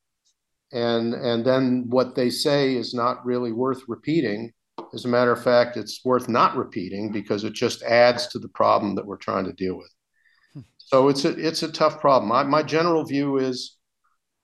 And, 0.72 1.14
and 1.14 1.44
then 1.44 1.86
what 1.88 2.14
they 2.14 2.30
say 2.30 2.74
is 2.74 2.92
not 2.92 3.24
really 3.24 3.52
worth 3.52 3.82
repeating. 3.88 4.52
As 4.92 5.04
a 5.04 5.08
matter 5.08 5.32
of 5.32 5.42
fact, 5.42 5.76
it's 5.76 6.04
worth 6.04 6.28
not 6.28 6.56
repeating 6.56 7.10
because 7.10 7.44
it 7.44 7.52
just 7.52 7.82
adds 7.82 8.26
to 8.28 8.38
the 8.38 8.48
problem 8.48 8.94
that 8.96 9.06
we're 9.06 9.16
trying 9.16 9.44
to 9.46 9.52
deal 9.52 9.76
with. 9.76 9.90
So 10.86 11.08
it's 11.08 11.24
a 11.24 11.30
it's 11.30 11.64
a 11.64 11.72
tough 11.72 12.00
problem. 12.00 12.28
My, 12.28 12.44
my 12.44 12.62
general 12.62 13.04
view 13.04 13.38
is 13.38 13.76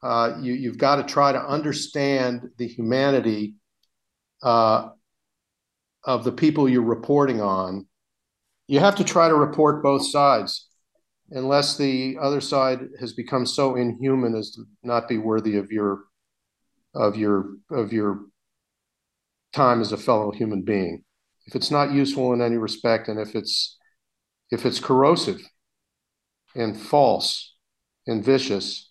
uh, 0.02 0.38
you 0.40 0.54
you've 0.54 0.78
got 0.78 0.96
to 0.96 1.04
try 1.04 1.30
to 1.30 1.38
understand 1.38 2.48
the 2.58 2.66
humanity 2.66 3.54
uh, 4.42 4.88
of 6.04 6.24
the 6.24 6.32
people 6.32 6.68
you're 6.68 6.82
reporting 6.82 7.40
on. 7.40 7.86
You 8.66 8.80
have 8.80 8.96
to 8.96 9.04
try 9.04 9.28
to 9.28 9.36
report 9.36 9.84
both 9.84 10.04
sides, 10.04 10.68
unless 11.30 11.76
the 11.76 12.16
other 12.20 12.40
side 12.40 12.88
has 12.98 13.12
become 13.12 13.46
so 13.46 13.76
inhuman 13.76 14.34
as 14.34 14.50
to 14.52 14.64
not 14.82 15.08
be 15.08 15.18
worthy 15.18 15.56
of 15.58 15.70
your 15.70 16.00
of 16.92 17.16
your 17.16 17.54
of 17.70 17.92
your 17.92 18.22
time 19.52 19.80
as 19.80 19.92
a 19.92 19.96
fellow 19.96 20.32
human 20.32 20.62
being. 20.62 21.04
If 21.46 21.54
it's 21.54 21.70
not 21.70 21.92
useful 21.92 22.32
in 22.32 22.42
any 22.42 22.56
respect, 22.56 23.06
and 23.06 23.20
if 23.20 23.36
it's 23.36 23.78
if 24.50 24.66
it's 24.66 24.80
corrosive 24.80 25.40
and 26.54 26.78
false 26.78 27.54
and 28.06 28.24
vicious, 28.24 28.90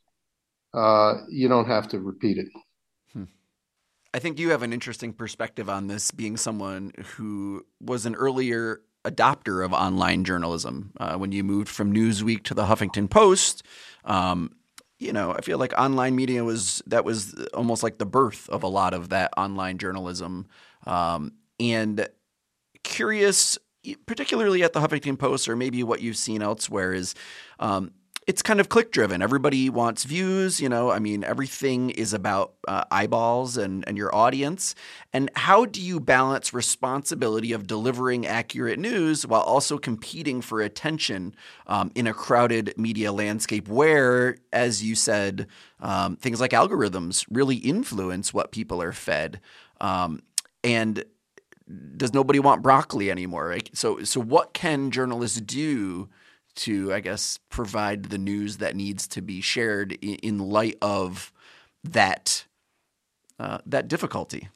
uh, 0.74 1.16
you 1.30 1.48
don't 1.48 1.68
have 1.68 1.88
to 1.90 2.00
repeat 2.00 2.38
it. 2.38 2.48
Hmm. 3.14 3.26
I 4.14 4.20
think 4.20 4.40
you 4.40 4.52
have 4.52 4.64
an 4.64 4.74
interesting 4.74 5.14
perspective 5.14 5.70
on 5.70 5.88
this, 5.88 6.12
being 6.12 6.38
someone 6.38 6.92
who 7.16 7.66
was 7.80 8.06
an 8.06 8.16
earlier 8.16 8.82
adopter 9.04 9.66
of 9.66 9.74
online 9.74 10.24
journalism. 10.24 10.92
Uh, 11.00 11.18
when 11.18 11.32
you 11.32 11.44
moved 11.44 11.70
from 11.70 11.94
Newsweek 11.94 12.44
to 12.44 12.54
the 12.54 12.66
Huffington 12.66 13.10
Post, 13.10 13.64
um, 14.06 14.52
you 15.00 15.12
know, 15.12 15.34
I 15.34 15.42
feel 15.42 15.58
like 15.58 15.74
online 15.78 16.16
media 16.16 16.44
was 16.44 16.84
that 16.86 17.04
was 17.04 17.34
almost 17.56 17.82
like 17.82 17.98
the 17.98 18.06
birth 18.06 18.48
of 18.50 18.62
a 18.62 18.68
lot 18.68 18.94
of 18.94 19.10
that 19.10 19.32
online 19.36 19.80
journalism. 19.80 20.46
Um, 20.86 21.34
and 21.60 22.08
curious 22.84 23.58
particularly 24.06 24.64
at 24.64 24.74
the 24.74 24.80
Huffington 24.80 25.18
Post, 25.18 25.48
or 25.50 25.56
maybe 25.56 25.84
what 25.84 26.02
you've 26.02 26.18
seen 26.18 26.42
elsewhere, 26.42 26.94
is 26.94 27.16
um, 27.60 27.92
it's 28.28 28.42
kind 28.44 28.60
of 28.60 28.70
click 28.70 28.92
driven. 28.92 29.22
Everybody 29.22 29.70
wants 29.70 30.04
views. 30.04 30.62
You 30.62 30.70
know, 30.70 30.92
I 30.92 31.00
mean, 31.00 31.24
everything 31.24 31.90
is 31.90 32.14
about 32.14 32.54
uh, 32.68 32.84
eyeballs 32.92 33.58
and, 33.58 33.84
and 33.88 33.98
your 33.98 34.14
audience. 34.14 34.76
And 35.12 35.32
how 35.36 35.66
do 35.66 35.82
you 35.82 36.00
balance 36.00 36.54
responsibility 36.54 37.52
of 37.52 37.66
delivering 37.66 38.28
accurate 38.28 38.78
news 38.78 39.26
while 39.26 39.42
also 39.42 39.78
competing 39.78 40.42
for 40.42 40.62
attention 40.62 41.36
um, 41.66 41.92
in 41.96 42.06
a 42.06 42.14
crowded 42.14 42.74
media 42.78 43.12
landscape 43.12 43.68
where, 43.68 44.38
as 44.54 44.84
you 44.84 44.94
said, 44.94 45.48
um, 45.80 46.16
things 46.16 46.40
like 46.40 46.52
algorithms 46.52 47.26
really 47.30 47.58
influence 47.58 48.34
what 48.34 48.52
people 48.52 48.82
are 48.82 48.94
fed? 48.94 49.42
Um, 49.80 50.22
and 50.64 51.04
does 51.98 52.14
nobody 52.14 52.40
want 52.40 52.62
broccoli 52.62 53.12
anymore? 53.12 53.48
Right? 53.48 53.70
So, 53.74 54.04
so 54.04 54.20
what 54.20 54.54
can 54.54 54.92
journalists 54.92 55.40
do 55.40 56.10
to, 56.56 56.94
I 56.94 57.00
guess, 57.00 57.40
provide 57.50 58.06
the 58.06 58.18
news 58.18 58.58
that 58.58 58.76
needs 58.76 59.08
to 59.08 59.22
be 59.22 59.42
shared 59.42 59.94
in, 59.94 60.16
in 60.16 60.38
light 60.38 60.78
of 60.82 61.32
that 61.84 62.46
uh, 63.40 63.60
that 63.66 63.88
difficulty? 63.88 64.50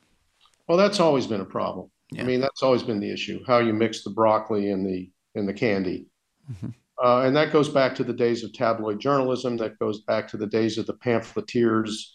Well, 0.68 0.78
that's 0.78 0.99
always 0.99 1.28
been 1.28 1.41
a 1.41 1.45
problem. 1.45 1.89
Yeah. 2.11 2.24
I 2.24 2.26
mean, 2.26 2.39
that's 2.39 2.63
always 2.63 2.84
been 2.84 2.99
the 2.99 3.11
issue: 3.11 3.43
how 3.47 3.59
you 3.59 3.74
mix 3.74 4.03
the 4.03 4.11
broccoli 4.11 4.72
and 4.72 4.86
the 4.86 5.09
and 5.36 5.47
the 5.47 5.53
candy. 5.53 6.07
Mm-hmm. 6.51 6.70
Uh, 7.03 7.22
and 7.24 7.36
that 7.36 7.51
goes 7.51 7.68
back 7.70 7.93
to 7.95 8.03
the 8.03 8.13
days 8.13 8.43
of 8.43 8.53
tabloid 8.53 8.99
journalism. 8.99 9.57
That 9.57 9.78
goes 9.80 10.01
back 10.01 10.28
to 10.30 10.38
the 10.38 10.47
days 10.47 10.78
of 10.78 10.86
the 10.86 10.93
pamphleteers 10.93 12.14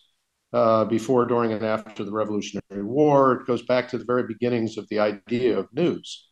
uh, 0.53 0.85
before, 0.85 1.27
during, 1.27 1.53
and 1.53 1.65
after 1.65 2.05
the 2.05 2.13
Revolutionary 2.13 2.83
War. 2.83 3.33
It 3.35 3.47
goes 3.47 3.63
back 3.63 3.89
to 3.89 3.99
the 3.99 4.05
very 4.05 4.25
beginnings 4.25 4.77
of 4.79 4.89
the 4.89 4.99
idea 4.99 5.59
of 5.59 5.69
news. 5.73 6.29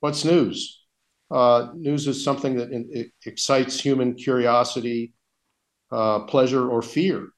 What's 0.00 0.24
news? 0.24 0.84
Uh, 1.30 1.68
news 1.74 2.06
is 2.06 2.22
something 2.22 2.56
that 2.56 2.70
in, 2.72 3.10
excites 3.24 3.80
human 3.80 4.14
curiosity, 4.14 5.14
uh, 5.90 6.20
pleasure, 6.20 6.68
or 6.68 6.82
fear. 6.82 7.28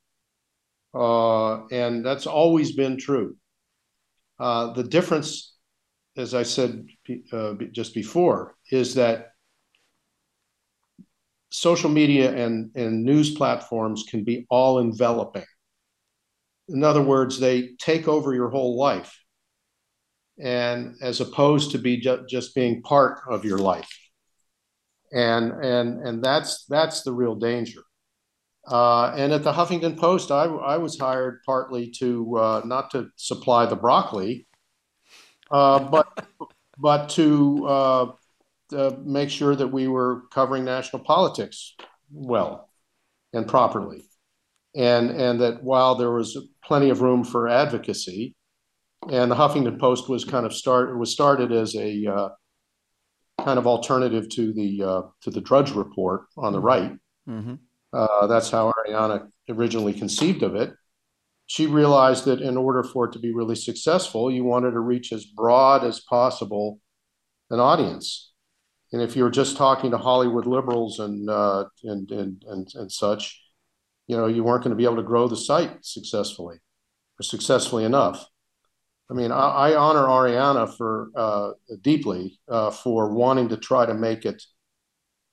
Uh, 0.92 1.66
and 1.68 2.04
that's 2.04 2.26
always 2.26 2.72
been 2.72 2.96
true. 2.96 3.36
Uh, 4.38 4.72
the 4.72 4.82
difference, 4.82 5.54
as 6.16 6.34
I 6.34 6.42
said 6.42 6.86
just 7.72 7.94
before, 7.94 8.56
is 8.70 8.94
that 8.94 9.28
social 11.50 11.90
media 11.90 12.34
and, 12.34 12.72
and 12.74 13.04
news 13.04 13.32
platforms 13.34 14.04
can 14.08 14.24
be 14.24 14.44
all 14.50 14.80
enveloping 14.80 15.44
in 16.68 16.82
other 16.82 17.02
words, 17.02 17.38
they 17.38 17.70
take 17.78 18.08
over 18.08 18.34
your 18.34 18.50
whole 18.50 18.78
life, 18.78 19.18
and 20.42 20.96
as 21.02 21.20
opposed 21.20 21.72
to 21.72 21.78
be 21.78 21.98
ju- 21.98 22.24
just 22.28 22.54
being 22.54 22.82
part 22.82 23.20
of 23.28 23.44
your 23.44 23.58
life, 23.58 23.90
and 25.12 25.52
and 25.52 26.06
and 26.06 26.22
that's 26.22 26.64
that's 26.66 27.02
the 27.02 27.12
real 27.12 27.34
danger. 27.34 27.82
Uh, 28.66 29.12
and 29.14 29.32
at 29.32 29.44
the 29.44 29.52
Huffington 29.52 29.98
Post, 29.98 30.30
I, 30.30 30.44
I 30.44 30.78
was 30.78 30.98
hired 30.98 31.40
partly 31.44 31.90
to 31.98 32.38
uh, 32.38 32.62
not 32.64 32.90
to 32.92 33.10
supply 33.16 33.66
the 33.66 33.76
broccoli, 33.76 34.46
uh, 35.50 35.80
but 35.80 36.26
but 36.78 37.08
to, 37.10 37.66
uh, 37.66 38.12
to 38.70 38.98
make 39.04 39.30
sure 39.30 39.54
that 39.54 39.68
we 39.68 39.86
were 39.86 40.22
covering 40.32 40.64
national 40.64 41.04
politics 41.04 41.76
well 42.10 42.68
and 43.32 43.46
properly 43.46 44.04
and 44.74 45.10
and 45.10 45.40
that 45.40 45.62
while 45.62 45.94
there 45.94 46.10
was 46.10 46.36
plenty 46.64 46.90
of 46.90 47.02
room 47.02 47.24
for 47.24 47.48
advocacy. 47.48 48.34
And 49.10 49.30
the 49.30 49.36
Huffington 49.36 49.78
Post 49.78 50.08
was 50.08 50.24
kind 50.24 50.46
of 50.46 50.54
start 50.54 50.98
was 50.98 51.12
started 51.12 51.52
as 51.52 51.74
a 51.76 52.06
uh, 52.06 52.28
kind 53.44 53.58
of 53.58 53.66
alternative 53.66 54.28
to 54.30 54.52
the 54.52 54.82
uh, 54.82 55.02
to 55.22 55.30
the 55.30 55.40
Drudge 55.40 55.72
Report 55.72 56.22
on 56.36 56.52
the 56.52 56.60
right. 56.60 56.92
Mm-hmm. 57.28 57.54
Uh, 57.92 58.26
that's 58.26 58.50
how 58.50 58.72
Arianna 58.72 59.28
originally 59.48 59.92
conceived 59.92 60.42
of 60.42 60.54
it. 60.54 60.72
She 61.46 61.66
realized 61.66 62.24
that 62.24 62.40
in 62.40 62.56
order 62.56 62.82
for 62.82 63.04
it 63.04 63.12
to 63.12 63.18
be 63.18 63.34
really 63.34 63.54
successful, 63.54 64.30
you 64.30 64.44
wanted 64.44 64.70
to 64.70 64.80
reach 64.80 65.12
as 65.12 65.26
broad 65.26 65.84
as 65.84 66.00
possible 66.00 66.80
an 67.50 67.60
audience. 67.60 68.32
And 68.92 69.02
if 69.02 69.16
you 69.16 69.24
were 69.24 69.30
just 69.30 69.56
talking 69.56 69.90
to 69.90 69.98
Hollywood 69.98 70.46
liberals 70.46 70.98
and 71.00 71.28
uh, 71.28 71.66
and, 71.82 72.10
and 72.10 72.42
and 72.48 72.68
and 72.74 72.90
such, 72.90 73.43
you 74.06 74.16
know, 74.16 74.26
you 74.26 74.44
weren't 74.44 74.62
going 74.62 74.70
to 74.70 74.76
be 74.76 74.84
able 74.84 74.96
to 74.96 75.02
grow 75.02 75.28
the 75.28 75.36
site 75.36 75.84
successfully 75.84 76.56
or 77.18 77.22
successfully 77.22 77.84
enough. 77.84 78.26
I 79.10 79.14
mean, 79.14 79.32
I, 79.32 79.48
I 79.48 79.76
honor 79.76 80.06
Arianna 80.06 80.76
for 80.76 81.10
uh, 81.14 81.50
deeply 81.82 82.38
uh, 82.48 82.70
for 82.70 83.12
wanting 83.12 83.50
to 83.50 83.56
try 83.56 83.86
to 83.86 83.94
make 83.94 84.24
it 84.24 84.42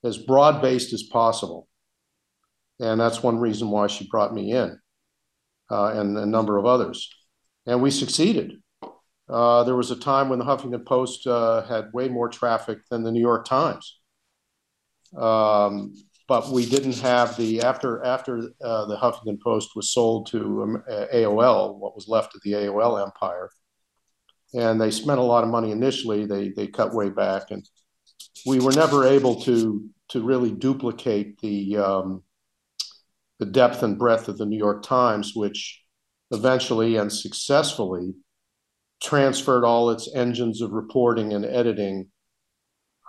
as 0.04 0.18
broad 0.18 0.62
based 0.62 0.94
as 0.94 1.04
possible, 1.04 1.68
and 2.80 3.00
that's 3.00 3.24
one 3.24 3.38
reason 3.40 3.70
why 3.70 3.88
she 3.88 4.08
brought 4.10 4.34
me 4.34 4.52
in, 4.52 4.78
uh, 5.70 5.94
and 5.96 6.18
a 6.18 6.26
number 6.26 6.58
of 6.58 6.66
others, 6.66 7.10
and 7.66 7.82
we 7.82 7.92
succeeded. 7.92 8.54
Uh, 9.30 9.64
there 9.64 9.78
was 9.78 9.92
a 9.92 9.96
time 9.96 10.28
when 10.28 10.40
the 10.40 10.46
Huffington 10.46 10.86
Post 10.86 11.26
uh, 11.26 11.64
had 11.64 11.94
way 11.94 12.10
more 12.10 12.28
traffic 12.28 12.80
than 12.90 13.04
the 13.04 13.12
New 13.12 13.22
York 13.22 13.46
Times. 13.46 14.00
Um, 15.16 15.94
but 16.32 16.48
we 16.50 16.66
didn't 16.66 16.98
have 16.98 17.36
the 17.36 17.60
after 17.60 18.02
after 18.06 18.38
uh, 18.64 18.86
the 18.86 18.96
Huffington 18.96 19.38
Post 19.42 19.72
was 19.76 19.92
sold 19.92 20.28
to 20.28 20.64
um, 20.64 20.84
AOL, 21.14 21.78
what 21.78 21.94
was 21.94 22.08
left 22.08 22.34
of 22.34 22.42
the 22.46 22.54
AOL 22.54 23.06
empire, 23.06 23.50
and 24.54 24.80
they 24.80 24.92
spent 24.92 25.20
a 25.20 25.24
lot 25.24 25.44
of 25.44 25.50
money 25.50 25.72
initially. 25.72 26.26
They 26.26 26.48
they 26.56 26.68
cut 26.68 26.94
way 26.94 27.10
back, 27.10 27.52
and 27.52 27.68
we 28.46 28.62
were 28.62 28.72
never 28.72 29.06
able 29.06 29.42
to 29.42 29.90
to 30.12 30.22
really 30.22 30.52
duplicate 30.52 31.38
the 31.42 31.76
um, 31.76 32.24
the 33.40 33.46
depth 33.46 33.84
and 33.84 34.00
breadth 34.00 34.30
of 34.30 34.38
the 34.38 34.46
New 34.46 34.58
York 34.58 34.84
Times, 34.84 35.34
which 35.36 35.84
eventually 36.32 36.96
and 36.96 37.12
successfully 37.12 38.14
transferred 39.04 39.66
all 39.66 39.90
its 39.90 40.10
engines 40.16 40.62
of 40.62 40.72
reporting 40.72 41.34
and 41.34 41.44
editing 41.44 42.08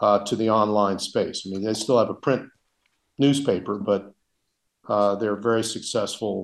uh, 0.01 0.25
to 0.25 0.35
the 0.35 0.51
online 0.51 0.99
space. 0.99 1.45
I 1.47 1.51
mean, 1.51 1.63
they 1.63 1.75
still 1.75 2.01
have 2.01 2.11
a 2.11 2.15
print 2.15 2.49
newspaper, 3.27 3.75
but 3.91 4.03
uh, 4.93 5.13
they're 5.19 5.43
very 5.51 5.65
successful. 5.65 6.35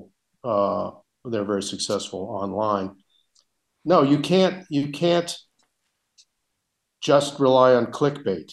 Uh, 0.43 0.91
they're 1.31 1.51
very 1.53 1.65
successful 1.73 2.21
online. 2.43 2.89
No, 3.83 3.97
you 4.11 4.19
can't. 4.19 4.65
You 4.69 4.85
can't 5.03 5.31
just 7.01 7.39
rely 7.39 7.69
on 7.75 7.85
clickbait, 7.97 8.49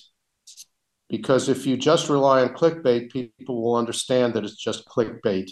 because 1.09 1.49
if 1.55 1.67
you 1.67 1.77
just 1.77 2.09
rely 2.09 2.43
on 2.43 2.51
clickbait, 2.61 3.11
people 3.13 3.57
will 3.63 3.77
understand 3.77 4.35
that 4.35 4.45
it's 4.45 4.63
just 4.69 4.89
clickbait, 4.95 5.51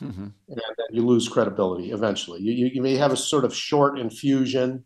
mm-hmm. 0.00 0.28
and 0.50 0.60
then 0.78 0.90
you 0.90 1.02
lose 1.06 1.28
credibility 1.28 1.90
eventually. 1.90 2.40
You, 2.40 2.52
you, 2.52 2.66
you 2.74 2.82
may 2.82 2.96
have 2.96 3.12
a 3.12 3.16
sort 3.32 3.44
of 3.44 3.52
short 3.54 3.98
infusion. 3.98 4.84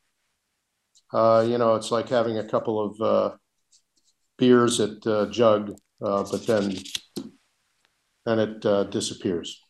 Uh, 1.13 1.45
you 1.51 1.59
know, 1.59 1.75
it's 1.79 1.91
like 1.91 2.09
having 2.09 2.39
a 2.39 2.49
couple 2.49 2.77
of 2.87 2.93
uh, 3.01 3.37
beers 4.39 4.81
at 4.81 5.07
uh, 5.07 5.27
Jug, 5.31 5.63
uh, 6.01 6.25
but 6.31 6.47
then 6.47 6.65
then 8.25 8.39
it 8.39 8.67
uh, 8.67 8.85
disappears. 8.85 9.63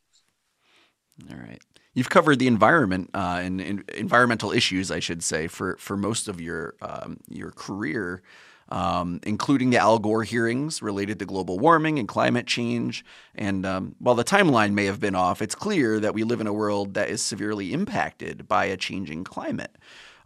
All 1.30 1.36
right. 1.36 1.60
You've 1.92 2.10
covered 2.10 2.38
the 2.38 2.46
environment 2.46 3.10
uh, 3.14 3.40
and, 3.42 3.60
and, 3.60 3.90
environmental 3.90 4.52
issues, 4.52 4.90
I 4.90 5.00
should 5.00 5.22
say, 5.22 5.48
for 5.48 5.76
for 5.78 5.96
most 5.96 6.28
of 6.28 6.40
your 6.40 6.76
um, 6.80 7.18
your 7.28 7.50
career, 7.50 8.22
um, 8.68 9.20
including 9.24 9.70
the 9.70 9.78
Al 9.78 9.98
Gore 9.98 10.22
hearings 10.22 10.82
related 10.82 11.18
to 11.18 11.26
global 11.26 11.58
warming 11.58 11.98
and 11.98 12.06
climate 12.06 12.46
change. 12.46 13.04
And 13.34 13.66
um, 13.66 13.96
while 13.98 14.14
the 14.14 14.24
timeline 14.24 14.72
may 14.72 14.84
have 14.84 15.00
been 15.00 15.16
off, 15.16 15.42
it's 15.42 15.56
clear 15.56 15.98
that 15.98 16.14
we 16.14 16.22
live 16.22 16.40
in 16.40 16.46
a 16.46 16.52
world 16.52 16.94
that 16.94 17.10
is 17.10 17.22
severely 17.22 17.72
impacted 17.72 18.46
by 18.46 18.66
a 18.66 18.76
changing 18.76 19.24
climate. 19.24 19.76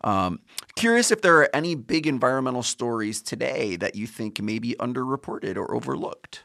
Um, 0.02 0.40
curious 0.76 1.10
if 1.10 1.22
there 1.22 1.38
are 1.38 1.48
any 1.54 1.74
big 1.74 2.06
environmental 2.06 2.62
stories 2.62 3.22
today 3.22 3.76
that 3.76 3.94
you 3.94 4.06
think 4.06 4.40
may 4.42 4.58
be 4.58 4.76
underreported 4.78 5.56
or 5.56 5.74
overlooked. 5.74 6.44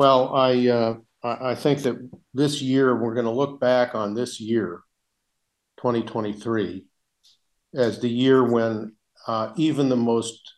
Well, 0.00 0.34
I 0.34 0.66
uh, 0.68 0.94
I 1.22 1.54
think 1.54 1.80
that 1.80 1.96
this 2.32 2.62
year 2.62 2.96
we're 2.96 3.12
going 3.12 3.26
to 3.26 3.30
look 3.30 3.60
back 3.60 3.94
on 3.94 4.14
this 4.14 4.40
year, 4.40 4.80
2023, 5.76 6.86
as 7.74 8.00
the 8.00 8.08
year 8.08 8.42
when 8.42 8.96
uh, 9.26 9.52
even 9.56 9.90
the 9.90 9.96
most 9.96 10.54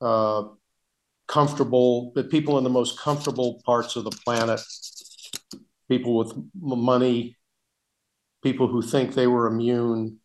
uh, 0.00 0.44
comfortable, 1.28 2.12
the 2.14 2.24
people 2.24 2.56
in 2.56 2.64
the 2.64 2.70
most 2.70 2.98
comfortable 2.98 3.60
parts 3.66 3.96
of 3.96 4.04
the 4.04 4.18
planet, 4.24 4.62
people 5.90 6.16
with 6.16 6.32
money, 6.54 7.36
people 8.42 8.66
who 8.66 8.80
think 8.80 9.12
they 9.12 9.26
were 9.26 9.46
immune, 9.46 10.20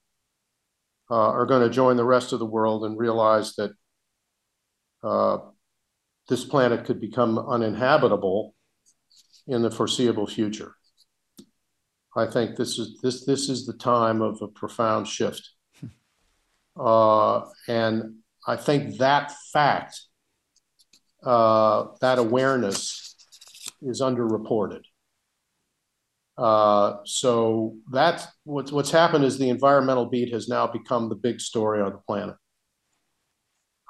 uh, 1.12 1.32
are 1.32 1.46
going 1.46 1.68
to 1.68 1.76
join 1.76 1.98
the 1.98 2.06
rest 2.06 2.32
of 2.32 2.40
the 2.40 2.46
world 2.46 2.86
and 2.86 2.98
realize 2.98 3.56
that 3.56 3.72
uh, 5.04 5.40
this 6.30 6.46
planet 6.46 6.86
could 6.86 7.02
become 7.02 7.38
uninhabitable 7.38 8.56
in 9.48 9.64
the 9.64 9.72
foreseeable 9.72 10.28
future. 10.28 10.76
I 12.16 12.28
think 12.28 12.56
this 12.56 12.78
is 12.80 13.00
this 13.02 13.26
this 13.26 13.50
is 13.50 13.66
the 13.66 13.74
time 13.74 14.22
of 14.22 14.42
a 14.42 14.48
profound 14.48 15.08
shift, 15.08 15.50
uh, 16.80 17.42
and 17.68 18.16
I 18.48 18.56
think 18.56 18.98
that 18.98 19.32
fact, 19.54 20.00
uh, 21.24 21.88
that 22.02 22.20
awareness, 22.20 23.16
is 23.82 24.02
underreported. 24.02 24.82
Uh, 26.38 26.98
so 27.06 27.76
that's 27.92 28.26
what's 28.44 28.72
what's 28.72 28.92
happened 28.92 29.24
is 29.24 29.38
the 29.38 29.50
environmental 29.50 30.06
beat 30.06 30.34
has 30.34 30.48
now 30.48 30.68
become 30.68 31.10
the 31.10 31.16
big 31.16 31.40
story 31.42 31.82
on 31.82 31.92
the 31.92 32.02
planet. 32.08 32.36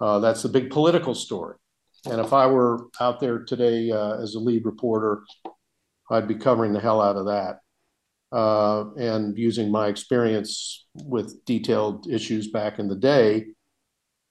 Uh, 0.02 0.20
that's 0.20 0.44
the 0.44 0.50
big 0.50 0.70
political 0.70 1.14
story. 1.14 1.56
And 2.06 2.20
if 2.22 2.34
I 2.34 2.48
were 2.48 2.88
out 3.00 3.20
there 3.20 3.40
today 3.40 3.92
uh, 3.92 4.22
as 4.22 4.36
a 4.36 4.40
lead 4.40 4.66
reporter, 4.66 5.24
I'd 6.10 6.28
be 6.28 6.36
covering 6.36 6.74
the 6.74 6.80
hell 6.80 7.02
out 7.02 7.18
of 7.18 7.26
that 7.26 7.60
uh, 8.32 8.94
and 8.96 9.38
using 9.38 9.72
my 9.72 9.88
experience 9.88 10.86
with 10.94 11.44
detailed 11.46 12.08
issues 12.10 12.52
back 12.52 12.80
in 12.80 12.88
the 12.88 12.96
day 12.96 13.48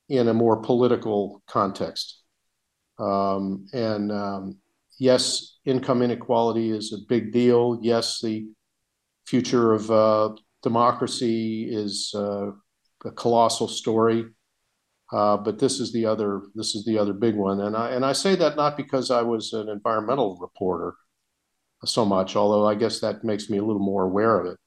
in 0.09 0.29
a 0.29 0.35
more 0.35 0.61
political 0.63 1.43
context. 1.47 2.23
Um, 2.99 3.67
and 3.73 4.11
um, 4.11 4.59
yes, 4.99 5.59
income 5.65 6.03
inequality 6.03 6.71
is 6.71 6.93
a 6.93 7.07
big 7.09 7.33
deal. 7.33 7.79
Yes, 7.83 8.21
the 8.21 8.49
future 9.27 9.75
of 9.75 9.91
uh, 9.91 10.31
democracy 10.63 11.69
is 11.71 12.13
uh, 12.15 12.51
a 13.05 13.11
colossal 13.15 13.69
story. 13.69 14.25
Uh, 15.13 15.37
but 15.39 15.59
this 15.59 15.81
is 15.81 15.93
the 15.93 16.05
other 16.05 16.43
this 16.55 16.75
is 16.75 16.85
the 16.85 16.99
other 16.99 17.15
big 17.15 17.35
one, 17.35 17.61
and 17.63 17.75
I 17.75 17.91
and 17.93 18.05
I 18.05 18.13
say 18.13 18.35
that 18.37 18.57
not 18.57 18.77
because 18.77 19.11
I 19.11 19.23
was 19.23 19.55
an 19.55 19.69
environmental 19.69 20.37
reporter 20.37 20.95
so 21.85 22.05
much, 22.05 22.37
although 22.37 22.67
I 22.67 22.75
guess 22.75 23.01
that 23.01 23.25
makes 23.25 23.49
me 23.49 23.59
a 23.59 23.65
little 23.65 23.83
more 23.83 24.05
aware 24.05 24.39
of 24.39 24.47
it. 24.47 24.59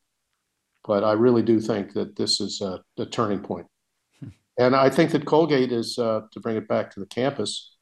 But 0.84 1.04
I 1.04 1.12
really 1.12 1.44
do 1.44 1.60
think 1.60 1.94
that 1.94 2.16
this 2.16 2.42
is 2.42 2.62
a, 2.62 2.82
a 2.98 3.06
turning 3.06 3.42
point, 3.42 3.68
and 4.58 4.76
I 4.76 4.89
think 4.89 5.12
that 5.12 5.26
Colgate 5.26 5.72
is 5.72 6.00
uh, 6.00 6.22
to 6.32 6.39
bring 6.39 6.58
it 6.58 6.68
back 6.68 6.89
to 6.92 7.00
the 7.00 7.06
campus, 7.06 7.76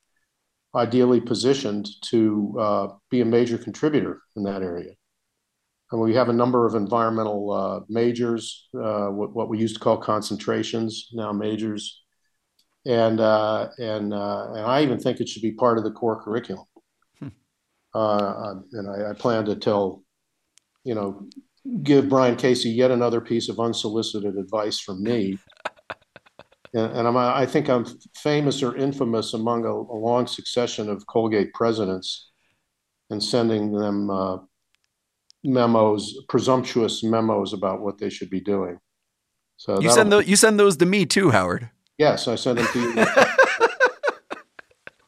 ideally 0.75 1.21
positioned 1.21 1.87
to 2.09 2.57
uh, 2.59 2.87
be 3.09 3.21
a 3.21 3.25
major 3.25 3.57
contributor 3.57 4.21
in 4.35 4.43
that 4.43 4.63
area. 4.63 4.91
And 5.91 6.01
we 6.01 6.13
have 6.13 6.29
a 6.29 6.33
number 6.33 6.67
of 6.67 6.75
environmental 6.75 7.51
uh, 7.51 7.79
majors, 7.89 8.67
uh, 8.75 9.07
what, 9.07 9.33
what 9.33 9.49
we 9.49 9.57
used 9.57 9.75
to 9.75 9.79
call 9.79 9.97
concentrations, 9.97 11.09
now 11.13 11.31
majors 11.31 12.03
and 12.85 13.19
uh, 13.19 13.69
and 13.77 14.13
uh, 14.13 14.53
and 14.53 14.65
I 14.65 14.81
even 14.83 14.99
think 14.99 15.19
it 15.19 15.29
should 15.29 15.41
be 15.41 15.51
part 15.51 15.77
of 15.77 15.83
the 15.83 15.91
core 15.91 16.21
curriculum. 16.21 16.65
Hmm. 17.19 17.27
Uh, 17.93 18.55
and 18.73 18.89
I, 18.89 19.11
I, 19.11 19.13
plan 19.13 19.45
to 19.45 19.55
tell, 19.55 20.03
you 20.83 20.95
know, 20.95 21.27
give 21.83 22.09
Brian 22.09 22.35
Casey 22.35 22.69
yet 22.69 22.91
another 22.91 23.21
piece 23.21 23.49
of 23.49 23.59
unsolicited 23.59 24.37
advice 24.37 24.79
from 24.79 25.03
me. 25.03 25.37
and, 26.73 26.91
and 27.07 27.17
i 27.17 27.45
think 27.45 27.69
I'm 27.69 27.85
famous 28.15 28.61
or 28.63 28.75
infamous 28.75 29.33
among 29.33 29.65
a, 29.65 29.71
a, 29.71 29.97
long 29.97 30.27
succession 30.27 30.89
of 30.89 31.05
Colgate 31.07 31.53
presidents, 31.53 32.31
and 33.09 33.23
sending 33.23 33.71
them 33.71 34.09
uh, 34.09 34.37
memos, 35.43 36.15
presumptuous 36.29 37.03
memos 37.03 37.53
about 37.53 37.81
what 37.81 37.97
they 37.97 38.09
should 38.09 38.29
be 38.29 38.39
doing. 38.39 38.79
So 39.57 39.81
you 39.81 39.91
send 39.91 40.11
those. 40.11 40.27
You 40.27 40.37
send 40.37 40.57
those 40.57 40.77
to 40.77 40.85
me 40.85 41.05
too, 41.05 41.31
Howard. 41.31 41.69
Yes, 41.99 42.27
I 42.27 42.35
sent 42.35 42.57
them 42.57 42.67
to 42.73 42.79
you. 42.81 43.05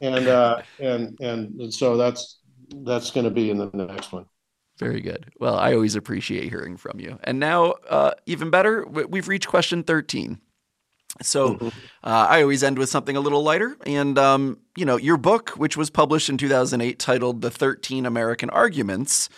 and 0.02 0.28
uh, 0.28 0.62
and 0.78 1.18
and 1.20 1.74
so 1.74 1.96
that's 1.96 2.38
that's 2.84 3.10
going 3.10 3.24
to 3.24 3.30
be 3.30 3.50
in 3.50 3.58
the 3.58 3.70
next 3.72 4.12
one. 4.12 4.26
Very 4.78 5.00
good. 5.00 5.32
Well, 5.40 5.56
I 5.56 5.74
always 5.74 5.96
appreciate 5.96 6.48
hearing 6.48 6.76
from 6.76 7.00
you. 7.00 7.18
And 7.24 7.40
now, 7.40 7.74
uh, 7.88 8.12
even 8.26 8.50
better, 8.50 8.86
we've 8.86 9.28
reached 9.28 9.48
question 9.48 9.82
13. 9.82 10.40
So 11.20 11.54
mm-hmm. 11.54 11.66
uh, 11.66 12.26
I 12.28 12.42
always 12.42 12.64
end 12.64 12.78
with 12.78 12.88
something 12.88 13.16
a 13.16 13.20
little 13.20 13.42
lighter. 13.42 13.76
And, 13.86 14.18
um, 14.18 14.58
you 14.76 14.84
know, 14.84 14.96
your 14.96 15.18
book, 15.18 15.50
which 15.50 15.76
was 15.76 15.90
published 15.90 16.30
in 16.30 16.38
2008, 16.38 16.98
titled 16.98 17.42
The 17.42 17.50
13 17.50 18.06
American 18.06 18.48
Arguments, 18.50 19.28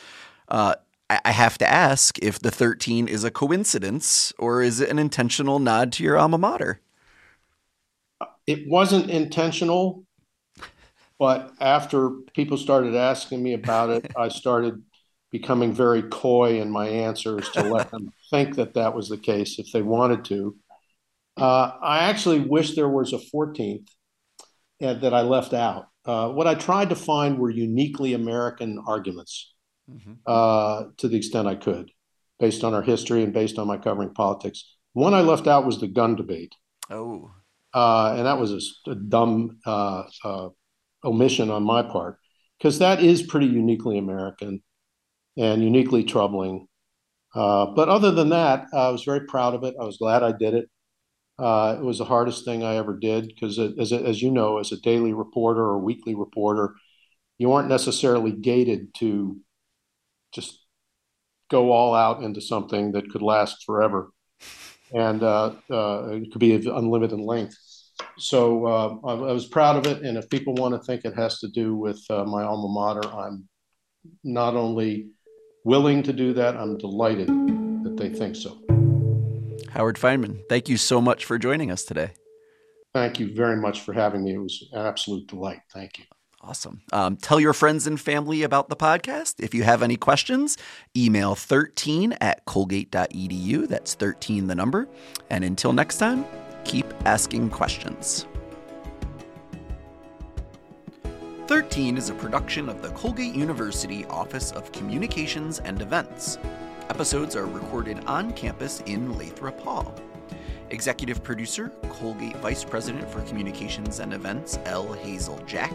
uh, 0.48 0.76
I 1.10 1.32
have 1.32 1.58
to 1.58 1.70
ask 1.70 2.18
if 2.20 2.38
the 2.38 2.50
13 2.50 3.08
is 3.08 3.24
a 3.24 3.30
coincidence 3.30 4.32
or 4.38 4.62
is 4.62 4.80
it 4.80 4.88
an 4.88 4.98
intentional 4.98 5.58
nod 5.58 5.92
to 5.92 6.02
your 6.04 6.16
alma 6.16 6.38
mater? 6.38 6.80
It 8.46 8.68
wasn't 8.68 9.10
intentional, 9.10 10.04
but 11.18 11.52
after 11.60 12.10
people 12.34 12.56
started 12.56 12.94
asking 12.94 13.42
me 13.42 13.54
about 13.54 13.90
it, 13.90 14.12
I 14.16 14.28
started 14.28 14.82
becoming 15.30 15.72
very 15.72 16.02
coy 16.02 16.60
in 16.60 16.70
my 16.70 16.86
answers 16.86 17.50
to 17.50 17.62
let 17.62 17.90
them 17.90 18.12
think 18.30 18.54
that 18.56 18.74
that 18.74 18.94
was 18.94 19.08
the 19.08 19.18
case 19.18 19.58
if 19.58 19.72
they 19.72 19.82
wanted 19.82 20.24
to. 20.26 20.56
Uh, 21.36 21.72
I 21.82 22.04
actually 22.04 22.40
wish 22.40 22.74
there 22.74 22.88
was 22.88 23.12
a 23.12 23.18
14th 23.18 23.88
uh, 24.82 24.94
that 24.94 25.12
I 25.12 25.22
left 25.22 25.52
out. 25.52 25.88
Uh, 26.04 26.28
what 26.28 26.46
I 26.46 26.54
tried 26.54 26.90
to 26.90 26.96
find 26.96 27.38
were 27.38 27.50
uniquely 27.50 28.12
American 28.12 28.82
arguments 28.86 29.54
mm-hmm. 29.90 30.12
uh, 30.26 30.84
to 30.98 31.08
the 31.08 31.16
extent 31.16 31.48
I 31.48 31.56
could, 31.56 31.90
based 32.38 32.62
on 32.62 32.74
our 32.74 32.82
history 32.82 33.22
and 33.22 33.32
based 33.32 33.58
on 33.58 33.66
my 33.66 33.78
covering 33.78 34.14
politics. 34.14 34.76
One 34.92 35.14
I 35.14 35.22
left 35.22 35.46
out 35.46 35.66
was 35.66 35.80
the 35.80 35.88
gun 35.88 36.14
debate. 36.14 36.54
Oh. 36.90 37.32
Uh, 37.74 38.14
and 38.16 38.26
that 38.26 38.38
was 38.38 38.52
a, 38.86 38.90
a 38.90 38.94
dumb 38.94 39.58
uh, 39.66 40.04
omission 41.04 41.50
on 41.50 41.64
my 41.64 41.82
part, 41.82 42.18
because 42.58 42.78
that 42.78 43.02
is 43.02 43.22
pretty 43.22 43.46
uniquely 43.46 43.98
American 43.98 44.62
and 45.36 45.62
uniquely 45.62 46.04
troubling. 46.04 46.68
but 47.34 47.88
other 47.88 48.12
than 48.12 48.28
that, 48.28 48.66
I 48.72 48.90
was 48.90 49.02
very 49.02 49.26
proud 49.26 49.54
of 49.54 49.64
it. 49.64 49.74
I 49.80 49.84
was 49.84 49.96
glad 49.98 50.22
I 50.22 50.32
did 50.32 50.54
it. 50.54 50.68
Uh, 51.38 51.76
it 51.78 51.84
was 51.84 51.98
the 51.98 52.04
hardest 52.04 52.44
thing 52.44 52.62
I 52.62 52.76
ever 52.76 52.96
did 52.96 53.26
because, 53.26 53.58
as, 53.58 53.92
as 53.92 54.22
you 54.22 54.30
know, 54.30 54.58
as 54.58 54.70
a 54.70 54.80
daily 54.80 55.12
reporter 55.12 55.62
or 55.62 55.78
weekly 55.78 56.14
reporter, 56.14 56.74
you 57.38 57.52
aren't 57.52 57.68
necessarily 57.68 58.30
gated 58.30 58.94
to 58.98 59.40
just 60.32 60.64
go 61.50 61.72
all 61.72 61.94
out 61.94 62.22
into 62.22 62.40
something 62.40 62.92
that 62.92 63.10
could 63.10 63.22
last 63.22 63.64
forever, 63.64 64.10
and 64.94 65.22
uh, 65.22 65.54
uh, 65.70 66.08
it 66.12 66.30
could 66.32 66.38
be 66.38 66.54
of 66.54 66.66
unlimited 66.66 67.18
length. 67.18 67.56
So 68.18 68.66
uh, 68.66 68.96
I, 69.04 69.12
I, 69.12 69.32
was 69.32 69.46
proud 69.46 69.76
of 69.76 69.86
it, 69.86 70.02
and 70.02 70.16
if 70.16 70.28
people 70.30 70.54
want 70.54 70.74
to 70.74 70.80
think 70.80 71.04
it 71.04 71.14
has 71.14 71.40
to 71.40 71.48
do 71.48 71.76
with 71.76 72.00
uh, 72.10 72.24
my 72.24 72.42
alma 72.42 72.68
mater, 72.68 73.08
I'm 73.08 73.48
not 74.22 74.54
only 74.54 75.10
willing 75.64 76.02
to 76.04 76.12
do 76.12 76.32
that, 76.34 76.56
I'm 76.56 76.78
delighted 76.78 77.28
that 77.28 77.96
they 77.96 78.08
think 78.08 78.36
so. 78.36 78.58
Howard 79.70 79.96
Fineman, 79.96 80.40
thank 80.48 80.68
you 80.68 80.76
so 80.76 81.00
much 81.00 81.24
for 81.24 81.38
joining 81.38 81.70
us 81.70 81.84
today. 81.84 82.12
Thank 82.92 83.18
you 83.18 83.34
very 83.34 83.56
much 83.56 83.80
for 83.80 83.92
having 83.92 84.22
me. 84.22 84.34
It 84.34 84.38
was 84.38 84.68
an 84.72 84.86
absolute 84.86 85.26
delight. 85.26 85.60
Thank 85.72 85.98
you. 85.98 86.04
Awesome. 86.46 86.82
Um, 86.92 87.16
tell 87.16 87.40
your 87.40 87.54
friends 87.54 87.86
and 87.86 87.98
family 87.98 88.42
about 88.42 88.68
the 88.68 88.76
podcast. 88.76 89.42
If 89.42 89.54
you 89.54 89.62
have 89.62 89.82
any 89.82 89.96
questions, 89.96 90.58
email 90.94 91.34
13 91.34 92.12
at 92.20 92.44
colgate.edu. 92.44 93.66
That's 93.66 93.94
13 93.94 94.46
the 94.46 94.54
number. 94.54 94.86
And 95.30 95.42
until 95.42 95.72
next 95.72 95.96
time, 95.96 96.26
keep 96.64 96.86
asking 97.06 97.48
questions. 97.48 98.26
13 101.46 101.96
is 101.96 102.10
a 102.10 102.14
production 102.14 102.68
of 102.68 102.82
the 102.82 102.90
Colgate 102.90 103.34
University 103.34 104.04
Office 104.06 104.52
of 104.52 104.70
Communications 104.70 105.60
and 105.60 105.80
Events. 105.80 106.38
Episodes 106.90 107.36
are 107.36 107.46
recorded 107.46 108.04
on 108.04 108.32
campus 108.34 108.80
in 108.84 109.16
Lathrop 109.16 109.58
Hall. 109.60 109.94
Executive 110.68 111.22
producer, 111.22 111.70
Colgate 111.88 112.36
Vice 112.38 112.64
President 112.64 113.08
for 113.10 113.22
Communications 113.22 114.00
and 114.00 114.12
Events, 114.12 114.58
L. 114.66 114.92
Hazel 114.92 115.38
Jack. 115.46 115.72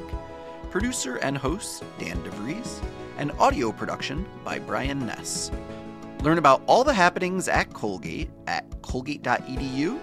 Producer 0.70 1.18
and 1.18 1.38
host, 1.38 1.84
Dan 1.98 2.18
DeVries. 2.24 2.82
And 3.18 3.32
audio 3.40 3.72
production 3.72 4.26
by 4.44 4.60
Brian 4.60 5.06
Ness. 5.06 5.52
Learn 6.22 6.38
about 6.38 6.62
all 6.68 6.84
the 6.84 6.94
happenings 6.94 7.48
at 7.48 7.74
Colgate 7.74 8.30
at 8.48 8.66
colgate.edu, 8.82 10.00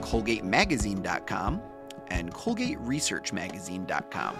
colgatemagazine.com, 0.00 1.62
and 2.08 2.32
colgateresearchmagazine.com. 2.32 4.36